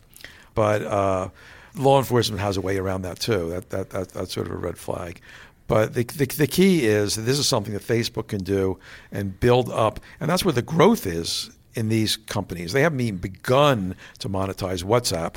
But 0.54 0.82
uh, 0.82 1.28
law 1.76 1.98
enforcement 1.98 2.40
has 2.40 2.56
a 2.56 2.60
way 2.60 2.78
around 2.78 3.02
that 3.02 3.18
too. 3.18 3.50
That, 3.50 3.70
that, 3.70 3.90
that 3.90 4.08
that's 4.10 4.32
sort 4.32 4.46
of 4.46 4.52
a 4.52 4.56
red 4.56 4.78
flag. 4.78 5.20
But 5.66 5.94
the, 5.94 6.04
the 6.04 6.26
the 6.26 6.46
key 6.46 6.86
is 6.86 7.14
this 7.14 7.38
is 7.38 7.46
something 7.46 7.74
that 7.74 7.82
Facebook 7.82 8.28
can 8.28 8.42
do 8.42 8.78
and 9.12 9.38
build 9.38 9.68
up, 9.70 10.00
and 10.18 10.30
that's 10.30 10.44
where 10.44 10.54
the 10.54 10.62
growth 10.62 11.06
is 11.06 11.50
in 11.74 11.88
these 11.90 12.16
companies. 12.16 12.72
They 12.72 12.82
haven't 12.82 13.00
even 13.00 13.18
begun 13.18 13.94
to 14.20 14.28
monetize 14.28 14.82
WhatsApp 14.82 15.36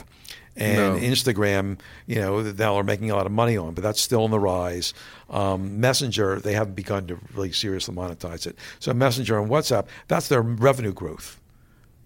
and 0.56 0.96
No. 0.96 1.00
Instagram, 1.02 1.80
you 2.08 2.16
know, 2.16 2.42
now 2.42 2.76
are 2.76 2.84
making 2.84 3.10
a 3.12 3.16
lot 3.16 3.26
of 3.26 3.32
money 3.32 3.56
on, 3.58 3.74
but 3.74 3.84
that's 3.84 4.02
still 4.02 4.24
on 4.24 4.32
the 4.32 4.40
rise. 4.40 4.94
Um, 5.30 5.80
Messenger, 5.80 6.40
they 6.40 6.54
haven't 6.54 6.76
begun 6.76 7.08
to 7.08 7.18
really 7.34 7.52
seriously 7.52 7.96
monetize 7.96 8.46
it. 8.46 8.58
So 8.80 8.94
Messenger 8.94 9.40
and 9.40 9.50
WhatsApp, 9.50 9.86
that's 10.08 10.28
their 10.28 10.42
revenue 10.42 10.94
growth. 10.94 11.40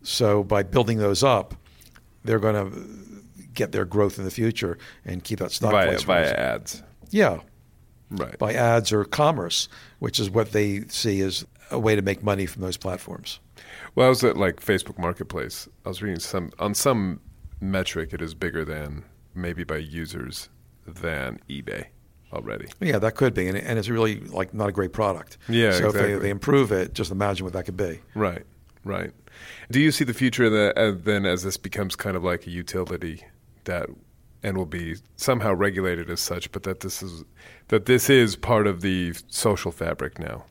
So 0.04 0.44
by 0.44 0.64
building 0.64 1.00
those 1.00 1.24
up, 1.24 1.56
they're 2.24 2.40
going 2.40 2.72
to 2.72 2.88
get 3.54 3.72
their 3.72 3.86
growth 3.86 4.18
in 4.20 4.26
the 4.26 4.32
future 4.32 4.78
and 5.06 5.24
keep 5.24 5.40
that 5.40 5.52
stock 5.52 5.72
Via, 5.72 5.88
price 5.88 6.06
rising. 6.06 6.36
ads. 6.36 6.84
Yeah, 7.10 7.40
Right. 8.12 8.38
by 8.38 8.54
ads 8.54 8.92
or 8.92 9.04
commerce, 9.06 9.68
which 10.00 10.20
is 10.20 10.30
what 10.30 10.52
they 10.52 10.82
see 10.90 11.22
as 11.22 11.46
a 11.72 11.80
way 11.80 11.96
to 11.96 12.02
make 12.04 12.22
money 12.22 12.46
from 12.46 12.62
those 12.62 12.78
platforms. 12.78 13.40
Well, 13.96 14.06
I 14.06 14.10
was 14.10 14.24
at 14.24 14.38
like 14.38 14.58
Facebook 14.62 15.00
Marketplace. 15.00 15.68
I 15.86 15.90
was 15.90 16.02
reading 16.04 16.20
some 16.20 16.52
on 16.60 16.76
some 16.76 17.20
metric. 17.60 18.14
It 18.14 18.22
is 18.22 18.34
bigger 18.34 18.66
than 18.66 19.04
maybe 19.34 19.64
by 19.64 19.78
users 19.78 20.50
than 20.86 21.40
eBay 21.50 21.88
already. 22.34 22.68
Yeah, 22.80 23.00
that 23.00 23.16
could 23.16 23.34
be, 23.34 23.48
and, 23.48 23.58
and 23.58 23.80
it's 23.80 23.90
really 23.90 24.20
like 24.22 24.54
not 24.54 24.70
a 24.70 24.72
great 24.72 24.94
product. 24.94 25.38
Yeah, 25.48 25.72
so 25.72 25.88
if 25.88 25.94
they, 25.94 26.16
they 26.16 26.30
improve 26.30 26.72
it, 26.72 26.94
just 26.94 27.12
imagine 27.12 27.46
what 27.46 27.54
that 27.54 27.66
could 27.66 27.78
be. 27.78 28.00
Right. 28.14 28.44
Right. 28.84 29.12
Do 29.72 29.80
you 29.82 29.92
see 29.92 30.04
the 30.04 30.14
future 30.14 30.50
that 30.50 30.78
uh, 30.78 30.92
then 30.96 31.26
as 31.26 31.44
this 31.44 31.58
becomes 31.58 31.96
kind 31.96 32.16
of 32.16 32.24
like 32.24 32.46
a 32.46 32.52
utility 32.52 33.24
that 33.64 33.90
and 34.44 34.56
will 34.56 34.68
be 34.68 34.96
somehow 35.16 35.54
regulated 35.54 36.10
as 36.12 36.20
such, 36.20 36.52
but 36.52 36.64
that 36.64 36.82
this 36.82 37.02
is 37.02 37.24
that 37.70 37.88
this 37.88 38.10
is 38.12 38.36
part 38.36 38.68
of 38.68 38.82
the 38.82 39.14
social 39.28 39.72
fabric 39.72 40.20
now? 40.20 40.44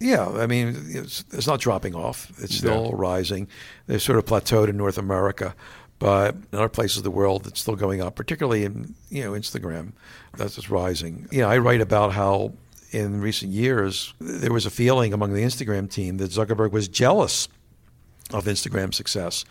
Yeah, 0.00 0.26
I 0.28 0.48
mean, 0.48 0.74
it's, 0.88 1.24
it's 1.32 1.46
not 1.46 1.60
dropping 1.60 1.94
off. 1.94 2.32
It's 2.42 2.56
still 2.56 2.86
Yeah. 2.86 2.90
rising. 2.94 3.46
They've 3.86 4.02
sort 4.02 4.18
of 4.18 4.24
plateaued 4.24 4.68
in 4.68 4.76
North 4.76 4.98
America, 4.98 5.54
but 6.02 6.34
in 6.34 6.58
other 6.58 6.68
places 6.68 6.96
of 6.96 7.04
the 7.04 7.12
world, 7.12 7.46
it's 7.46 7.60
still 7.60 7.76
going 7.76 8.02
up, 8.02 8.16
particularly 8.16 8.64
in 8.64 8.94
you 9.08 9.22
know 9.22 9.32
Instagram. 9.32 9.92
That's 10.36 10.56
just 10.56 10.68
rising. 10.68 11.28
You 11.30 11.42
know, 11.42 11.48
I 11.48 11.58
write 11.58 11.80
about 11.80 12.12
how 12.12 12.54
in 12.90 13.20
recent 13.20 13.52
years 13.52 14.12
there 14.20 14.52
was 14.52 14.66
a 14.66 14.70
feeling 14.70 15.12
among 15.12 15.32
the 15.32 15.42
Instagram 15.42 15.88
team 15.88 16.16
that 16.16 16.32
Zuckerberg 16.32 16.72
was 16.72 16.88
jealous 16.88 17.48
of 18.32 18.46
Instagram's 18.46 18.96
success, 18.96 19.44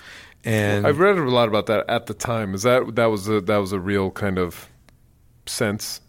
and 0.43 0.85
I've 0.85 0.99
read 0.99 1.17
a 1.17 1.21
lot 1.23 1.47
about 1.47 1.67
that 1.67 1.85
at 1.89 2.07
the 2.07 2.13
time. 2.13 2.53
Is 2.53 2.63
that 2.63 2.95
that 2.95 3.05
was 3.05 3.29
a 3.29 3.39
that 3.39 3.57
was 3.57 3.71
a 3.71 3.79
real 3.79 4.11
kind 4.11 4.37
of 4.37 4.67
sense 5.45 6.01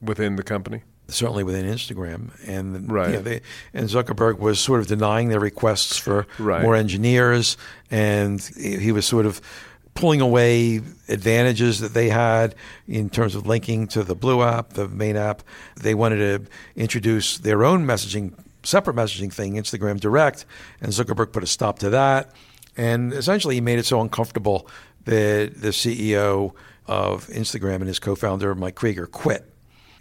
within 0.00 0.36
the 0.36 0.44
company? 0.44 0.82
certainly 1.12 1.42
within 1.42 1.66
Instagram, 1.66 2.30
and 2.46 2.88
Right. 2.88 3.08
you 3.08 3.14
know, 3.16 3.22
they, 3.22 3.40
and 3.74 3.88
Zuckerberg 3.88 4.38
was 4.38 4.60
sort 4.60 4.78
of 4.78 4.86
denying 4.86 5.28
their 5.28 5.40
requests 5.40 5.96
for 5.98 6.24
Right. 6.38 6.62
more 6.62 6.76
engineers, 6.76 7.56
and 7.90 8.40
he 8.56 8.92
was 8.92 9.06
sort 9.06 9.26
of 9.26 9.40
pulling 9.94 10.20
away 10.20 10.80
advantages 11.08 11.80
that 11.80 11.94
they 11.94 12.08
had 12.08 12.54
in 12.86 13.10
terms 13.10 13.34
of 13.34 13.46
linking 13.46 13.86
to 13.88 14.02
the 14.02 14.14
Blue 14.14 14.42
app, 14.42 14.74
the 14.74 14.88
main 14.88 15.16
app. 15.16 15.42
They 15.76 15.94
wanted 15.94 16.16
to 16.16 16.50
introduce 16.76 17.38
their 17.38 17.64
own 17.64 17.84
messaging, 17.84 18.34
separate 18.62 18.96
messaging 18.96 19.32
thing, 19.32 19.54
Instagram 19.54 20.00
Direct, 20.00 20.46
and 20.80 20.92
Zuckerberg 20.92 21.32
put 21.32 21.42
a 21.42 21.46
stop 21.46 21.78
to 21.80 21.90
that, 21.90 22.32
and 22.76 23.12
essentially 23.12 23.56
he 23.56 23.60
made 23.60 23.78
it 23.78 23.86
so 23.86 24.00
uncomfortable 24.00 24.68
that 25.04 25.60
the 25.60 25.68
CEO 25.68 26.54
of 26.86 27.26
Instagram 27.28 27.76
and 27.76 27.88
his 27.88 27.98
co-founder 27.98 28.54
Mike 28.54 28.74
Krieger 28.74 29.06
quit 29.06 29.50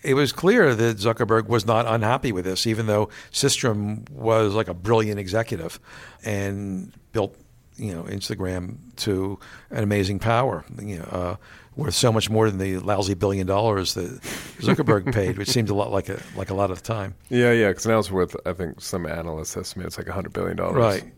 it 0.02 0.14
was 0.14 0.32
clear 0.32 0.76
that 0.76 0.98
Zuckerberg 0.98 1.48
was 1.48 1.66
not 1.66 1.86
unhappy 1.86 2.32
with 2.32 2.46
this, 2.46 2.66
even 2.66 2.88
though 2.88 3.10
Systrom 3.32 4.10
was 4.10 4.54
like 4.54 4.68
a 4.68 4.74
brilliant 4.74 5.20
executive 5.20 5.80
and 6.24 6.94
built, 7.12 7.36
you 7.80 7.94
know, 7.94 8.04
Instagram 8.04 8.78
to 8.98 9.40
an 9.72 9.84
amazing 9.84 10.20
power, 10.20 10.66
you 10.82 11.00
know, 11.00 11.06
uh, 11.06 11.36
worth 11.76 11.94
so 11.94 12.12
much 12.12 12.30
more 12.30 12.50
than 12.50 12.60
the 12.60 12.78
lousy 12.78 13.14
billion 13.14 13.48
dollars 13.48 13.94
that 13.94 14.22
Zuckerberg 14.60 15.14
paid, 15.14 15.38
which 15.38 15.50
seemed 15.50 15.70
a 15.70 15.74
lot 15.74 15.92
like 15.92 16.10
a 16.10 16.22
like 16.36 16.50
a 16.50 16.54
lot 16.54 16.72
of 16.72 16.84
time. 16.84 17.16
Yeah, 17.30 17.52
yeah. 17.52 17.70
Because 17.70 17.88
now 17.88 18.00
it's 18.00 18.12
worth. 18.12 18.36
I 18.46 18.54
think 18.54 18.82
some 18.82 19.06
analysts 19.06 19.58
estimate 19.58 19.88
it's 19.88 19.98
like 19.98 20.08
a 20.08 20.14
hundred 20.14 20.34
billion 20.34 20.58
dollars. 20.58 20.76
Right. 20.76 21.14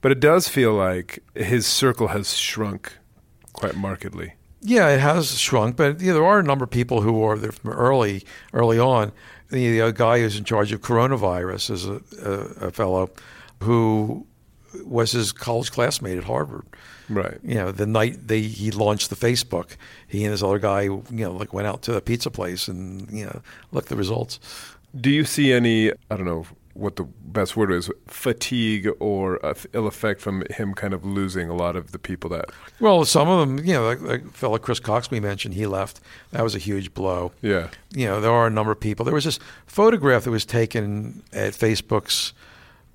But 0.00 0.12
it 0.12 0.20
does 0.20 0.48
feel 0.48 0.72
like 0.72 1.22
his 1.34 1.66
circle 1.66 2.08
has 2.08 2.34
shrunk 2.34 2.96
quite 3.52 3.76
markedly. 3.76 4.34
Yeah, 4.62 4.88
it 4.88 5.00
has 5.00 5.38
shrunk, 5.38 5.76
but 5.76 6.00
you 6.00 6.08
know, 6.08 6.14
there 6.14 6.24
are 6.24 6.38
a 6.38 6.42
number 6.42 6.64
of 6.64 6.70
people 6.70 7.00
who 7.00 7.22
are 7.22 7.36
there 7.36 7.52
from 7.52 7.70
early 7.70 8.24
early 8.52 8.78
on. 8.78 9.12
The, 9.50 9.80
the 9.80 9.92
guy 9.92 10.20
who's 10.20 10.38
in 10.38 10.44
charge 10.44 10.70
of 10.72 10.80
coronavirus 10.80 11.70
is 11.70 11.86
a, 11.86 12.00
a, 12.22 12.66
a 12.68 12.70
fellow 12.70 13.10
who 13.62 14.26
was 14.84 15.12
his 15.12 15.32
college 15.32 15.70
classmate 15.72 16.18
at 16.18 16.24
Harvard. 16.24 16.66
Right. 17.08 17.38
You 17.42 17.56
know, 17.56 17.72
the 17.72 17.86
night 17.86 18.28
they 18.28 18.42
he 18.42 18.70
launched 18.70 19.10
the 19.10 19.16
Facebook, 19.16 19.76
he 20.06 20.24
and 20.24 20.32
this 20.32 20.42
other 20.42 20.58
guy, 20.58 20.82
you 20.82 21.04
know, 21.10 21.32
like 21.32 21.52
went 21.52 21.66
out 21.66 21.82
to 21.82 21.96
a 21.96 22.00
pizza 22.00 22.30
place 22.30 22.68
and 22.68 23.10
you 23.10 23.26
know 23.26 23.42
looked 23.72 23.88
the 23.88 23.96
results. 23.96 24.38
Do 24.98 25.10
you 25.10 25.24
see 25.24 25.52
any? 25.52 25.90
I 26.10 26.16
don't 26.16 26.24
know 26.24 26.46
what 26.74 26.96
the 26.96 27.04
best 27.04 27.56
word 27.56 27.72
is. 27.72 27.90
Fatigue 28.06 28.88
or 29.00 29.38
ill 29.72 29.86
effect 29.86 30.20
from 30.20 30.44
him 30.50 30.74
kind 30.74 30.94
of 30.94 31.04
losing 31.04 31.48
a 31.48 31.54
lot 31.54 31.76
of 31.76 31.92
the 31.92 31.98
people 31.98 32.30
that. 32.30 32.46
Well, 32.80 33.04
some 33.04 33.28
of 33.28 33.40
them, 33.40 33.64
you 33.64 33.74
know, 33.74 33.84
like, 33.86 34.00
like 34.00 34.30
fellow 34.32 34.58
Chris 34.58 34.80
Cox 34.80 35.10
we 35.10 35.20
mentioned, 35.20 35.54
he 35.54 35.66
left. 35.66 36.00
That 36.30 36.42
was 36.42 36.54
a 36.54 36.58
huge 36.58 36.94
blow. 36.94 37.32
Yeah. 37.42 37.68
you 37.94 38.06
know, 38.06 38.20
there 38.20 38.30
are 38.30 38.46
a 38.46 38.50
number 38.50 38.72
of 38.72 38.80
people. 38.80 39.04
There 39.04 39.14
was 39.14 39.24
this 39.24 39.38
photograph 39.66 40.24
that 40.24 40.30
was 40.30 40.44
taken 40.44 41.22
at 41.32 41.52
Facebook's 41.52 42.32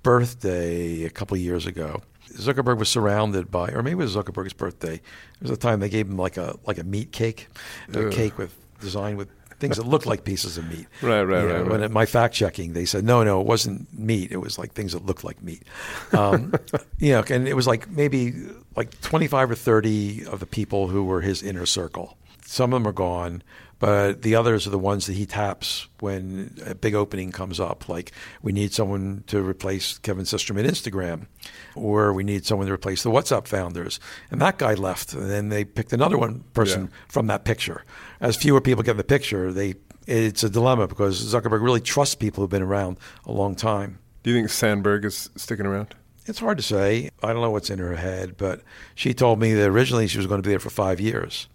birthday 0.05 1.03
a 1.03 1.09
couple 1.09 1.35
years 1.35 1.65
ago. 1.65 2.01
Zuckerberg 2.33 2.77
was 2.77 2.89
surrounded 2.89 3.49
by, 3.51 3.69
or 3.69 3.81
maybe 3.83 3.93
it 3.93 4.03
was 4.05 4.15
Zuckerberg's 4.15 4.53
birthday. 4.53 4.95
It 4.95 5.41
was 5.41 5.51
a 5.51 5.57
time 5.57 5.79
they 5.79 5.89
gave 5.89 6.07
him 6.07 6.17
like 6.17 6.37
a 6.37 6.57
like 6.65 6.77
a 6.77 6.83
meat 6.83 7.11
cake, 7.11 7.47
a 7.93 8.07
Ugh. 8.07 8.13
cake 8.13 8.37
with 8.37 8.53
designed 8.79 9.17
with 9.17 9.29
things 9.59 9.77
that 9.77 9.87
looked 9.87 10.05
like 10.05 10.23
pieces 10.25 10.57
of 10.57 10.67
meat. 10.69 10.85
Right, 11.01 11.23
right, 11.23 11.41
You 11.43 11.47
know, 11.47 11.55
right, 11.55 11.63
When 11.71 11.79
right. 11.79 11.85
at 11.85 11.91
my 11.91 12.05
fact 12.05 12.33
checking, 12.35 12.73
they 12.73 12.85
said 12.85 13.03
no, 13.03 13.23
no, 13.23 13.41
it 13.41 13.47
wasn't 13.47 13.87
meat. 13.97 14.31
It 14.31 14.37
was 14.37 14.57
like 14.59 14.73
things 14.73 14.91
that 14.93 15.05
looked 15.05 15.23
like 15.23 15.41
meat. 15.41 15.63
Um, 16.11 16.53
you 16.99 17.11
know, 17.13 17.23
and 17.29 17.47
it 17.47 17.55
was 17.55 17.65
like 17.67 17.89
maybe 17.89 18.33
like 18.75 18.99
twenty 19.01 19.27
five 19.27 19.49
or 19.49 19.55
thirty 19.55 20.25
of 20.25 20.39
the 20.39 20.45
people 20.47 20.87
who 20.89 21.03
were 21.03 21.21
his 21.21 21.41
inner 21.41 21.65
circle. 21.65 22.17
Some 22.45 22.73
of 22.73 22.81
them 22.81 22.87
are 22.87 22.93
gone, 22.93 23.41
but 23.79 24.21
the 24.21 24.35
others 24.35 24.65
are 24.65 24.69
the 24.71 24.79
ones 24.79 25.05
that 25.07 25.13
he 25.13 25.25
taps 25.25 25.87
when 25.99 26.55
a 26.65 26.73
big 26.75 26.95
opening 26.95 27.31
comes 27.31 27.59
up. 27.59 27.89
Like 27.89 28.11
we 28.41 28.51
need 28.51 28.73
someone 28.73 29.23
to 29.27 29.41
replace 29.41 29.97
Kevin 29.99 30.23
Systrom 30.25 30.59
at 30.59 30.65
Instagram, 30.69 31.27
or 31.75 32.13
we 32.13 32.23
need 32.23 32.45
someone 32.45 32.67
to 32.67 32.73
replace 32.73 33.03
the 33.03 33.11
WhatsApp 33.11 33.47
founders. 33.47 33.99
And 34.31 34.41
that 34.41 34.57
guy 34.57 34.73
left, 34.75 35.13
and 35.13 35.29
then 35.29 35.49
they 35.49 35.65
picked 35.65 35.93
another 35.93 36.17
one 36.17 36.43
person 36.53 36.83
Yeah. 36.83 36.97
from 37.09 37.27
that 37.27 37.43
picture. 37.45 37.83
As 38.21 38.35
fewer 38.35 38.61
people 38.61 38.83
get 38.83 38.91
in 38.91 38.97
the 38.97 39.03
picture, 39.03 39.51
they 39.51 39.75
it's 40.07 40.43
a 40.43 40.49
dilemma 40.49 40.87
because 40.87 41.19
Zuckerberg 41.33 41.63
really 41.63 41.81
trusts 41.81 42.13
people 42.15 42.43
who've 42.43 42.49
been 42.49 42.61
around 42.61 42.97
a 43.25 43.31
long 43.31 43.55
time. 43.55 43.97
Do 44.21 44.29
you 44.31 44.37
think 44.37 44.49
Sandberg 44.49 45.03
is 45.03 45.29
sticking 45.35 45.65
around? 45.65 45.95
It's 46.27 46.39
hard 46.39 46.57
to 46.57 46.63
say. 46.63 47.09
I 47.23 47.33
don't 47.33 47.41
know 47.41 47.49
what's 47.51 47.69
in 47.71 47.79
her 47.79 47.95
head, 47.95 48.35
but 48.37 48.61
she 48.95 49.13
told 49.15 49.39
me 49.39 49.53
that 49.53 49.67
originally 49.67 50.07
she 50.07 50.17
was 50.19 50.27
going 50.27 50.41
to 50.41 50.47
be 50.47 50.51
there 50.51 50.59
for 50.59 50.69
five 50.69 50.99
years, 50.99 51.47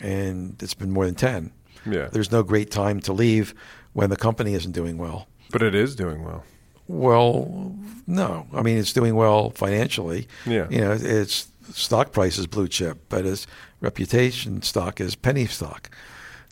and 0.00 0.60
it's 0.62 0.74
been 0.74 0.92
more 0.92 1.06
than 1.06 1.14
ten. 1.14 1.52
Yeah. 1.84 2.08
There's 2.10 2.32
no 2.32 2.42
great 2.42 2.70
time 2.70 3.00
to 3.00 3.12
leave 3.12 3.54
when 3.92 4.10
the 4.10 4.16
company 4.16 4.54
isn't 4.54 4.72
doing 4.72 4.98
well. 4.98 5.26
But 5.50 5.62
it 5.62 5.74
is 5.74 5.94
doing 5.94 6.24
well. 6.24 6.44
Well, 6.88 7.74
no. 8.06 8.46
I 8.52 8.62
mean, 8.62 8.78
it's 8.78 8.92
doing 8.92 9.14
well 9.14 9.50
financially. 9.50 10.28
Yeah. 10.44 10.66
You 10.70 10.80
know, 10.80 10.92
its 10.92 11.48
stock 11.72 12.12
price 12.12 12.38
is 12.38 12.46
blue 12.46 12.68
chip, 12.68 12.98
but 13.08 13.26
its 13.26 13.46
reputation 13.80 14.62
stock 14.62 15.00
is 15.00 15.14
penny 15.14 15.46
stock, 15.46 15.90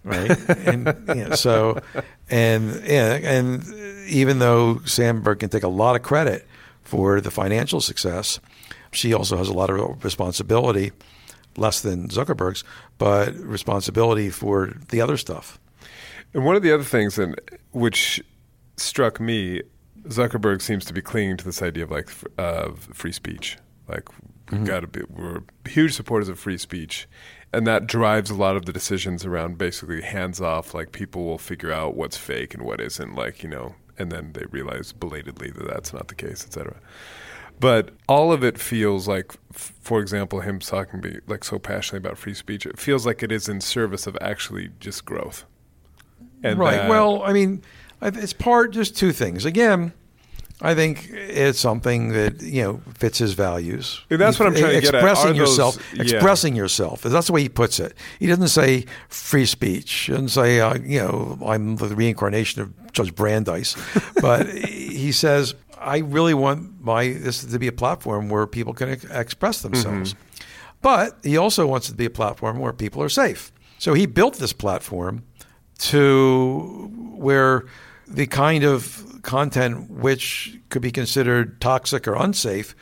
right? 0.02 0.30
and 0.48 0.86
you 1.08 1.28
know, 1.28 1.34
so, 1.34 1.80
and 2.28 2.82
yeah, 2.84 3.14
and 3.14 3.64
even 4.08 4.38
though 4.38 4.80
Sandberg 4.84 5.40
can 5.40 5.48
take 5.50 5.62
a 5.62 5.68
lot 5.68 5.96
of 5.96 6.02
credit 6.02 6.46
for 6.82 7.20
the 7.20 7.30
financial 7.30 7.80
success, 7.80 8.40
she 8.92 9.12
also 9.12 9.36
has 9.36 9.48
a 9.48 9.52
lot 9.54 9.70
of 9.70 10.04
responsibility, 10.04 10.92
less 11.56 11.80
than 11.80 12.08
Zuckerberg's, 12.08 12.64
but 12.98 13.34
responsibility 13.36 14.30
for 14.30 14.72
the 14.88 15.00
other 15.00 15.16
stuff. 15.16 15.58
And 16.32 16.44
one 16.44 16.56
of 16.56 16.62
the 16.62 16.72
other 16.72 16.82
things, 16.84 17.18
and 17.18 17.40
which 17.72 18.22
struck 18.76 19.20
me, 19.20 19.62
Zuckerberg 20.08 20.60
seems 20.62 20.84
to 20.86 20.92
be 20.92 21.00
clinging 21.00 21.36
to 21.38 21.44
this 21.44 21.62
idea 21.62 21.84
of 21.84 21.90
like 21.90 22.08
of 22.38 22.88
free 22.92 23.12
speech. 23.12 23.56
Like 23.88 24.08
we've 24.50 24.60
Mhm. 24.62 24.66
got 24.66 24.80
to 24.80 24.86
be, 24.86 25.02
we're 25.08 25.42
huge 25.66 25.94
supporters 25.94 26.28
of 26.28 26.38
free 26.38 26.58
speech, 26.58 27.06
and 27.52 27.66
that 27.66 27.86
drives 27.86 28.30
a 28.30 28.34
lot 28.34 28.56
of 28.56 28.66
the 28.66 28.72
decisions 28.72 29.24
around 29.24 29.56
basically 29.58 30.02
hands 30.02 30.40
off. 30.40 30.74
Like 30.74 30.92
people 30.92 31.24
will 31.24 31.38
figure 31.38 31.72
out 31.72 31.96
what's 31.96 32.16
fake 32.16 32.52
and 32.54 32.64
what 32.64 32.80
isn't. 32.80 33.14
Like 33.14 33.42
you 33.42 33.48
know, 33.48 33.76
and 33.98 34.10
then 34.10 34.32
they 34.32 34.44
realize 34.50 34.92
belatedly 34.92 35.50
that 35.52 35.66
that's 35.68 35.92
not 35.92 36.08
the 36.08 36.14
case, 36.14 36.44
etc. 36.44 36.76
But 37.60 37.90
all 38.08 38.32
of 38.32 38.42
it 38.44 38.58
feels 38.58 39.08
like, 39.08 39.32
for 39.52 40.00
example, 40.00 40.40
him 40.40 40.58
talking 40.58 41.00
be, 41.00 41.20
like 41.26 41.44
so 41.44 41.58
passionately 41.58 42.06
about 42.06 42.18
free 42.18 42.34
speech. 42.34 42.66
It 42.66 42.78
feels 42.78 43.06
like 43.06 43.22
it 43.22 43.32
is 43.32 43.48
in 43.48 43.60
service 43.60 44.06
of 44.06 44.18
actually 44.20 44.70
just 44.80 45.04
growth. 45.04 45.44
And 46.42 46.58
right. 46.58 46.76
that- 46.76 46.90
well, 46.90 47.22
I 47.22 47.32
mean, 47.32 47.62
it's 48.02 48.32
part 48.32 48.72
just 48.72 48.96
two 48.96 49.12
things. 49.12 49.44
Again, 49.44 49.92
I 50.60 50.74
think 50.74 51.10
it's 51.10 51.58
something 51.58 52.10
that 52.10 52.40
you 52.40 52.62
know 52.62 52.80
fits 52.94 53.18
his 53.18 53.32
values. 53.32 54.00
That's 54.08 54.38
what 54.38 54.46
I'm 54.46 54.54
trying 54.54 54.74
to 54.74 54.80
get 54.80 54.94
at. 54.94 55.02
Expressing 55.02 55.34
yourself, 55.34 55.94
yeah. 55.94 56.02
expressing 56.02 56.54
yourself. 56.54 57.02
That's 57.02 57.26
the 57.26 57.32
way 57.32 57.42
he 57.42 57.48
puts 57.48 57.80
it. 57.80 57.94
He 58.20 58.26
doesn't 58.26 58.48
say 58.48 58.86
free 59.08 59.46
speech. 59.46 59.92
He 59.92 60.12
doesn't 60.12 60.28
say 60.28 60.60
uh, 60.60 60.74
you 60.76 61.00
know 61.00 61.38
I'm 61.44 61.76
the 61.76 61.94
reincarnation 61.96 62.62
of 62.62 62.92
Judge 62.92 63.14
Brandeis, 63.14 63.76
but 64.20 64.48
he 64.48 65.10
says 65.10 65.54
I 65.84 65.98
really 65.98 66.34
want 66.34 66.80
my 66.80 67.12
this 67.12 67.44
to 67.44 67.58
be 67.58 67.66
a 67.68 67.72
platform 67.72 68.28
where 68.28 68.46
people 68.46 68.72
can 68.72 68.90
ex- 68.90 69.04
express 69.04 69.62
themselves. 69.62 70.14
Mm-hmm. 70.14 70.44
But 70.82 71.18
he 71.22 71.36
also 71.36 71.66
wants 71.66 71.88
it 71.88 71.92
to 71.92 71.96
be 71.96 72.04
a 72.04 72.10
platform 72.10 72.58
where 72.58 72.72
people 72.72 73.02
are 73.02 73.08
safe. 73.08 73.52
So 73.78 73.94
he 73.94 74.06
built 74.06 74.34
this 74.36 74.52
platform 74.52 75.24
to 75.78 76.90
where 77.16 77.64
the 78.06 78.26
kind 78.26 78.64
of 78.64 79.20
content 79.22 79.90
which 79.90 80.58
could 80.68 80.82
be 80.82 80.90
considered 80.90 81.60
toxic 81.60 82.06
or 82.06 82.14
unsafe 82.14 82.74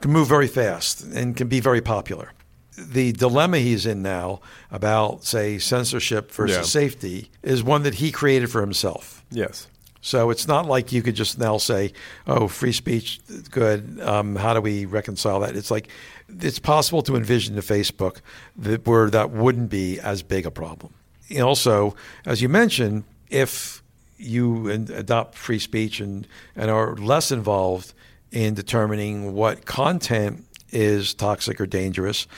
can 0.00 0.12
move 0.12 0.28
very 0.28 0.48
fast 0.48 1.02
and 1.02 1.36
can 1.36 1.48
be 1.48 1.60
very 1.60 1.80
popular. 1.80 2.32
The 2.78 3.12
dilemma 3.12 3.58
he's 3.58 3.86
in 3.86 4.02
now 4.02 4.40
about, 4.70 5.24
say, 5.24 5.58
censorship 5.58 6.30
versus 6.32 6.56
Yeah. 6.56 6.62
safety 6.62 7.30
is 7.42 7.62
one 7.62 7.82
that 7.84 7.94
he 7.94 8.10
created 8.10 8.50
for 8.50 8.60
himself. 8.60 9.24
Yes. 9.30 9.68
So 10.06 10.30
it's 10.30 10.46
not 10.46 10.66
like 10.66 10.92
you 10.92 11.02
could 11.02 11.16
just 11.16 11.36
now 11.36 11.58
say, 11.58 11.92
"Oh, 12.28 12.46
free 12.46 12.70
speech, 12.70 13.20
good. 13.50 13.98
Um, 14.00 14.36
how 14.36 14.54
do 14.54 14.60
we 14.60 14.84
reconcile 14.84 15.40
that?" 15.40 15.56
It's 15.56 15.68
like 15.68 15.88
it's 16.28 16.60
possible 16.60 17.02
to 17.02 17.16
envision 17.16 17.58
a 17.58 17.60
Facebook 17.60 18.20
that 18.56 18.86
where 18.86 19.10
that 19.10 19.32
wouldn't 19.32 19.68
be 19.68 19.98
as 19.98 20.22
big 20.22 20.46
a 20.46 20.50
problem. 20.52 20.94
And 21.28 21.40
also, 21.40 21.96
as 22.24 22.40
you 22.40 22.48
mentioned, 22.48 23.02
if 23.30 23.82
you 24.16 24.70
adopt 24.70 25.34
free 25.34 25.58
speech 25.58 25.98
and 25.98 26.28
and 26.54 26.70
are 26.70 26.94
less 26.94 27.32
involved 27.32 27.92
in 28.30 28.54
determining 28.54 29.34
what 29.34 29.66
content 29.66 30.44
is 30.70 31.14
toxic 31.14 31.60
or 31.60 31.66
dangerous, 31.66 32.28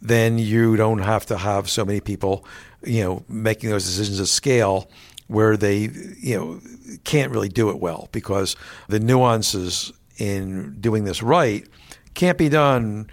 then 0.00 0.38
you 0.38 0.76
don't 0.76 1.00
have 1.00 1.26
to 1.26 1.36
have 1.36 1.68
so 1.68 1.84
many 1.84 1.98
people, 1.98 2.44
you 2.84 3.02
know, 3.02 3.24
making 3.28 3.70
those 3.70 3.86
decisions 3.86 4.20
at 4.20 4.28
scale 4.28 4.88
where 5.28 5.56
they, 5.56 5.90
you 6.20 6.36
know, 6.36 6.60
can't 7.04 7.30
really 7.32 7.48
do 7.48 7.70
it 7.70 7.78
well 7.80 8.08
because 8.12 8.56
the 8.88 8.98
nuances 9.00 9.92
in 10.18 10.76
doing 10.80 11.04
this 11.04 11.22
right 11.22 11.66
can't 12.14 12.36
be 12.38 12.48
done 12.48 13.08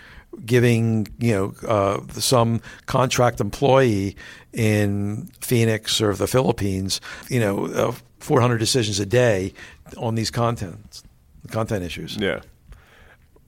giving, 0.46 1.08
you 1.20 1.32
know, 1.34 1.54
uh, 1.68 2.02
some 2.12 2.62
contract 2.88 3.40
employee 3.40 4.16
in 4.54 5.30
Phoenix 5.42 6.02
or 6.02 6.14
the 6.14 6.28
Philippines, 6.28 7.00
you 7.30 7.40
know, 7.40 7.66
uh, 7.68 7.94
400 8.20 8.58
decisions 8.58 9.00
a 9.00 9.06
day 9.06 9.54
on 9.98 10.16
these 10.16 10.32
content 10.32 11.04
content 11.52 11.84
issues. 11.84 12.18
Yeah. 12.18 12.40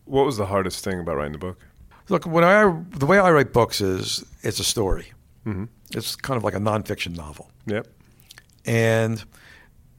What 0.05 0.26
was 0.26 0.38
the 0.38 0.45
hardest 0.45 0.84
thing 0.84 0.99
about 0.99 1.18
writing 1.18 1.34
the 1.34 1.39
book? 1.39 1.59
Look, 2.09 2.26
when 2.26 2.43
I 2.43 2.72
the 2.91 3.05
way 3.05 3.18
I 3.20 3.32
write 3.32 3.51
books 3.53 3.82
is 3.82 4.24
it's 4.43 4.59
a 4.59 4.63
story. 4.63 5.11
Mhm. 5.45 5.68
It's 5.91 6.15
kind 6.15 6.38
of 6.38 6.43
like 6.43 6.53
a 6.53 6.59
nonfiction 6.59 7.15
novel, 7.18 7.49
Yep. 7.65 7.88
And 8.68 9.24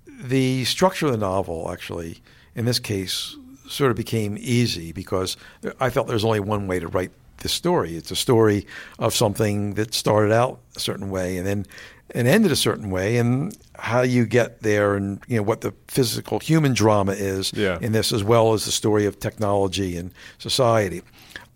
the 0.07 0.65
structure 0.65 1.07
of 1.07 1.13
the 1.13 1.19
novel 1.19 1.71
actually, 1.73 2.19
in 2.55 2.65
this 2.65 2.79
case, 2.79 3.37
sort 3.69 3.91
of 3.91 3.97
became 3.97 4.37
easy 4.41 4.93
because 4.93 5.37
I 5.81 5.91
felt 5.91 6.07
there's 6.07 6.25
only 6.25 6.41
one 6.41 6.67
way 6.69 6.79
to 6.81 6.89
write 6.89 7.11
this 7.39 7.53
story. 7.53 7.97
It's 7.97 8.11
a 8.11 8.17
story 8.17 8.67
of 8.99 9.15
something 9.15 9.75
that 9.75 9.95
started 9.95 10.33
out 10.33 10.61
a 10.77 10.81
certain 10.81 11.11
way 11.11 11.37
and 11.37 11.47
then 11.47 11.67
and 12.15 12.27
ended 12.27 12.51
a 12.51 12.57
certain 12.57 12.89
way, 12.91 13.19
and 13.19 13.55
how 13.75 14.01
you 14.01 14.25
get 14.25 14.63
there, 14.63 14.95
and 14.95 15.21
you 15.29 15.37
know 15.37 15.43
what 15.43 15.61
the 15.61 15.75
physical 15.89 16.39
human 16.39 16.73
drama 16.73 17.13
is 17.13 17.53
Yeah. 17.55 17.77
in 17.83 17.93
this, 17.93 18.13
as 18.13 18.25
well 18.25 18.55
as 18.55 18.65
the 18.65 18.73
story 18.73 19.05
of 19.05 19.21
technology 19.21 19.95
and 19.95 20.11
society. 20.39 21.03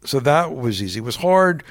So 0.04 0.20
that 0.20 0.54
was 0.54 0.82
easy. 0.82 0.98
It 1.00 1.04
was 1.04 1.16
hard, 1.16 1.62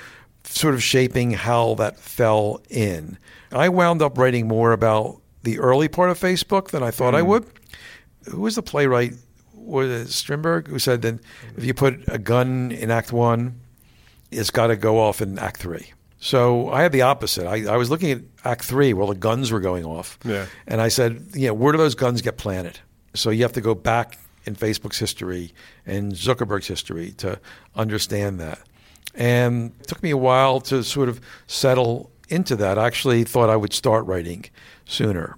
sort 0.46 0.74
of 0.74 0.82
shaping 0.82 1.30
how 1.34 1.76
that 1.76 2.00
fell 2.00 2.60
in. 2.72 3.20
I 3.52 3.70
wound 3.70 4.02
up 4.02 4.18
writing 4.18 4.48
more 4.48 4.72
about 4.72 5.21
the 5.44 5.60
early 5.60 5.88
part 5.88 6.10
of 6.10 6.20
Facebook 6.20 6.70
than 6.70 6.84
I 6.84 6.92
thought 6.92 7.16
I 7.16 7.22
Mm. 7.22 7.26
would. 7.28 7.46
Who 8.30 8.42
was 8.42 8.56
the 8.56 8.62
playwright? 8.64 9.14
Was 9.54 9.90
it 9.90 10.10
Strindberg 10.10 10.68
who 10.68 10.80
said 10.80 11.02
that 11.04 11.20
if 11.58 11.64
you 11.64 11.74
put 11.74 12.04
a 12.08 12.18
gun 12.18 12.72
in 12.72 12.92
Act 12.92 13.12
One, 13.12 13.60
it's 14.32 14.50
got 14.50 14.68
to 14.68 14.76
go 14.76 15.00
off 15.00 15.22
in 15.22 15.38
Act 15.40 15.58
Three. 15.62 15.94
So 16.20 16.70
I 16.70 16.84
had 16.84 16.92
the 16.92 17.02
opposite. 17.02 17.48
I, 17.48 17.72
I 17.74 17.78
was 17.78 17.90
looking 17.90 18.12
at 18.12 18.22
Act 18.46 18.64
Three 18.64 18.94
while 18.94 19.08
the 19.08 19.16
guns 19.16 19.52
were 19.52 19.60
going 19.60 19.86
off, 19.86 20.20
Yeah. 20.24 20.46
and 20.68 20.80
I 20.82 20.88
said, 20.88 21.36
know, 21.36 21.54
where 21.54 21.72
do 21.72 21.78
those 21.80 21.96
guns 21.96 22.22
get 22.22 22.38
planted? 22.38 22.80
So 23.16 23.30
you 23.32 23.42
have 23.42 23.54
to 23.54 23.62
go 23.62 23.74
back 23.76 24.20
in 24.46 24.56
Facebook's 24.56 25.00
history 25.00 25.54
and 25.86 26.14
Zuckerberg's 26.14 26.68
history 26.68 27.12
to 27.18 27.40
understand 27.76 28.40
that. 28.40 28.60
And 29.16 29.74
it 29.80 29.88
took 29.88 30.02
me 30.04 30.12
a 30.12 30.18
while 30.18 30.62
to 30.62 30.84
sort 30.84 31.10
of 31.10 31.20
settle 31.48 32.11
into 32.32 32.56
that. 32.58 32.78
I 32.78 32.88
actually 32.88 33.24
thought 33.24 33.50
I 33.50 33.56
would 33.56 33.74
start 33.74 34.06
writing 34.06 34.46
sooner, 34.86 35.36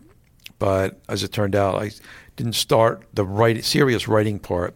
but 0.59 0.99
as 1.09 1.23
it 1.23 1.31
turned 1.31 1.55
out, 1.55 1.75
I 1.81 1.91
didn't 2.35 2.53
start 2.53 3.03
the 3.13 3.25
write, 3.25 3.63
serious 3.65 4.07
writing 4.07 4.39
part 4.39 4.75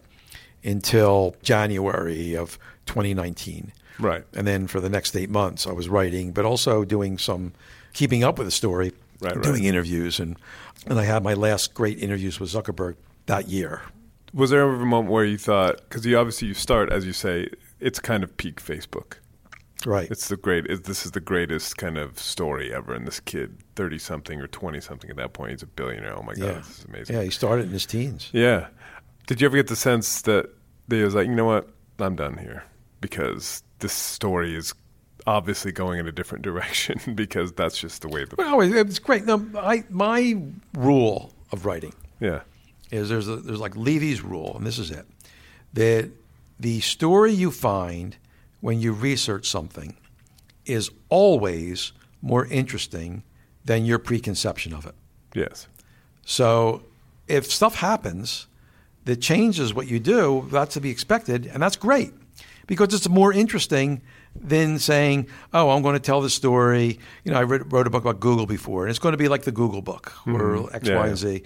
until 0.64 1.36
January 1.42 2.36
of 2.36 2.58
2019. 2.86 3.72
Right. 3.98 4.24
And 4.34 4.46
then 4.46 4.66
for 4.66 4.80
the 4.80 4.88
next 4.88 5.16
eight 5.16 5.30
months, 5.30 5.66
I 5.66 5.72
was 5.72 5.88
writing, 5.88 6.32
but 6.32 6.44
also 6.44 6.84
doing 6.84 7.18
some 7.18 7.52
keeping 7.92 8.22
up 8.22 8.38
with 8.38 8.46
the 8.46 8.52
story, 8.52 8.92
Right, 9.20 9.34
right. 9.34 9.42
doing 9.42 9.64
interviews, 9.64 10.20
and 10.20 10.36
and 10.86 10.98
I 11.00 11.04
had 11.04 11.24
my 11.24 11.34
last 11.34 11.74
great 11.74 11.98
interviews 11.98 12.38
with 12.38 12.50
Zuckerberg 12.50 12.94
that 13.26 13.48
year. 13.48 13.82
Was 14.32 14.50
there 14.50 14.60
ever 14.62 14.80
a 14.80 14.86
moment 14.86 15.10
where 15.10 15.24
you 15.24 15.36
thought, 15.36 15.76
because 15.88 16.06
you 16.06 16.16
obviously 16.16 16.48
you 16.48 16.54
start 16.54 16.92
as 16.92 17.04
you 17.04 17.12
say, 17.12 17.48
it's 17.80 17.98
kind 17.98 18.22
of 18.22 18.36
peak 18.36 18.62
Facebook. 18.62 19.14
Right. 19.86 20.10
It's 20.10 20.28
the 20.28 20.36
great. 20.36 20.66
It, 20.66 20.84
this 20.84 21.04
is 21.06 21.12
the 21.12 21.20
greatest 21.20 21.76
kind 21.76 21.98
of 21.98 22.18
story 22.18 22.74
ever. 22.74 22.94
And 22.94 23.06
this 23.06 23.20
kid, 23.20 23.58
thirty 23.76 23.98
something 23.98 24.40
or 24.40 24.48
twenty 24.48 24.80
something 24.80 25.08
at 25.10 25.16
that 25.16 25.32
point, 25.34 25.52
he's 25.52 25.62
a 25.62 25.66
billionaire. 25.66 26.16
Oh 26.18 26.22
my 26.22 26.34
god, 26.34 26.44
yeah, 26.44 26.52
this 26.54 26.78
is 26.80 26.84
amazing. 26.86 27.16
Yeah, 27.16 27.22
he 27.22 27.30
started 27.30 27.66
in 27.66 27.70
his 27.72 27.86
teens. 27.86 28.28
Yeah. 28.32 28.68
Did 29.28 29.40
you 29.40 29.46
ever 29.46 29.56
get 29.56 29.68
the 29.68 29.76
sense 29.76 30.22
that 30.22 30.46
they 30.88 31.02
was 31.02 31.14
like, 31.14 31.26
you 31.28 31.34
know 31.34 31.44
what, 31.44 31.68
I'm 32.00 32.16
done 32.16 32.38
here 32.38 32.64
because 33.00 33.62
this 33.78 33.92
story 33.92 34.56
is 34.56 34.74
obviously 35.26 35.70
going 35.70 36.00
in 36.00 36.08
a 36.08 36.12
different 36.12 36.42
direction 36.50 36.98
because 37.14 37.52
that's 37.52 37.78
just 37.78 38.02
the 38.02 38.08
way 38.08 38.24
the 38.24 38.34
Well, 38.36 38.60
it- 38.62 38.74
it's 38.74 38.98
great. 38.98 39.26
No, 39.26 39.46
I 39.56 39.84
my 39.90 40.36
rule 40.74 41.32
of 41.52 41.64
writing 41.66 41.92
yeah 42.20 42.40
is 42.90 43.10
there's 43.10 43.28
a, 43.28 43.36
there's 43.36 43.60
like 43.60 43.76
Levy's 43.76 44.22
rule, 44.22 44.56
and 44.56 44.66
this 44.66 44.78
is 44.78 44.90
it: 44.90 45.06
that 45.74 46.10
the 46.58 46.80
story 46.80 47.32
you 47.32 47.50
find 47.52 48.16
when 48.60 48.80
you 48.80 48.92
research 48.92 49.48
something 49.48 49.96
is 50.66 50.90
always 51.08 51.92
more 52.22 52.46
interesting 52.46 53.22
than 53.64 53.84
your 53.84 53.98
preconception 53.98 54.72
of 54.74 54.84
it. 54.86 54.94
yes 55.34 55.66
So 56.24 56.82
if 57.26 57.46
stuff 57.46 57.76
happens 57.76 58.46
that 59.04 59.20
changes 59.20 59.72
what 59.72 59.86
you 59.86 59.98
do, 60.00 60.46
that's 60.50 60.74
to 60.74 60.80
be 60.80 60.90
expected, 60.90 61.46
and 61.46 61.62
that's 61.62 61.76
great 61.76 62.12
because 62.66 62.92
it's 62.92 63.08
more 63.08 63.32
interesting 63.32 64.02
than 64.38 64.78
saying, 64.78 65.26
"Oh, 65.54 65.70
I'm 65.70 65.82
going 65.82 65.94
to 65.94 66.00
tell 66.00 66.20
the 66.20 66.28
story." 66.30 66.98
You 67.24 67.32
know, 67.32 67.38
I 67.38 67.42
read, 67.44 67.72
wrote 67.72 67.86
a 67.86 67.90
book 67.90 68.02
about 68.04 68.20
Google 68.20 68.46
before, 68.46 68.84
and 68.84 68.90
it's 68.90 68.98
going 68.98 69.12
to 69.12 69.18
be 69.18 69.28
like 69.28 69.42
the 69.44 69.52
Google 69.52 69.80
book 69.82 70.12
or 70.26 70.32
Mhm. 70.56 70.74
X, 70.74 70.88
Yeah, 70.88 70.96
Y, 70.98 71.06
and 71.08 71.16
Z. 71.16 71.42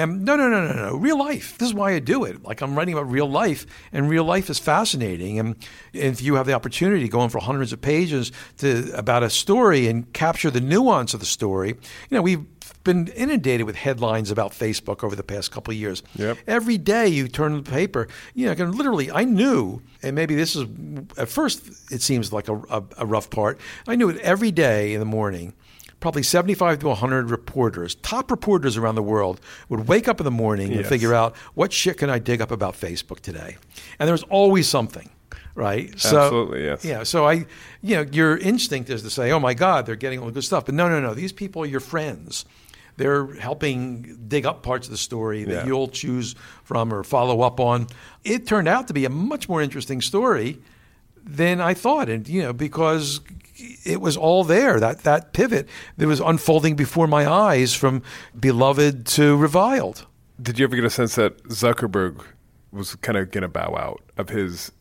And 0.00 0.24
no, 0.24 0.34
no, 0.34 0.48
no, 0.48 0.66
no, 0.66 0.72
no. 0.72 0.96
Real 0.96 1.18
life. 1.18 1.58
This 1.58 1.68
is 1.68 1.74
why 1.74 1.92
I 1.92 1.98
do 1.98 2.24
it. 2.24 2.42
Like 2.42 2.62
I'm 2.62 2.74
writing 2.74 2.94
about 2.94 3.10
real 3.10 3.28
life, 3.28 3.66
and 3.92 4.08
real 4.08 4.24
life 4.24 4.48
is 4.48 4.58
fascinating. 4.58 5.38
And 5.38 5.56
if 5.92 6.22
you 6.22 6.36
have 6.36 6.46
the 6.46 6.54
opportunity 6.54 7.02
to 7.02 7.08
go 7.08 7.22
in 7.22 7.28
for 7.28 7.38
hundreds 7.38 7.72
of 7.74 7.82
pages 7.82 8.32
to 8.58 8.90
about 8.94 9.22
a 9.22 9.28
story 9.28 9.88
and 9.88 10.10
capture 10.14 10.50
the 10.50 10.60
nuance 10.60 11.12
of 11.12 11.20
the 11.20 11.26
story, 11.26 11.68
you 11.68 11.76
know, 12.16 12.22
we've 12.22 12.46
been 12.82 13.08
inundated 13.08 13.66
with 13.66 13.76
headlines 13.76 14.30
about 14.30 14.52
Facebook 14.52 15.04
over 15.04 15.14
the 15.14 15.22
past 15.22 15.50
couple 15.50 15.72
of 15.72 15.76
years. 15.76 16.02
Yep. 16.16 16.38
Every 16.46 16.78
day 16.78 17.08
you 17.08 17.28
turn 17.28 17.62
the 17.62 17.70
paper, 17.70 18.08
you 18.34 18.46
know, 18.46 18.54
can 18.54 18.72
literally, 18.72 19.10
I 19.10 19.24
knew, 19.24 19.82
and 20.02 20.16
maybe 20.16 20.34
this 20.34 20.56
is 20.56 20.66
at 21.18 21.28
first 21.28 21.92
it 21.92 22.00
seems 22.00 22.32
like 22.32 22.48
a, 22.48 22.56
a, 22.70 22.82
a 22.98 23.06
rough 23.06 23.28
part. 23.28 23.60
I 23.86 23.96
knew 23.96 24.08
it 24.08 24.16
every 24.18 24.50
day 24.50 24.94
in 24.94 25.00
the 25.00 25.06
morning 25.06 25.52
probably 26.00 26.22
75 26.22 26.78
to 26.80 26.88
100 26.88 27.30
reporters, 27.30 27.94
top 27.96 28.30
reporters 28.30 28.76
around 28.76 28.94
the 28.94 29.02
world, 29.02 29.40
would 29.68 29.86
wake 29.86 30.08
up 30.08 30.18
in 30.20 30.24
the 30.24 30.30
morning 30.30 30.72
and 30.72 30.86
figure 30.86 31.14
out 31.14 31.36
what 31.54 31.72
shit 31.72 31.98
can 31.98 32.10
I 32.10 32.18
dig 32.18 32.40
up 32.40 32.50
about 32.50 32.74
Facebook 32.74 33.20
today. 33.20 33.56
And 33.98 34.06
there 34.06 34.14
was 34.14 34.22
always 34.24 34.66
something, 34.66 35.10
right? 35.54 35.98
So, 36.00 36.18
Absolutely, 36.20 36.64
yes. 36.64 36.84
Yeah. 36.84 37.02
So 37.02 37.26
I, 37.28 37.44
you 37.82 37.96
know, 37.96 38.06
your 38.10 38.36
instinct 38.38 38.88
is 38.90 39.02
to 39.02 39.10
say, 39.10 39.30
"Oh 39.30 39.38
my 39.40 39.54
God, 39.54 39.84
they're 39.86 39.94
getting 39.96 40.18
all 40.18 40.26
the 40.26 40.32
good 40.32 40.44
stuff," 40.44 40.64
but 40.66 40.74
no, 40.74 40.88
no, 40.88 41.00
no. 41.00 41.14
These 41.14 41.32
people 41.32 41.62
are 41.62 41.66
your 41.66 41.80
friends. 41.80 42.44
They're 42.96 43.32
helping 43.34 44.18
dig 44.28 44.44
up 44.44 44.62
parts 44.62 44.86
of 44.86 44.90
the 44.90 44.98
story 44.98 45.44
that 45.44 45.52
Yeah. 45.52 45.66
you'll 45.66 45.88
choose 45.88 46.34
from 46.64 46.92
or 46.92 47.02
follow 47.02 47.40
up 47.42 47.58
on. 47.58 47.86
It 48.24 48.46
turned 48.46 48.68
out 48.68 48.88
to 48.88 48.92
be 48.94 49.04
a 49.06 49.10
much 49.10 49.48
more 49.48 49.62
interesting 49.62 50.00
story 50.02 50.58
than 51.24 51.60
I 51.60 51.74
thought, 51.74 52.08
and 52.08 52.26
you 52.28 52.42
know, 52.42 52.52
because 52.52 53.20
it 53.84 54.00
was 54.00 54.16
all 54.16 54.44
there. 54.44 54.80
That 54.80 55.00
that 55.04 55.32
pivot 55.32 55.68
that 55.96 56.06
was 56.06 56.20
unfolding 56.20 56.76
before 56.76 57.06
my 57.06 57.26
eyes 57.30 57.74
from 57.74 58.02
beloved 58.38 59.06
to 59.06 59.36
reviled. 59.36 60.06
Did 60.40 60.58
you 60.58 60.64
ever 60.64 60.74
get 60.76 60.84
a 60.84 60.90
sense 60.90 61.16
that 61.16 61.42
Zuckerberg 61.48 62.22
was 62.72 62.94
kind 62.96 63.18
of 63.18 63.30
going 63.30 63.42
to 63.42 63.48
bow 63.48 63.76
out 63.76 64.00
of 64.16 64.28
his 64.30 64.72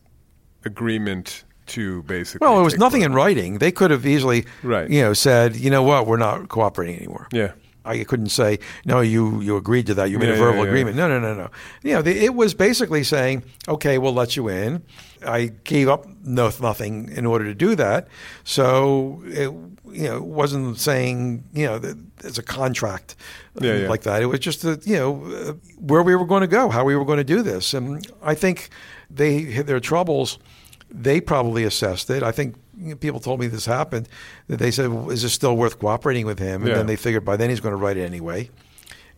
agreement 0.65 1.43
to 1.67 2.03
basically? 2.03 2.45
Well, 2.45 2.55
there 2.55 2.63
was 2.63 2.77
nothing 2.77 3.01
over? 3.01 3.11
in 3.11 3.15
writing. 3.15 3.57
They 3.59 3.71
could 3.71 3.91
have 3.91 4.05
easily, 4.05 4.45
Right. 4.63 4.89
you 4.89 5.01
know, 5.01 5.13
said, 5.13 5.55
you 5.55 5.69
know 5.69 5.83
what, 5.83 6.07
we're 6.07 6.17
not 6.17 6.49
cooperating 6.49 6.95
anymore. 6.97 7.27
Yeah. 7.31 7.51
I 7.85 8.03
couldn't 8.03 8.29
say, 8.29 8.59
no, 8.85 8.99
you 8.99 9.41
you 9.41 9.55
agreed 9.57 9.87
to 9.87 9.93
that. 9.95 10.09
You 10.11 10.19
made 10.19 10.27
Yeah, 10.27 10.33
a 10.33 10.37
yeah, 10.37 10.43
verbal 10.43 10.63
yeah. 10.63 10.69
agreement. 10.69 10.95
No, 10.97 11.07
no, 11.07 11.19
no, 11.19 11.33
no. 11.33 11.49
You 11.81 11.93
know, 11.95 12.01
the, 12.01 12.23
it 12.23 12.35
was 12.35 12.53
basically 12.53 13.03
saying, 13.03 13.43
okay, 13.67 13.97
we'll 13.97 14.13
let 14.13 14.35
you 14.35 14.47
in. 14.49 14.83
I 15.25 15.47
gave 15.63 15.87
up 15.89 16.05
no 16.23 16.51
nothing 16.61 17.09
in 17.15 17.25
order 17.25 17.45
to 17.45 17.53
do 17.53 17.75
that. 17.75 18.07
So 18.43 19.21
it, 19.25 19.49
you 19.91 20.03
know, 20.09 20.21
wasn't 20.21 20.77
saying, 20.77 21.43
you 21.53 21.65
know, 21.65 21.79
that 21.79 21.97
it's 22.23 22.37
a 22.37 22.43
contract 22.43 23.15
uh, 23.61 23.65
Yeah, 23.65 23.77
yeah. 23.79 23.89
like 23.89 24.03
that. 24.03 24.21
It 24.21 24.27
was 24.27 24.39
just, 24.39 24.61
that, 24.61 24.85
you 24.87 24.95
know, 24.95 25.25
uh, 25.25 25.53
where 25.77 26.03
we 26.03 26.15
were 26.15 26.25
going 26.25 26.41
to 26.41 26.47
go, 26.47 26.69
how 26.69 26.83
we 26.85 26.95
were 26.95 27.05
going 27.05 27.17
to 27.17 27.23
do 27.23 27.41
this. 27.41 27.73
And 27.73 28.05
I 28.21 28.35
think 28.35 28.69
they 29.09 29.39
hit 29.39 29.67
their 29.67 29.79
troubles. 29.79 30.37
They 30.91 31.21
probably 31.21 31.63
assessed 31.63 32.09
it. 32.09 32.23
I 32.23 32.31
think 32.31 32.55
people 32.99 33.19
told 33.19 33.39
me 33.39 33.47
this 33.47 33.65
happened. 33.65 34.07
That 34.47 34.57
they 34.57 34.71
said, 34.71 34.87
well, 34.89 35.11
"Is 35.11 35.21
this 35.21 35.33
still 35.33 35.55
worth 35.55 35.77
cooperating 35.79 36.25
with 36.25 36.39
him?" 36.39 36.61
And 36.61 36.69
Yeah. 36.69 36.75
then 36.77 36.87
they 36.87 36.95
figured 36.95 37.23
by 37.23 37.37
then 37.37 37.49
he's 37.51 37.59
going 37.59 37.73
to 37.73 37.77
write 37.77 37.97
it 37.97 38.05
anyway. 38.05 38.49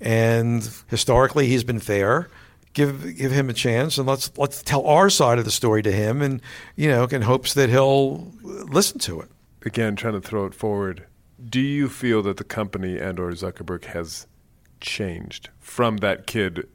And 0.02 0.68
historically, 0.88 1.48
he's 1.48 1.64
been 1.64 1.80
fair. 1.80 2.28
Give 2.74 3.18
give 3.18 3.32
him 3.32 3.50
a 3.50 3.54
chance, 3.54 3.98
and 3.98 4.08
let's 4.08 4.32
let's 4.38 4.64
tell 4.64 4.86
our 4.88 5.10
side 5.10 5.40
of 5.40 5.46
the 5.46 5.52
story 5.52 5.82
to 5.84 5.92
him, 5.92 6.22
and 6.22 6.42
you 6.76 6.88
know, 6.88 7.04
in 7.06 7.24
hopes 7.24 7.54
that 7.54 7.70
he'll 7.70 8.32
listen 8.44 8.98
to 9.00 9.20
it. 9.22 9.30
Again, 9.66 9.96
trying 9.96 10.14
to 10.14 10.22
throw 10.22 10.46
it 10.46 10.54
forward. 10.54 11.06
Do 11.44 11.60
you 11.60 11.90
feel 11.90 12.22
that 12.24 12.38
the 12.38 12.44
company 12.44 12.98
and 12.98 13.20
or 13.20 13.32
Zuckerberg 13.32 13.86
has 13.86 14.26
changed 14.80 15.50
from 15.60 15.98
that 15.98 16.28
kid? 16.28 16.68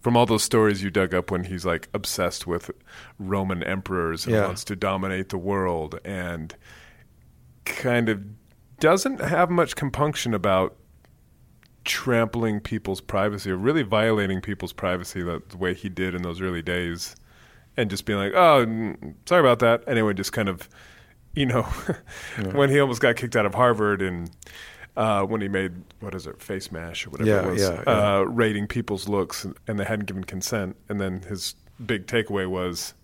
From 0.00 0.16
all 0.18 0.26
those 0.26 0.42
stories 0.44 0.82
you 0.82 0.90
dug 0.90 1.14
up 1.14 1.30
when 1.30 1.44
he's 1.44 1.64
like 1.64 1.88
obsessed 1.94 2.46
with 2.46 2.70
Roman 3.18 3.62
emperors 3.62 4.26
and 4.26 4.34
Yeah. 4.34 4.46
wants 4.46 4.62
to 4.64 4.76
dominate 4.76 5.30
the 5.30 5.38
world 5.38 5.98
and 6.04 6.54
kind 7.64 8.08
of 8.10 8.22
doesn't 8.80 9.20
have 9.20 9.48
much 9.50 9.76
compunction 9.76 10.34
about 10.34 10.76
trampling 11.84 12.60
people's 12.60 13.00
privacy 13.00 13.50
or 13.50 13.56
really 13.56 13.82
violating 13.82 14.40
people's 14.40 14.72
privacy 14.72 15.22
the, 15.22 15.42
the 15.48 15.56
way 15.56 15.74
he 15.74 15.88
did 15.88 16.14
in 16.14 16.22
those 16.22 16.40
early 16.40 16.62
days 16.62 17.14
and 17.76 17.90
just 17.90 18.04
being 18.06 18.18
like 18.18 18.32
oh 18.34 18.94
sorry 19.26 19.40
about 19.40 19.58
that. 19.58 19.82
Anyway 19.86 20.14
just 20.14 20.32
kind 20.32 20.48
of 20.48 20.68
you 21.34 21.46
know 21.46 21.62
when 22.52 22.70
he 22.70 22.80
almost 22.80 23.00
got 23.00 23.16
kicked 23.16 23.36
out 23.36 23.44
of 23.46 23.54
harvard 23.54 24.00
and 24.02 24.30
uh, 24.96 25.24
when 25.24 25.40
he 25.40 25.48
made 25.48 25.72
what 26.00 26.14
is 26.14 26.26
it 26.26 26.40
face 26.40 26.70
mash 26.70 27.06
or 27.06 27.10
whatever 27.10 27.28
Yeah, 27.30 27.46
it 27.46 27.50
was 27.50 27.60
yeah, 27.62 27.82
yeah. 27.86 28.16
Uh, 28.18 28.20
rating 28.22 28.66
people's 28.68 29.08
looks 29.08 29.44
and, 29.44 29.56
and 29.66 29.78
they 29.78 29.84
hadn't 29.84 30.06
given 30.06 30.24
consent. 30.24 30.76
And 30.88 31.00
then 31.00 31.22
his 31.22 31.56
big 31.84 32.06
takeaway 32.06 32.48
was 32.48 32.94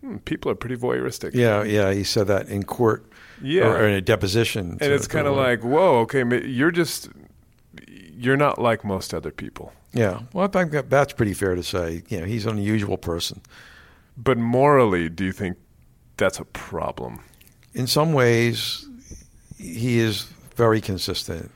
hmm, 0.00 0.16
people 0.18 0.50
are 0.50 0.56
pretty 0.56 0.76
voyeuristic. 0.76 1.34
Yeah, 1.34 1.62
yeah, 1.62 1.92
he 1.92 2.02
said 2.02 2.26
that 2.26 2.48
in 2.48 2.64
court, 2.64 3.06
Yeah. 3.40 3.68
or, 3.68 3.86
in 3.86 3.94
a 3.94 4.00
deposition, 4.00 4.78
and 4.80 4.92
it's 4.92 5.06
kind 5.06 5.28
of 5.28 5.36
like 5.36 5.62
whoa 5.62 5.98
okay 6.00 6.24
you're 6.46 6.72
just 6.72 7.08
you're 8.18 8.36
not 8.36 8.58
like 8.60 8.84
most 8.84 9.14
other 9.14 9.30
people 9.30 9.72
yeah. 9.94 10.20
Well, 10.34 10.44
I 10.44 10.48
think 10.48 10.72
that- 10.72 10.90
that's 10.90 11.14
pretty 11.14 11.32
fair 11.32 11.54
to 11.54 11.62
say. 11.62 12.02
You 12.10 12.20
know, 12.20 12.26
he's 12.26 12.44
an 12.44 12.58
unusual 12.58 12.98
person. 12.98 13.40
But 14.18 14.36
morally, 14.36 15.08
do 15.08 15.24
you 15.24 15.32
think 15.32 15.56
that's 16.18 16.38
a 16.38 16.44
problem? 16.44 17.20
In 17.72 17.86
some 17.86 18.12
ways, 18.12 18.86
he 19.56 19.98
is 19.98 20.26
very 20.56 20.82
consistent. 20.82 21.50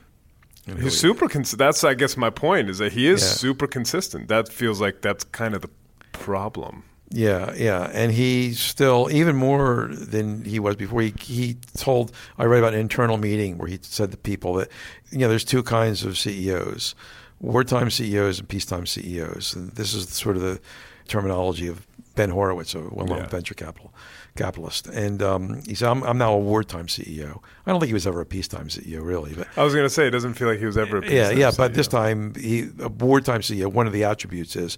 He's 0.65 0.83
he- 0.83 0.89
super 0.89 1.27
consistent. 1.29 1.59
That's, 1.59 1.83
I 1.83 1.93
guess, 1.93 2.17
my 2.17 2.31
point 2.31 2.69
is 2.71 2.79
that 2.79 2.93
he 2.93 3.07
is 3.07 3.21
Yeah. 3.21 3.27
super 3.27 3.67
consistent. 3.67 4.29
That 4.29 4.49
feels 4.51 4.81
like 4.81 5.01
that's 5.01 5.23
kind 5.25 5.53
of 5.53 5.61
the 5.61 5.69
problem. 6.11 6.83
Yeah, 7.15 7.53
yeah, 7.55 7.91
and 7.93 8.11
he's 8.11 8.59
still 8.59 9.07
even 9.11 9.35
more 9.35 9.89
than 9.91 10.45
he 10.45 10.59
was 10.59 10.75
before. 10.75 11.01
He 11.03 11.13
he 11.19 11.57
told 11.77 12.11
I 12.39 12.45
read 12.45 12.59
about 12.63 12.73
an 12.73 12.79
internal 12.79 13.17
meeting 13.17 13.59
where 13.59 13.67
he 13.67 13.77
said 13.83 14.09
to 14.11 14.17
people 14.17 14.55
that 14.55 14.69
you 15.13 15.19
know 15.19 15.29
there's 15.29 15.45
two 15.45 15.63
kinds 15.63 16.03
of 16.03 16.17
CEOs, 16.17 16.95
wartime 17.39 17.89
CEOs 17.89 18.39
and 18.39 18.47
peacetime 18.49 18.85
CEOs, 18.85 19.53
and 19.55 19.71
this 19.71 19.93
is 19.93 20.09
sort 20.09 20.35
of 20.35 20.41
the 20.41 20.59
terminology 21.07 21.67
of 21.67 21.85
Ben 22.15 22.29
Horowitz, 22.29 22.75
a 22.75 22.79
well-known 22.79 23.19
Yeah. 23.19 23.27
venture 23.27 23.53
capital 23.55 23.93
capitalist. 24.35 24.87
And 24.87 25.21
um, 25.21 25.61
he 25.67 25.75
said, 25.75 25.89
I'm, 25.89 26.03
"I'm 26.03 26.17
now 26.17 26.33
a 26.33 26.39
wartime 26.39 26.87
CEO." 26.87 27.41
I 27.65 27.71
don't 27.71 27.79
think 27.79 27.87
he 27.87 27.93
was 27.93 28.07
ever 28.07 28.21
a 28.21 28.25
peacetime 28.25 28.67
CEO, 28.67 29.03
really, 29.03 29.33
but 29.33 29.47
I 29.57 29.63
was 29.63 29.73
going 29.73 29.85
to 29.85 29.89
say, 29.89 30.07
it 30.07 30.11
doesn't 30.11 30.33
feel 30.35 30.47
like 30.47 30.59
he 30.59 30.65
was 30.65 30.77
ever 30.77 30.97
a 30.97 31.01
yeah, 31.03 31.29
peacetime 31.29 31.37
yeah. 31.39 31.51
But 31.57 31.71
CEO. 31.71 31.75
this 31.75 31.87
time, 31.87 32.35
he, 32.35 32.69
a 32.79 32.89
wartime 32.89 33.41
CEO, 33.41 33.67
one 33.71 33.87
of 33.87 33.93
the 33.93 34.03
attributes 34.03 34.55
is 34.55 34.77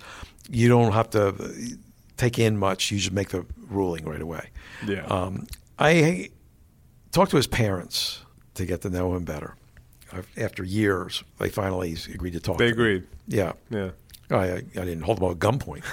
you 0.49 0.67
don't 0.69 0.91
have 0.93 1.09
to 1.11 1.35
take 2.17 2.39
in 2.39 2.57
much. 2.57 2.91
You 2.91 2.99
just 2.99 3.11
make 3.13 3.29
the 3.29 3.45
ruling 3.69 4.05
right 4.05 4.21
away. 4.21 4.49
Yeah. 4.87 5.05
Um, 5.07 5.47
I 5.79 6.29
talked 7.11 7.31
to 7.31 7.37
his 7.37 7.47
parents 7.47 8.21
to 8.55 8.65
get 8.65 8.81
to 8.81 8.89
know 8.89 9.13
him 9.15 9.23
better. 9.25 9.55
After 10.37 10.63
years, 10.63 11.23
they 11.39 11.49
finally 11.49 11.97
agreed 12.13 12.33
to 12.33 12.39
talk. 12.39 12.57
They 12.57 12.71
to 12.71 12.75
me. 12.75 12.81
agreed. 12.81 13.07
Yeah. 13.27 13.53
Yeah. 13.69 13.91
I, 14.31 14.53
I 14.53 14.61
didn't 14.61 15.01
hold 15.01 15.19
them 15.19 15.31
at 15.31 15.37
gunpoint. 15.37 15.83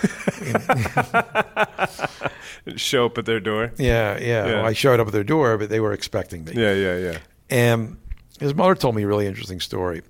Show 2.76 3.06
up 3.06 3.18
at 3.18 3.26
their 3.26 3.40
door. 3.40 3.72
yeah, 3.76 4.18
yeah. 4.18 4.46
Yeah. 4.46 4.64
I 4.64 4.72
showed 4.72 5.00
up 5.00 5.08
at 5.08 5.12
their 5.12 5.24
door, 5.24 5.58
but 5.58 5.68
they 5.68 5.80
were 5.80 5.92
expecting 5.92 6.44
me. 6.44 6.52
Yeah, 6.54 6.72
yeah, 6.72 6.96
yeah. 6.96 7.18
And 7.50 7.98
his 8.40 8.54
mother 8.54 8.74
told 8.74 8.94
me 8.94 9.02
a 9.02 9.06
really 9.06 9.26
interesting 9.26 9.60
story. 9.60 10.02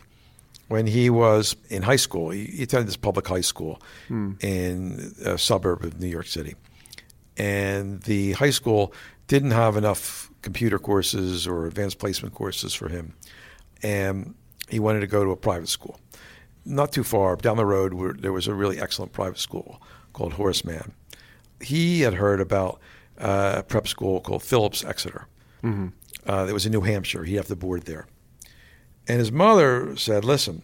When 0.68 0.86
he 0.86 1.10
was 1.10 1.56
in 1.68 1.82
high 1.82 1.96
school, 1.96 2.30
he, 2.30 2.44
he 2.44 2.62
attended 2.62 2.88
this 2.88 2.96
public 2.96 3.26
high 3.26 3.40
school 3.40 3.82
hmm. 4.08 4.32
in 4.40 5.14
a 5.24 5.36
suburb 5.36 5.82
of 5.84 6.00
New 6.00 6.06
York 6.06 6.26
City. 6.26 6.54
And 7.36 8.02
the 8.02 8.32
high 8.32 8.50
school 8.50 8.94
didn't 9.26 9.50
have 9.50 9.76
enough 9.76 10.30
computer 10.42 10.78
courses 10.78 11.46
or 11.46 11.66
advanced 11.66 11.98
placement 11.98 12.34
courses 12.34 12.74
for 12.74 12.88
him. 12.88 13.14
And 13.82 14.34
he 14.68 14.78
wanted 14.78 15.00
to 15.00 15.06
go 15.06 15.24
to 15.24 15.30
a 15.30 15.36
private 15.36 15.68
school. 15.68 15.98
Not 16.64 16.92
too 16.92 17.02
far 17.04 17.34
down 17.36 17.56
the 17.56 17.66
road, 17.66 17.94
where 17.94 18.12
there 18.12 18.32
was 18.32 18.46
a 18.46 18.54
really 18.54 18.80
excellent 18.80 19.12
private 19.12 19.38
school 19.38 19.82
called 20.12 20.34
Horace 20.34 20.64
Mann. 20.64 20.92
He 21.60 22.02
had 22.02 22.14
heard 22.14 22.40
about 22.40 22.80
uh, 23.18 23.54
a 23.58 23.62
prep 23.62 23.88
school 23.88 24.20
called 24.20 24.42
Phillips 24.42 24.84
Exeter. 24.84 25.26
Uh, 25.64 26.44
that 26.46 26.52
was 26.52 26.66
in 26.66 26.72
New 26.72 26.80
Hampshire. 26.82 27.24
He'd 27.24 27.36
have 27.36 27.46
to 27.46 27.56
board 27.56 27.82
there. 27.82 28.06
And 29.08 29.18
his 29.18 29.32
mother 29.32 29.96
said, 29.96 30.24
Listen, 30.24 30.62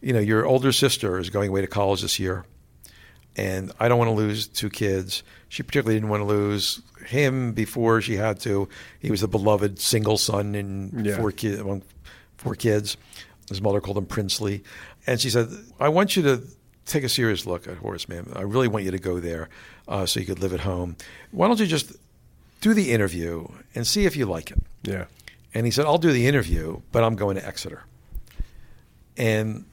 you 0.00 0.12
know, 0.14 0.18
your 0.20 0.46
older 0.46 0.72
sister 0.72 1.18
is 1.18 1.28
going 1.30 1.48
away 1.50 1.60
to 1.60 1.66
college 1.66 2.00
this 2.02 2.18
year, 2.18 2.44
and 3.36 3.72
I 3.78 3.88
don't 3.88 3.98
want 3.98 4.08
to 4.08 4.14
lose 4.14 4.46
two 4.48 4.70
kids. 4.70 5.22
She 5.48 5.62
particularly 5.62 5.96
didn't 5.96 6.08
want 6.10 6.20
to 6.22 6.24
lose 6.26 6.80
him 7.06 7.52
before 7.52 8.00
she 8.00 8.16
had 8.16 8.40
to. 8.40 8.68
He 8.98 9.10
was 9.10 9.22
a 9.22 9.28
beloved 9.28 9.78
single 9.78 10.16
son 10.18 10.54
and 10.54 11.04
Yeah. 11.06 11.16
four, 11.18 11.32
kids, 11.32 11.60
among 11.60 11.82
four 12.40 12.54
kids. 12.54 12.96
His 13.48 13.60
mother 13.60 13.80
called 13.80 13.98
him 13.98 14.06
Princely. 14.06 14.62
And 15.06 15.20
she 15.20 15.30
said, 15.30 15.48
I 15.78 15.88
want 15.88 16.16
you 16.16 16.22
to 16.22 16.42
take 16.86 17.04
a 17.04 17.08
serious 17.08 17.46
look 17.46 17.68
at 17.68 17.76
Horace 17.78 18.08
Mann. 18.08 18.32
I 18.34 18.42
really 18.42 18.68
want 18.68 18.84
you 18.84 18.90
to 18.90 18.98
go 18.98 19.20
there 19.20 19.48
uh, 19.88 20.06
so 20.06 20.20
you 20.20 20.26
could 20.26 20.40
live 20.40 20.52
at 20.52 20.60
home. 20.60 20.96
Why 21.30 21.46
don't 21.46 21.60
you 21.60 21.66
just 21.66 21.92
do 22.60 22.74
the 22.74 22.92
interview 22.92 23.46
and 23.74 23.86
see 23.86 24.06
if 24.06 24.16
you 24.16 24.26
like 24.26 24.50
it? 24.50 24.58
Yeah. 24.82 25.06
And 25.52 25.66
he 25.66 25.72
said, 25.72 25.84
I'll 25.86 25.98
do 25.98 26.12
the 26.12 26.26
interview, 26.26 26.80
but 26.92 27.02
I'm 27.02 27.16
going 27.16 27.36
to 27.36 27.46
Exeter. 27.46 27.84
And 29.16 29.64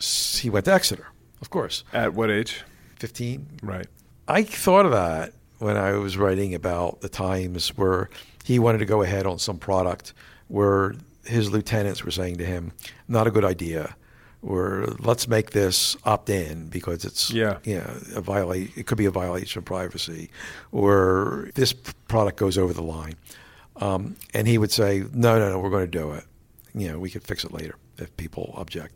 he 0.00 0.48
went 0.48 0.64
to 0.66 0.72
Exeter, 0.72 1.06
of 1.40 1.50
course. 1.50 1.84
At 1.92 2.14
what 2.14 2.30
age? 2.30 2.62
15. 3.00 3.46
Right. 3.62 3.86
I 4.26 4.42
thought 4.42 4.86
of 4.86 4.92
that 4.92 5.32
when 5.58 5.76
I 5.76 5.92
was 5.92 6.16
writing 6.16 6.54
about 6.54 7.00
the 7.00 7.08
times 7.08 7.76
where 7.76 8.08
he 8.44 8.58
wanted 8.58 8.78
to 8.78 8.86
go 8.86 9.02
ahead 9.02 9.26
on 9.26 9.38
some 9.38 9.58
product 9.58 10.14
where 10.46 10.94
his 11.28 11.50
lieutenants 11.52 12.04
were 12.04 12.10
saying 12.10 12.38
to 12.38 12.44
him, 12.44 12.72
not 13.06 13.26
a 13.26 13.30
good 13.30 13.44
idea, 13.44 13.94
or 14.42 14.86
let's 14.98 15.28
make 15.28 15.50
this 15.50 15.96
opt 16.04 16.30
in 16.30 16.68
because 16.68 17.04
it's 17.04 17.30
Yeah. 17.30 17.58
you 17.64 17.76
know, 17.76 17.96
a 18.14 18.20
violate 18.20 18.70
it 18.76 18.86
could 18.86 18.98
be 18.98 19.06
a 19.06 19.10
violation 19.10 19.58
of 19.58 19.64
privacy, 19.64 20.30
or 20.72 21.50
this 21.54 21.72
product 22.08 22.38
goes 22.38 22.56
over 22.58 22.72
the 22.72 22.82
line. 22.82 23.14
Um, 23.76 24.16
and 24.34 24.48
he 24.48 24.58
would 24.58 24.72
say, 24.72 25.04
no, 25.12 25.38
no, 25.38 25.50
no, 25.50 25.58
we're 25.60 25.70
going 25.70 25.88
to 25.88 25.98
do 25.98 26.12
it. 26.12 26.24
You 26.74 26.88
know, 26.90 26.98
we 26.98 27.10
could 27.10 27.22
fix 27.22 27.44
it 27.44 27.52
later 27.52 27.76
if 27.98 28.16
people 28.16 28.52
object. 28.56 28.94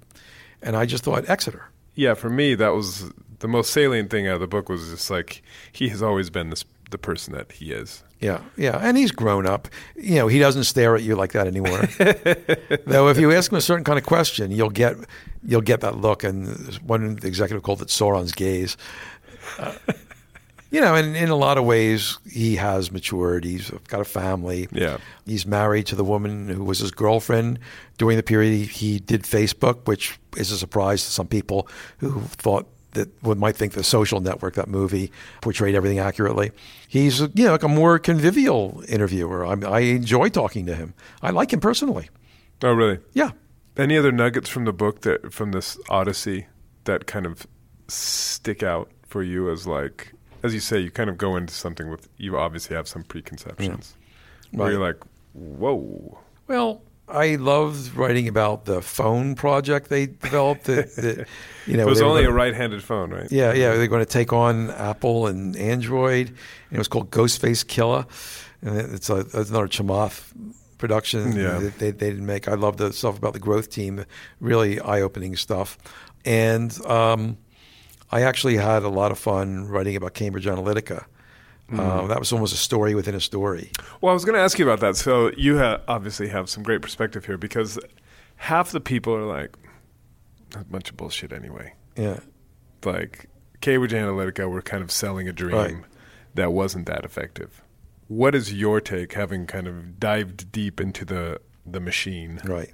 And 0.61 0.77
I 0.77 0.87
just 0.87 1.05
thought, 1.05 1.29
Exeter. 1.29 1.69
Yeah, 1.95 2.15
for 2.15 2.31
me, 2.31 2.55
that 2.57 2.71
was 2.71 3.11
the 3.41 3.49
most 3.49 3.73
salient 3.73 4.11
thing 4.11 4.27
out 4.27 4.35
of 4.35 4.41
the 4.41 4.47
book 4.47 4.69
was 4.69 4.91
just 4.91 5.11
like 5.11 5.43
he 5.73 5.89
has 5.91 6.03
always 6.03 6.31
been 6.31 6.51
this 6.51 6.65
the 6.91 6.99
person 6.99 7.33
that 7.35 7.53
he 7.53 7.73
is. 7.73 8.03
Yeah, 8.23 8.41
yeah, 8.57 8.79
and 8.81 8.97
he's 8.97 9.11
grown 9.11 9.47
up. 9.47 9.67
You 9.97 10.15
know, 10.15 10.29
he 10.29 10.39
doesn't 10.39 10.65
stare 10.65 10.95
at 10.95 11.03
you 11.03 11.17
like 11.17 11.33
that 11.33 11.49
anymore. 11.49 11.81
Though, 12.87 13.09
if 13.09 13.19
you 13.19 13.33
ask 13.33 13.51
him 13.51 13.59
a 13.59 13.61
certain 13.61 13.83
kind 13.83 13.99
of 13.99 14.07
question, 14.07 14.53
you'll 14.53 14.71
get 14.71 14.97
you'll 15.45 15.61
get 15.61 15.81
that 15.81 15.97
look. 15.97 16.23
And 16.23 16.49
one 16.77 17.19
executive 17.25 17.65
called 17.65 17.83
it 17.83 17.89
Sauron's 17.89 18.31
gaze. 18.31 18.77
Uh, 19.59 19.75
you 20.71 20.81
know, 20.81 20.95
and 20.95 21.17
in 21.17 21.31
a 21.31 21.37
lot 21.37 21.59
of 21.59 21.65
ways, 21.65 22.19
he 22.31 22.57
has 22.57 22.93
matured. 22.93 23.45
He's 23.45 23.71
got 23.89 24.01
a 24.01 24.05
family. 24.05 24.69
Yeah. 24.71 24.99
He's 25.27 25.45
married 25.45 25.87
to 25.87 25.97
the 25.97 26.05
woman 26.05 26.49
who 26.49 26.65
was 26.65 26.79
his 26.79 26.93
girlfriend 26.93 27.59
during 27.99 28.17
the 28.17 28.23
period 28.23 28.53
he, 28.53 28.65
he 28.65 28.99
did 28.99 29.25
Facebook, 29.25 29.87
which 29.87 30.19
is 30.37 30.51
a 30.51 30.57
surprise 30.57 31.05
to 31.05 31.11
some 31.11 31.27
people 31.27 31.69
who 31.99 32.21
thought 32.23 32.69
that 32.93 33.09
one 33.23 33.39
might 33.39 33.57
think 33.57 33.73
the 33.73 33.83
social 33.85 34.21
network, 34.21 34.55
that 34.55 34.69
movie, 34.69 35.11
portrayed 35.41 35.75
everything 35.75 35.99
accurately. 35.99 36.51
He's, 36.89 37.21
you 37.21 37.45
know, 37.45 37.53
like 37.53 37.63
a 37.63 37.69
more 37.69 37.99
convivial 37.99 38.83
interviewer. 38.89 39.47
I, 39.47 39.53
I 39.67 39.81
enjoy 39.81 40.29
talking 40.29 40.67
to 40.67 40.75
him. 40.75 40.95
I 41.23 41.31
like 41.31 41.53
him 41.53 41.61
personally. 41.61 42.09
Oh, 42.63 42.73
really? 42.73 42.99
Yeah. 43.15 43.31
Any 43.77 43.97
other 43.97 44.13
nuggets 44.13 44.49
from 44.49 44.65
the 44.67 44.73
book 44.73 45.01
that 45.03 45.33
from 45.33 45.53
this 45.53 45.79
Odyssey 45.89 46.47
that 46.85 47.07
kind 47.07 47.25
of 47.27 47.47
stick 47.89 48.63
out 48.63 48.91
for 49.07 49.23
you 49.23 49.51
as 49.51 49.67
like 49.67 50.13
as 50.43 50.53
you 50.55 50.61
say, 50.61 50.79
you 50.81 50.91
kind 50.91 51.09
of 51.09 51.17
go 51.17 51.37
into 51.37 51.55
something 51.55 51.89
with 51.89 52.09
you 52.17 52.37
obviously 52.37 52.75
have 52.77 52.89
some 52.89 53.03
preconceptions. 53.05 53.95
Where 54.51 54.67
Right. 54.67 54.73
you're 54.73 54.81
like, 54.83 55.01
whoa. 55.33 56.19
Well, 56.49 56.83
I 57.09 57.35
loved 57.37 57.95
writing 57.95 58.29
about 58.29 58.65
the 58.65 58.81
phone 58.81 59.35
project 59.35 59.89
they 59.91 60.07
developed. 60.07 60.65
That, 60.65 60.95
that 60.97 61.27
you 61.67 61.77
know, 61.77 61.83
it 61.83 61.89
was 61.89 62.01
only 62.01 62.23
a 62.23 62.27
gonna- 62.27 62.37
right-handed 62.37 62.83
phone, 62.83 63.11
right? 63.11 63.31
Yeah, 63.31 63.53
yeah. 63.53 63.75
They're 63.75 63.87
going 63.89 64.05
to 64.05 64.11
take 64.11 64.33
on 64.33 64.71
Apple 64.71 65.27
and 65.27 65.57
Android. 65.57 66.29
And 66.29 66.37
it 66.73 66.79
was 66.79 66.89
called 66.89 67.11
Ghostface 67.11 67.67
Killer. 67.67 68.07
And 68.63 68.77
it's, 68.95 69.11
a, 69.11 69.17
it's 69.19 69.51
another 69.51 69.69
Chamath 69.69 70.33
production 70.79 71.33
Yeah. 71.37 71.59
that 71.59 71.79
they, 71.79 71.91
they 71.91 72.11
didn't 72.11 72.27
make. 72.27 72.49
I 72.49 72.55
love 72.55 72.77
the 72.77 72.93
stuff 72.93 73.19
about 73.19 73.35
the 73.35 73.41
growth 73.41 73.69
team, 73.71 74.05
really 74.41 74.81
eye 74.81 75.01
opening 75.03 75.37
stuff. 75.37 75.77
And 76.25 76.73
um, 76.87 77.37
I 78.11 78.23
actually 78.23 78.57
had 78.57 78.85
a 78.85 78.89
lot 78.89 79.11
of 79.11 79.19
fun 79.19 79.67
writing 79.69 79.97
about 79.97 80.15
Cambridge 80.15 80.47
Analytica. 80.47 81.05
Uh, 81.73 82.07
that 82.07 82.19
was 82.19 82.33
almost 82.33 82.53
a 82.53 82.57
story 82.57 82.95
within 82.95 83.15
a 83.15 83.21
story. 83.21 83.71
Well, 84.01 84.11
I 84.11 84.15
was 84.15 84.25
going 84.25 84.35
to 84.35 84.41
ask 84.43 84.59
you 84.59 84.65
about 84.69 84.81
that. 84.81 84.97
So 84.97 85.31
you 85.37 85.59
ha- 85.59 85.81
obviously 85.89 86.29
have 86.29 86.49
some 86.51 86.63
great 86.63 86.83
perspective 86.83 87.25
here 87.25 87.39
because 87.39 87.79
half 88.37 88.73
the 88.73 88.81
people 88.81 89.15
are 89.15 89.25
like, 89.25 89.57
a 90.55 90.65
bunch 90.65 90.91
of 90.91 90.97
bullshit 90.97 91.33
anyway. 91.33 91.73
Yeah. 91.97 92.21
Like 92.85 93.29
Cambridge 93.61 93.93
Analytica 93.93 94.51
were 94.51 94.61
kind 94.63 94.83
of 94.83 94.91
selling 94.91 95.29
a 95.29 95.33
dream 95.33 95.55
Right. 95.57 95.77
that 96.35 96.53
wasn't 96.53 96.87
that 96.87 97.05
effective. 97.05 97.63
What 98.09 98.35
is 98.35 98.53
your 98.53 98.81
take, 98.81 99.15
having 99.15 99.47
kind 99.47 99.67
of 99.67 99.99
dived 99.99 100.53
deep 100.53 100.81
into 100.81 101.05
the 101.05 101.41
the 101.65 101.81
machine? 101.81 102.41
Right. 102.45 102.73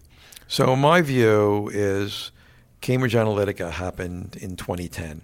So 0.48 0.74
my 0.74 1.02
view 1.02 1.70
is 1.72 2.32
Cambridge 2.80 3.14
Analytica 3.14 3.70
happened 3.70 4.36
in 4.40 4.56
2010. 4.56 5.22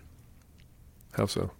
How 1.15 1.27
so? 1.27 1.51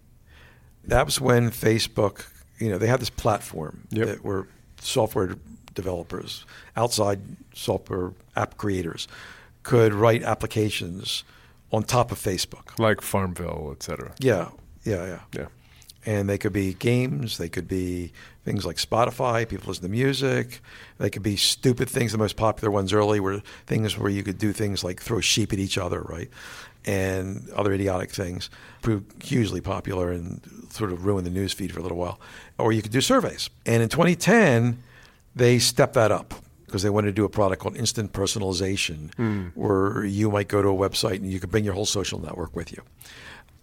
That 0.87 1.05
was 1.05 1.19
when 1.21 1.49
Facebook, 1.51 2.25
you 2.59 2.69
know, 2.69 2.77
they 2.77 2.87
had 2.87 2.99
this 2.99 3.09
platform 3.09 3.87
Yep. 3.91 4.07
that 4.07 4.23
were 4.23 4.47
software 4.79 5.35
developers, 5.73 6.45
outside 6.75 7.19
software 7.53 8.13
app 8.35 8.57
creators, 8.57 9.07
could 9.63 9.93
write 9.93 10.23
applications 10.23 11.23
on 11.71 11.83
top 11.83 12.11
of 12.11 12.19
Facebook. 12.19 12.77
Like 12.79 13.01
Farmville, 13.01 13.69
et 13.75 13.83
cetera. 13.83 14.13
Yeah, 14.19 14.49
yeah, 14.83 15.05
yeah. 15.05 15.19
Yeah. 15.33 15.47
And 16.07 16.29
they 16.29 16.37
could 16.37 16.53
be 16.53 16.75
games, 16.75 17.37
they 17.39 17.49
could 17.49 17.67
be 17.67 18.13
things 18.43 18.63
like 18.63 18.77
Spotify, 18.77 19.49
people 19.49 19.69
listen 19.69 19.83
to 19.83 19.89
music. 19.89 20.61
They 20.99 21.09
could 21.09 21.23
be 21.23 21.35
stupid 21.35 21.89
things. 21.89 22.11
The 22.11 22.19
most 22.19 22.35
popular 22.35 22.69
ones 22.69 22.93
early 22.93 23.19
were 23.19 23.41
things 23.65 23.97
where 23.97 24.11
you 24.11 24.21
could 24.21 24.37
do 24.37 24.53
things 24.53 24.83
like 24.83 25.01
throw 25.01 25.19
sheep 25.19 25.51
at 25.51 25.57
each 25.57 25.79
other, 25.79 26.01
right? 26.01 26.29
And 26.85 27.49
other 27.55 27.73
idiotic 27.73 28.11
things. 28.11 28.51
Proved 28.83 29.23
hugely 29.23 29.61
popular 29.61 30.11
and 30.11 30.41
sort 30.75 30.91
of 30.91 31.05
ruined 31.05 31.25
the 31.25 31.31
news 31.31 31.53
feed 31.53 31.71
for 31.71 31.79
a 31.79 31.83
little 31.83 31.97
while. 31.97 32.19
Or 32.57 32.71
you 32.71 32.81
could 32.81 32.91
do 32.91 33.01
surveys. 33.01 33.49
And 33.65 33.81
in 33.81 33.89
2010, 33.89 34.81
they 35.35 35.59
stepped 35.59 35.93
that 35.93 36.11
up 36.11 36.33
because 36.65 36.83
they 36.83 36.89
wanted 36.89 37.07
to 37.07 37.13
do 37.13 37.25
a 37.25 37.29
product 37.29 37.61
called 37.61 37.77
instant 37.77 38.11
personalization, 38.11 39.13
hmm. 39.15 39.47
where 39.55 40.03
you 40.03 40.29
might 40.29 40.47
go 40.47 40.61
to 40.61 40.67
a 40.67 40.73
website 40.73 41.15
and 41.15 41.31
you 41.31 41.39
could 41.39 41.51
bring 41.51 41.63
your 41.63 41.73
whole 41.73 41.85
social 41.85 42.19
network 42.19 42.55
with 42.55 42.71
you. 42.71 42.81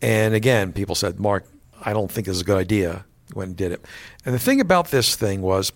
And 0.00 0.34
again, 0.34 0.72
people 0.72 0.94
said, 0.94 1.20
Mark, 1.20 1.46
I 1.82 1.92
don't 1.92 2.10
think 2.10 2.26
this 2.26 2.36
is 2.36 2.42
a 2.42 2.44
good 2.44 2.58
idea. 2.58 3.04
Went 3.34 3.48
and 3.48 3.56
did 3.56 3.72
it. 3.72 3.84
And 4.24 4.34
the 4.34 4.38
thing 4.38 4.60
about 4.60 4.90
this 4.90 5.16
thing 5.16 5.42
was, 5.42 5.72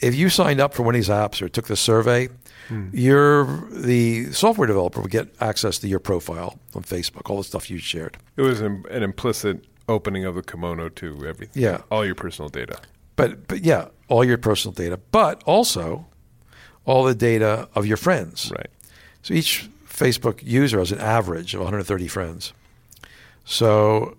if 0.00 0.14
you 0.14 0.28
signed 0.28 0.60
up 0.60 0.74
for 0.74 0.82
one 0.82 0.94
of 0.94 0.98
these 0.98 1.08
apps 1.08 1.40
or 1.40 1.48
took 1.48 1.66
the 1.66 1.76
survey, 1.76 2.28
hmm. 2.68 2.88
your 2.92 3.68
the 3.70 4.32
software 4.32 4.66
developer 4.66 5.00
would 5.00 5.10
get 5.10 5.28
access 5.40 5.78
to 5.78 5.88
your 5.88 6.00
profile 6.00 6.58
on 6.74 6.82
Facebook, 6.82 7.30
all 7.30 7.38
the 7.38 7.44
stuff 7.44 7.70
you 7.70 7.78
shared. 7.78 8.16
It 8.36 8.42
was 8.42 8.60
an, 8.60 8.84
an 8.90 9.02
implicit 9.02 9.64
opening 9.88 10.24
of 10.24 10.34
the 10.34 10.42
kimono 10.42 10.88
to 10.88 11.26
everything. 11.26 11.62
Yeah. 11.62 11.82
All 11.90 12.04
your 12.04 12.14
personal 12.14 12.48
data. 12.48 12.78
But 13.16 13.48
but 13.48 13.64
yeah, 13.64 13.88
all 14.08 14.24
your 14.24 14.38
personal 14.38 14.72
data, 14.72 14.98
but 15.10 15.42
also 15.44 16.06
all 16.84 17.04
the 17.04 17.14
data 17.14 17.68
of 17.74 17.86
your 17.86 17.96
friends. 17.96 18.50
Right. 18.50 18.70
So 19.22 19.34
each 19.34 19.68
Facebook 19.88 20.42
user 20.42 20.78
has 20.78 20.92
an 20.92 21.00
average 21.00 21.54
of 21.54 21.60
130 21.60 22.08
friends. 22.08 22.52
So, 23.44 24.16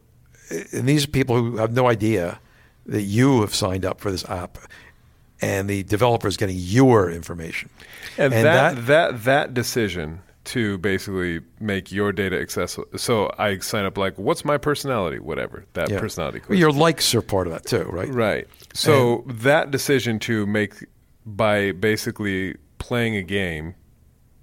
and 0.72 0.88
these 0.88 1.06
are 1.06 1.08
people 1.08 1.36
who 1.36 1.58
have 1.58 1.74
no 1.74 1.88
idea 1.88 2.40
that 2.86 3.04
you 3.04 3.42
have 3.42 3.54
signed 3.54 3.84
up 3.84 4.00
for 4.00 4.12
this 4.12 4.24
app, 4.30 4.58
and 5.42 5.70
the 5.70 5.84
developer 5.84 6.28
is 6.28 6.38
getting 6.38 6.58
your 6.58 7.10
information. 7.10 7.70
And, 8.18 8.32
that, 8.32 8.86
that 8.86 9.24
that 9.26 9.54
decision 9.54 10.22
to 10.46 10.78
basically 10.78 11.42
make 11.60 11.92
your 11.92 12.12
data 12.12 12.40
accessible. 12.40 12.88
So 12.98 13.32
I 13.38 13.58
sign 13.60 13.86
up 13.86 13.98
like, 13.98 14.18
what's 14.18 14.46
my 14.46 14.58
personality? 14.58 15.20
Whatever 15.20 15.66
that 15.74 15.90
yeah. 15.90 16.00
personality. 16.00 16.42
Well, 16.48 16.58
your 16.58 16.72
likes 16.72 17.14
are 17.16 17.22
part 17.22 17.48
of 17.48 17.54
that 17.54 17.66
too, 17.66 17.84
right? 17.84 18.10
Right. 18.10 18.48
So 18.74 19.24
that 19.28 19.72
decision 19.72 20.20
to 20.20 20.46
make 20.46 20.86
by 21.26 21.72
basically 21.72 22.56
playing 22.78 23.16
a 23.16 23.24
game, 23.24 23.76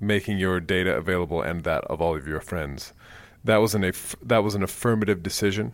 making 0.00 0.38
your 0.38 0.58
data 0.60 0.96
available 0.96 1.40
and 1.40 1.62
that 1.64 1.84
of 1.84 2.00
all 2.00 2.16
of 2.16 2.26
your 2.26 2.40
friends, 2.40 2.92
that 3.44 3.58
was 3.58 3.74
an 3.74 3.84
aff- 3.84 4.16
that 4.22 4.42
was 4.42 4.54
an 4.54 4.62
affirmative 4.62 5.22
decision 5.22 5.72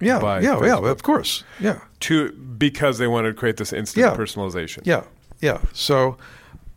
Yeah, 0.00 0.20
yeah, 0.40 0.62
yeah. 0.62 0.90
Of 0.90 1.02
course, 1.02 1.42
yeah. 1.58 1.80
to 2.00 2.32
because 2.32 2.98
they 2.98 3.06
wanted 3.06 3.28
to 3.28 3.34
create 3.34 3.56
this 3.56 3.72
instant 3.72 4.04
Yeah. 4.04 4.14
personalization. 4.16 4.80
Yeah, 4.84 5.04
yeah. 5.40 5.60
So, 5.72 6.18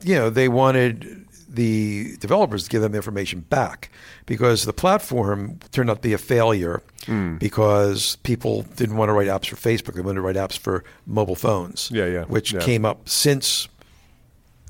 you 0.04 0.16
know, 0.16 0.30
they 0.30 0.48
wanted 0.48 1.26
the 1.50 2.16
developers 2.18 2.68
give 2.68 2.82
them 2.82 2.94
information 2.94 3.40
back 3.50 3.90
because 4.28 4.66
the 4.66 4.74
platform 4.74 5.60
turned 5.72 5.90
out 5.90 5.98
to 5.98 6.02
be 6.02 6.14
a 6.14 6.18
failure 6.18 6.82
Hmm. 7.06 7.38
because 7.38 8.18
people 8.24 8.64
didn't 8.76 8.98
want 8.98 9.10
to 9.10 9.14
write 9.14 9.28
apps 9.28 9.48
for 9.48 9.56
Facebook. 9.56 9.96
They 9.96 10.02
wanted 10.02 10.16
to 10.18 10.22
write 10.22 10.36
apps 10.36 10.58
for 10.58 10.84
mobile 11.08 11.36
phones. 11.36 11.90
Yeah, 11.92 12.06
yeah, 12.06 12.24
Which 12.26 12.54
yeah. 12.54 12.60
came 12.60 12.86
up 12.86 13.10
since, 13.10 13.68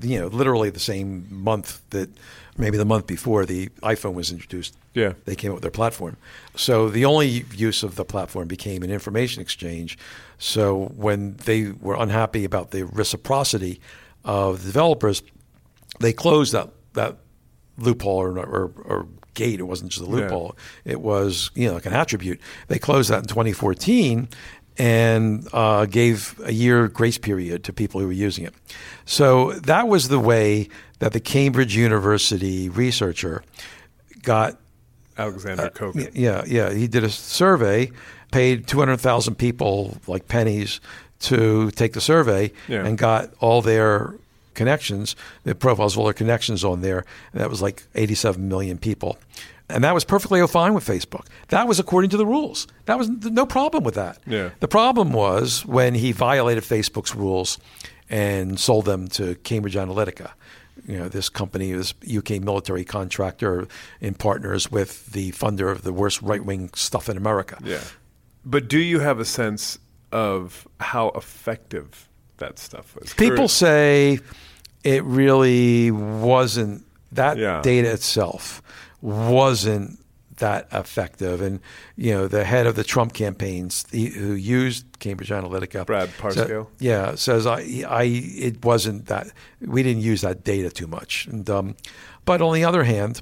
you 0.00 0.18
know, 0.18 0.28
literally 0.28 0.70
the 0.70 0.80
same 0.80 1.26
month 1.30 1.82
that 1.90 2.08
maybe 2.56 2.78
the 2.78 2.84
month 2.86 3.06
before 3.06 3.44
the 3.44 3.68
iPhone 3.82 4.14
was 4.14 4.30
introduced. 4.32 4.74
Yeah. 4.94 5.12
They 5.24 5.34
came 5.36 5.50
up 5.50 5.56
with 5.56 5.62
their 5.62 5.70
platform. 5.70 6.16
So 6.56 6.88
the 6.88 7.04
only 7.04 7.44
use 7.54 7.82
of 7.82 7.96
the 7.96 8.04
platform 8.04 8.48
became 8.48 8.82
an 8.82 8.90
information 8.90 9.42
exchange. 9.42 9.98
So 10.38 10.92
when 10.96 11.36
they 11.44 11.72
were 11.80 11.96
unhappy 11.96 12.44
about 12.44 12.70
the 12.70 12.84
reciprocity 12.84 13.80
of 14.24 14.60
the 14.62 14.66
developers, 14.72 15.22
they 16.00 16.12
closed 16.12 16.52
that 16.52 16.70
that 16.94 17.18
loophole 17.78 18.18
or, 18.20 18.38
or, 18.38 18.72
or 18.84 19.06
gate. 19.34 19.60
It 19.60 19.64
wasn't 19.64 19.92
just 19.92 20.04
a 20.04 20.10
loophole; 20.10 20.56
it 20.84 21.00
was 21.00 21.50
you 21.54 21.68
know 21.68 21.74
like 21.74 21.86
an 21.86 21.92
attribute. 21.92 22.40
They 22.68 22.78
closed 22.78 23.10
that 23.10 23.20
in 23.20 23.26
2014 23.26 24.28
and 24.78 25.46
uh, 25.52 25.84
gave 25.86 26.40
a 26.44 26.52
year 26.52 26.88
grace 26.88 27.18
period 27.18 27.64
to 27.64 27.72
people 27.72 28.00
who 28.00 28.06
were 28.06 28.12
using 28.12 28.44
it. 28.44 28.54
So 29.04 29.52
that 29.52 29.88
was 29.88 30.08
the 30.08 30.18
way 30.20 30.68
that 31.00 31.12
the 31.12 31.20
Cambridge 31.20 31.76
University 31.76 32.68
researcher 32.68 33.42
got 34.22 34.58
Alexander 35.18 35.68
Koch. 35.70 35.96
Yeah, 36.14 36.44
yeah. 36.46 36.72
He 36.72 36.86
did 36.86 37.04
a 37.04 37.10
survey, 37.10 37.90
paid 38.32 38.66
200,000 38.66 39.34
people 39.34 39.98
like 40.06 40.28
pennies 40.28 40.80
to 41.20 41.70
take 41.72 41.92
the 41.92 42.00
survey, 42.00 42.50
Yeah. 42.68 42.86
and 42.86 42.96
got 42.96 43.34
all 43.40 43.60
their 43.60 44.14
connections, 44.60 45.16
the 45.44 45.54
profiles 45.54 45.94
of 45.94 46.00
all 46.00 46.04
their 46.04 46.12
connections 46.12 46.64
on 46.64 46.82
there. 46.82 47.06
And 47.32 47.40
that 47.40 47.48
was 47.48 47.62
like 47.62 47.82
87 47.94 48.46
million 48.46 48.76
people. 48.76 49.16
And 49.70 49.82
that 49.84 49.94
was 49.94 50.04
perfectly 50.04 50.46
fine 50.46 50.74
with 50.74 50.84
Facebook. 50.84 51.26
That 51.48 51.66
was 51.66 51.78
according 51.78 52.10
to 52.10 52.18
the 52.18 52.26
rules. 52.26 52.66
That 52.84 52.98
was 52.98 53.08
no 53.08 53.46
problem 53.46 53.84
with 53.84 53.94
that. 53.94 54.18
Yeah. 54.26 54.50
The 54.60 54.68
problem 54.68 55.12
was 55.12 55.64
when 55.64 55.94
he 55.94 56.12
violated 56.12 56.62
Facebook's 56.62 57.14
rules 57.14 57.58
and 58.10 58.60
sold 58.60 58.84
them 58.84 59.08
to 59.08 59.36
Cambridge 59.36 59.76
Analytica. 59.76 60.32
You 60.86 60.98
know, 60.98 61.08
this 61.08 61.28
company 61.30 61.70
is 61.70 61.94
UK 62.04 62.42
military 62.42 62.84
contractor 62.84 63.66
in 64.00 64.14
partners 64.14 64.70
with 64.70 65.12
the 65.12 65.30
funder 65.32 65.70
of 65.70 65.82
the 65.82 65.92
worst 65.92 66.20
right 66.20 66.44
wing 66.44 66.70
stuff 66.74 67.08
in 67.08 67.16
America. 67.16 67.58
Yeah. 67.64 67.80
But 68.44 68.68
do 68.68 68.78
you 68.78 69.00
have 69.00 69.20
a 69.20 69.24
sense 69.24 69.78
of 70.12 70.66
how 70.80 71.12
effective 71.14 72.08
that 72.38 72.58
stuff 72.58 72.96
was? 72.96 73.14
People 73.14 73.46
say 73.46 74.18
it 74.84 75.04
really 75.04 75.90
wasn't 75.90 76.84
that 77.12 77.36
Yeah. 77.36 77.60
data 77.62 77.90
itself 77.90 78.62
wasn't 79.02 79.98
that 80.36 80.66
effective. 80.72 81.42
And 81.42 81.60
you 81.96 82.12
know, 82.14 82.26
the 82.28 82.44
head 82.44 82.66
of 82.66 82.74
the 82.74 82.84
Trump 82.84 83.12
campaigns 83.12 83.82
the, 83.84 84.06
who 84.06 84.32
used 84.32 84.86
Cambridge 84.98 85.28
Analytica, 85.30 85.84
Brad 85.86 86.08
Parscale? 86.18 86.66
yeah, 86.78 87.14
says 87.14 87.46
I, 87.46 87.84
I, 87.88 88.04
it 88.04 88.64
wasn't 88.64 89.06
that 89.06 89.28
we 89.60 89.82
didn't 89.82 90.02
use 90.02 90.22
that 90.22 90.44
data 90.44 90.70
too 90.70 90.86
much. 90.86 91.26
And 91.26 91.48
um, 91.50 91.76
but 92.24 92.40
on 92.40 92.54
the 92.54 92.64
other 92.64 92.84
hand, 92.84 93.20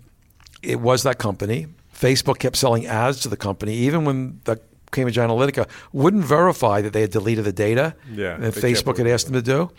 it 0.63 0.81
was 0.81 1.03
that 1.03 1.19
company. 1.19 1.67
Facebook 1.95 2.39
kept 2.39 2.57
selling 2.57 2.87
ads 2.87 3.21
to 3.21 3.29
the 3.29 3.37
company, 3.37 3.75
even 3.75 4.05
when 4.05 4.41
the 4.45 4.61
Cambridge 4.93 5.17
Analytica 5.17 5.69
wouldn't 5.93 6.25
verify 6.25 6.81
that 6.81 6.93
they 6.93 7.01
had 7.01 7.11
deleted 7.11 7.45
the 7.45 7.53
data 7.53 7.95
Yeah, 8.13 8.37
that 8.37 8.55
Facebook 8.55 8.97
had 8.99 9.07
asked 9.09 9.27
them 9.27 9.35
to 9.35 9.43
do. 9.43 9.71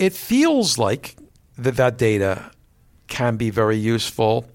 It 0.00 0.14
feels 0.14 0.78
like 0.78 1.16
that 1.58 1.76
that 1.76 1.98
data 1.98 2.50
can 3.06 3.36
be 3.36 3.50
very 3.50 3.76
useful 3.76 4.46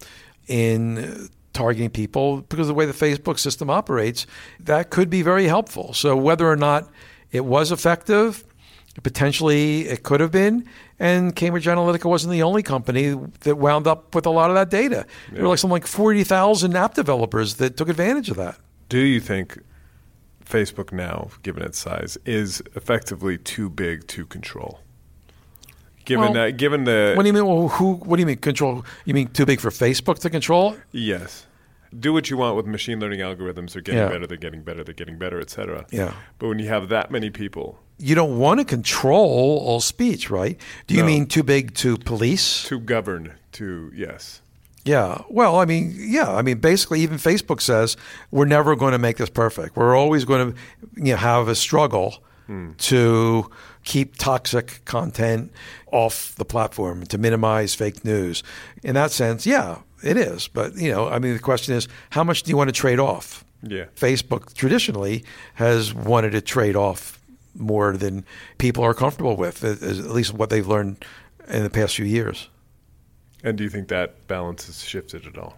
in 0.48 1.30
targeting 1.54 1.92
people 1.92 2.42
because 2.42 2.68
of 2.68 2.68
the 2.68 2.74
way 2.74 2.88
the 2.88 2.94
Facebook 2.94 3.38
system 3.38 3.70
operates. 3.70 4.26
That 4.60 4.90
could 4.90 5.10
be 5.10 5.22
very 5.22 5.46
helpful. 5.46 5.94
So 5.94 6.16
whether 6.16 6.50
or 6.50 6.56
not 6.56 6.90
it 7.32 7.46
was 7.46 7.72
effective, 7.72 8.44
potentially 9.04 9.82
it 9.88 10.02
could 10.02 10.20
have 10.20 10.32
been. 10.32 10.68
And 11.00 11.36
Cambridge 11.36 11.66
Analytica 11.66 12.06
wasn't 12.10 12.32
the 12.32 12.42
only 12.42 12.64
company 12.64 13.16
that 13.42 13.58
wound 13.58 13.86
up 13.86 14.16
with 14.16 14.26
a 14.26 14.32
lot 14.32 14.50
of 14.50 14.56
that 14.56 14.72
data. 14.72 15.06
There 15.32 15.44
were 15.44 15.50
like 15.50 15.60
something 15.60 15.74
like 15.74 15.86
40,000 15.86 16.76
app 16.76 16.96
developers 16.96 17.56
that 17.56 17.78
took 17.78 17.90
advantage 17.90 18.32
of 18.32 18.38
that. 18.38 18.58
Do 18.90 19.00
you 19.00 19.20
think 19.20 19.60
Facebook 20.44 20.92
now, 20.92 21.30
given 21.44 21.62
its 21.62 21.78
size, 21.78 22.18
is 22.26 22.64
effectively 22.76 23.38
too 23.38 23.70
big 23.70 24.08
to 24.08 24.26
control? 24.26 24.80
Given 26.06 26.26
Well, 26.26 26.34
that, 26.34 26.58
given 26.58 26.84
the 26.84 27.14
What 27.16 27.24
do 27.24 27.28
you 27.28 27.34
mean? 27.34 27.46
Well, 27.46 27.68
who? 27.68 27.94
What 27.96 28.18
do 28.18 28.22
you 28.22 28.26
mean 28.28 28.38
control? 28.38 28.86
You 29.06 29.14
mean 29.14 29.28
too 29.30 29.46
big 29.46 29.60
for 29.60 29.70
Facebook 29.72 30.20
to 30.20 30.30
control? 30.30 30.76
yes, 30.92 31.48
do 31.98 32.12
what 32.14 32.30
you 32.30 32.38
want 32.38 32.56
with 32.58 32.66
machine 32.66 33.00
learning 33.00 33.22
algorithms. 33.22 33.72
They're 33.74 33.82
getting 33.82 34.02
Yeah. 34.02 34.10
better. 34.10 34.28
They're 34.28 34.38
getting 34.38 34.62
better. 34.62 34.84
They're 34.84 34.94
getting 34.94 35.18
better, 35.18 35.40
etc. 35.40 35.86
Yeah. 35.92 36.14
But 36.40 36.48
when 36.50 36.60
you 36.60 36.68
have 36.70 36.90
that 36.90 37.10
many 37.12 37.30
people 37.30 37.80
You 37.98 38.14
don't 38.14 38.38
want 38.38 38.60
to 38.60 38.66
control 38.66 39.62
all 39.66 39.80
speech, 39.80 40.30
right? 40.30 40.60
Do 40.88 40.94
you 40.96 41.02
No. 41.02 41.08
mean 41.08 41.26
too 41.28 41.44
big 41.44 41.74
to 41.76 41.98
police? 41.98 42.64
to 42.66 42.78
govern, 42.80 43.32
to 43.54 43.92
yes, 43.96 44.42
Yeah. 44.84 45.22
Well, 45.30 45.58
I 45.58 45.66
mean, 45.66 45.96
yeah. 45.98 46.30
I 46.36 46.42
mean, 46.44 46.58
basically, 46.60 47.00
even 47.02 47.18
Facebook 47.18 47.60
says 47.62 47.96
we're 48.32 48.46
never 48.46 48.76
going 48.76 48.92
to 48.92 49.00
make 49.00 49.18
this 49.18 49.30
perfect. 49.32 49.76
We're 49.78 49.96
always 49.96 50.26
going 50.26 50.52
to, 50.54 50.58
you 51.02 51.14
know, 51.14 51.18
have 51.18 51.48
a 51.48 51.56
struggle 51.56 52.22
to 52.78 53.50
keep 53.84 54.16
toxic 54.18 54.82
content 54.86 55.52
off 55.92 56.36
the 56.36 56.46
platform, 56.46 57.06
to 57.08 57.18
minimize 57.18 57.74
fake 57.76 58.04
news. 58.06 58.44
In 58.84 58.96
that 58.96 59.12
sense, 59.12 59.46
yeah, 59.46 59.80
it 60.04 60.18
is. 60.18 60.48
But 60.48 60.76
you 60.76 60.92
know, 60.92 61.08
I 61.08 61.20
mean, 61.20 61.34
the 61.34 61.40
question 61.40 61.76
is, 61.76 61.88
how 62.12 62.24
much 62.24 62.44
do 62.44 62.50
you 62.50 62.58
want 62.58 62.68
to 62.70 62.74
trade 62.74 63.00
off? 63.00 63.44
yeah. 63.68 63.86
Facebook 63.96 64.54
traditionally 64.54 65.24
has 65.56 65.94
wanted 65.94 66.32
to 66.32 66.42
trade 66.42 66.76
off 66.76 67.20
more 67.56 67.98
than 67.98 68.24
people 68.58 68.84
are 68.84 68.94
comfortable 68.94 69.36
with, 69.36 69.64
at 69.64 69.82
at 69.82 69.96
least 70.12 70.34
what 70.34 70.50
they've 70.50 70.68
learned 70.68 71.04
in 71.48 71.64
the 71.64 71.70
past 71.70 71.96
few 71.96 72.06
years. 72.06 72.50
And 73.44 73.58
do 73.58 73.64
you 73.64 73.70
think 73.70 73.88
that 73.88 74.28
balance 74.28 74.68
has 74.68 74.84
shifted 74.84 75.26
at 75.26 75.38
all? 75.38 75.56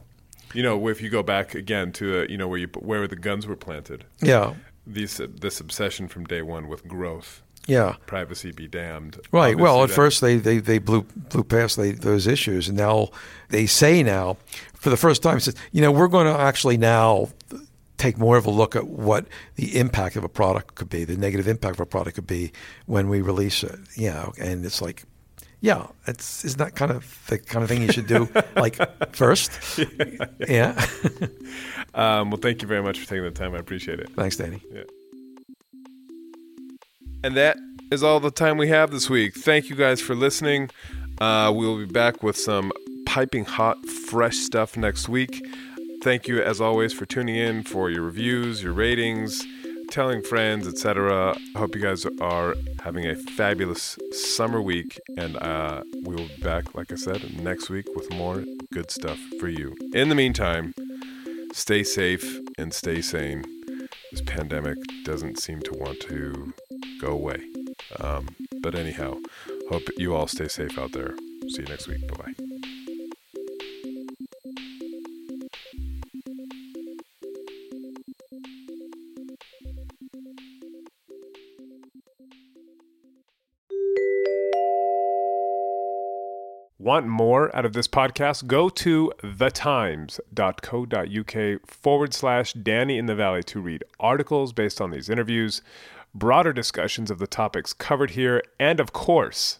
You 0.54 0.64
know, 0.64 0.88
if 0.88 1.02
you 1.02 1.10
go 1.10 1.24
back 1.24 1.56
again 1.56 1.92
to 1.94 2.22
uh, 2.22 2.26
you 2.30 2.38
know 2.38 2.48
where 2.48 2.60
you 2.60 2.68
where 2.80 3.08
the 3.08 3.16
guns 3.18 3.46
were 3.48 3.56
planted, 3.58 4.06
Yeah. 4.22 4.54
These 4.88 5.18
this 5.42 5.60
obsession 5.60 6.08
from 6.08 6.26
day 6.26 6.42
one 6.42 6.68
with 6.68 6.88
growth, 6.88 7.42
Yeah. 7.68 7.96
privacy 8.06 8.52
be 8.52 8.68
damned. 8.68 9.20
Right. 9.32 9.58
Well, 9.58 9.84
at 9.84 9.90
that- 9.90 9.96
first 9.96 10.22
they, 10.22 10.38
they, 10.38 10.60
they 10.60 10.80
blew 10.80 11.04
blew 11.30 11.44
past 11.44 11.78
they, 11.78 11.92
those 11.92 12.28
issues, 12.28 12.68
and 12.68 12.78
now 12.78 13.10
they 13.50 13.66
say 13.66 14.04
now, 14.04 14.38
for 14.74 14.90
the 14.90 14.98
first 14.98 15.22
time, 15.24 15.40
says 15.40 15.56
you 15.72 15.82
know 15.82 15.92
we're 15.92 16.08
going 16.08 16.28
to 16.34 16.40
actually 16.40 16.78
now 16.78 17.30
take 17.98 18.18
more 18.20 18.38
of 18.38 18.46
a 18.46 18.52
look 18.52 18.76
at 18.76 18.88
what 18.88 19.26
the 19.56 19.78
impact 19.80 20.16
of 20.16 20.24
a 20.24 20.30
product 20.30 20.76
could 20.76 20.88
be, 20.90 21.04
the 21.04 21.18
negative 21.18 21.48
impact 21.48 21.76
of 21.76 21.80
a 21.80 21.86
product 21.86 22.16
could 22.16 22.28
be 22.28 22.52
when 22.86 23.10
we 23.10 23.22
release 23.22 23.64
it. 23.64 23.80
You 23.96 24.12
know, 24.12 24.34
and 24.40 24.64
it's 24.66 24.82
like, 24.82 25.04
yeah, 25.62 25.88
it's 26.06 26.46
isn't 26.46 26.60
that 26.60 26.76
kind 26.76 26.92
of 26.92 27.24
the 27.28 27.40
kind 27.40 27.64
of 27.64 27.70
thing 27.70 27.82
you 27.82 27.92
should 27.92 28.08
do 28.08 28.28
like 28.56 28.78
first? 29.16 29.80
yeah. 30.48 30.86
Um, 31.94 32.30
well, 32.30 32.40
thank 32.40 32.62
you 32.62 32.68
very 32.68 32.84
much 32.84 33.00
for 33.00 33.08
taking 33.08 33.24
the 33.24 33.32
time. 33.32 33.56
I 33.56 33.58
appreciate 33.58 34.00
it. 34.00 34.12
Thanks, 34.16 34.38
Danny. 34.38 34.62
Yeah. 34.72 34.84
And 37.24 37.36
that 37.36 37.58
is 37.92 38.04
all 38.04 38.20
the 38.20 38.30
time 38.30 38.58
we 38.58 38.68
have 38.68 38.92
this 38.92 39.10
week. 39.10 39.36
Thank 39.36 39.70
you 39.70 39.76
guys 39.76 40.00
for 40.00 40.14
listening. 40.14 40.70
Uh, 41.20 41.52
we'll 41.56 41.78
be 41.78 41.86
back 41.86 42.22
with 42.22 42.38
some 42.38 42.72
piping 43.08 43.46
hot, 43.46 43.84
fresh 43.88 44.36
stuff 44.38 44.78
next 44.78 45.10
week. 45.10 45.44
Thank 46.04 46.28
you, 46.28 46.40
as 46.40 46.62
always, 46.62 46.94
for 46.94 47.08
tuning 47.08 47.36
in, 47.36 47.64
for 47.64 47.90
your 47.90 48.04
reviews, 48.04 48.62
your 48.62 48.74
ratings, 48.74 49.44
telling 49.90 50.22
friends, 50.22 50.68
etc. 50.68 51.36
Hope 51.56 51.76
you 51.76 51.82
guys 51.82 52.06
are 52.22 52.56
having 52.82 53.06
a 53.06 53.16
fabulous 53.16 53.98
summer 54.12 54.62
week, 54.62 55.00
and 55.18 55.38
uh, 55.38 55.84
we 56.04 56.16
will 56.16 56.28
be 56.28 56.42
back, 56.42 56.76
like 56.76 56.92
I 56.92 56.96
said, 56.96 57.42
next 57.42 57.70
week 57.70 57.86
with 57.96 58.12
more 58.14 58.44
good 58.74 58.92
stuff 58.92 59.20
for 59.40 59.48
you. 59.48 59.76
In 59.94 60.10
the 60.10 60.16
meantime, 60.16 60.74
stay 61.54 61.84
safe 61.84 62.40
and 62.58 62.74
stay 62.74 63.02
sane. 63.02 63.44
This 64.12 64.22
pandemic 64.22 64.78
doesn't 65.04 65.40
seem 65.40 65.62
to 65.62 65.74
want 65.74 66.00
to 66.02 66.54
go 67.00 67.10
away. 67.10 67.42
Um, 68.00 68.28
but 68.62 68.76
anyhow, 68.76 69.18
hope 69.70 69.84
you 69.98 70.16
all 70.16 70.28
stay 70.28 70.48
safe 70.48 70.78
out 70.78 70.94
there. 70.94 71.16
See 71.50 71.62
you 71.62 71.68
next 71.68 71.88
week. 71.88 72.08
Bye 72.08 72.18
bye. 72.18 72.47
Want 86.88 87.06
more 87.06 87.54
out 87.54 87.66
of 87.66 87.74
this 87.74 87.90
podcast? 87.90 88.48
Go 88.48 88.70
to 88.70 89.12
thetimes.co.uk 89.22 91.70
forward 91.70 92.14
slash 92.14 92.54
Danny 92.54 92.98
in 92.98 93.08
the 93.08 93.16
Valley 93.16 93.44
to 93.44 93.60
read 93.60 93.84
articles 94.00 94.54
based 94.54 94.80
on 94.80 94.92
these 94.92 95.10
interviews, 95.10 95.62
broader 96.16 96.54
discussions 96.54 97.12
of 97.12 97.20
the 97.20 97.28
topics 97.28 97.74
covered 97.74 98.12
here, 98.12 98.42
and 98.58 98.80
of 98.80 98.94
course, 98.94 99.60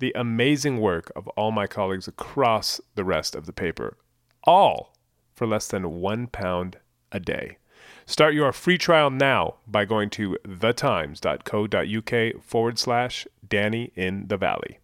the 0.00 0.12
amazing 0.16 0.80
work 0.80 1.12
of 1.14 1.28
all 1.36 1.52
my 1.52 1.68
colleagues 1.68 2.08
across 2.08 2.80
the 2.96 3.04
rest 3.04 3.36
of 3.36 3.46
the 3.46 3.52
paper, 3.52 3.96
all 4.42 4.96
for 5.32 5.46
less 5.46 5.68
than 5.68 6.00
one 6.00 6.26
pound 6.26 6.78
a 7.12 7.20
day. 7.20 7.58
Start 8.04 8.34
your 8.34 8.50
free 8.50 8.78
trial 8.78 9.10
now 9.10 9.58
by 9.68 9.84
going 9.84 10.10
to 10.10 10.36
thetimes.co.uk 10.44 12.42
forward 12.42 12.80
slash 12.80 13.28
Danny 13.48 13.92
in 13.94 14.26
the 14.26 14.36
Valley. 14.36 14.80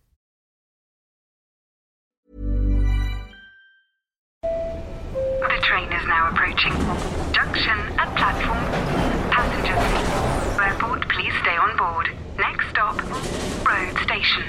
Approaching. 6.30 6.72
Junction 7.32 7.78
at 7.98 8.14
platform. 8.16 8.64
Passengers. 9.30 10.60
Airport, 10.60 11.08
please 11.08 11.32
stay 11.42 11.56
on 11.56 11.76
board. 11.76 12.10
Next 12.38 12.68
stop, 12.70 12.96
road 13.66 13.96
station. 14.04 14.44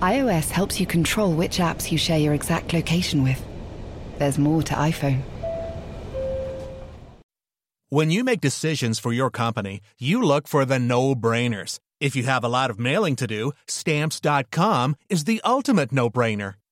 iOS 0.00 0.50
helps 0.50 0.80
you 0.80 0.86
control 0.86 1.32
which 1.32 1.58
apps 1.58 1.90
you 1.90 1.98
share 1.98 2.18
your 2.18 2.34
exact 2.34 2.72
location 2.72 3.22
with. 3.22 3.44
There's 4.18 4.38
more 4.38 4.62
to 4.62 4.74
iPhone. 4.74 5.22
When 7.88 8.10
you 8.10 8.24
make 8.24 8.40
decisions 8.40 8.98
for 8.98 9.12
your 9.12 9.30
company, 9.30 9.80
you 9.98 10.22
look 10.22 10.48
for 10.48 10.64
the 10.64 10.78
no 10.78 11.14
brainers. 11.14 11.78
If 12.00 12.16
you 12.16 12.24
have 12.24 12.42
a 12.44 12.48
lot 12.48 12.70
of 12.70 12.78
mailing 12.78 13.16
to 13.16 13.26
do, 13.26 13.52
stamps.com 13.68 14.96
is 15.08 15.24
the 15.24 15.40
ultimate 15.44 15.92
no 15.92 16.10
brainer. 16.10 16.54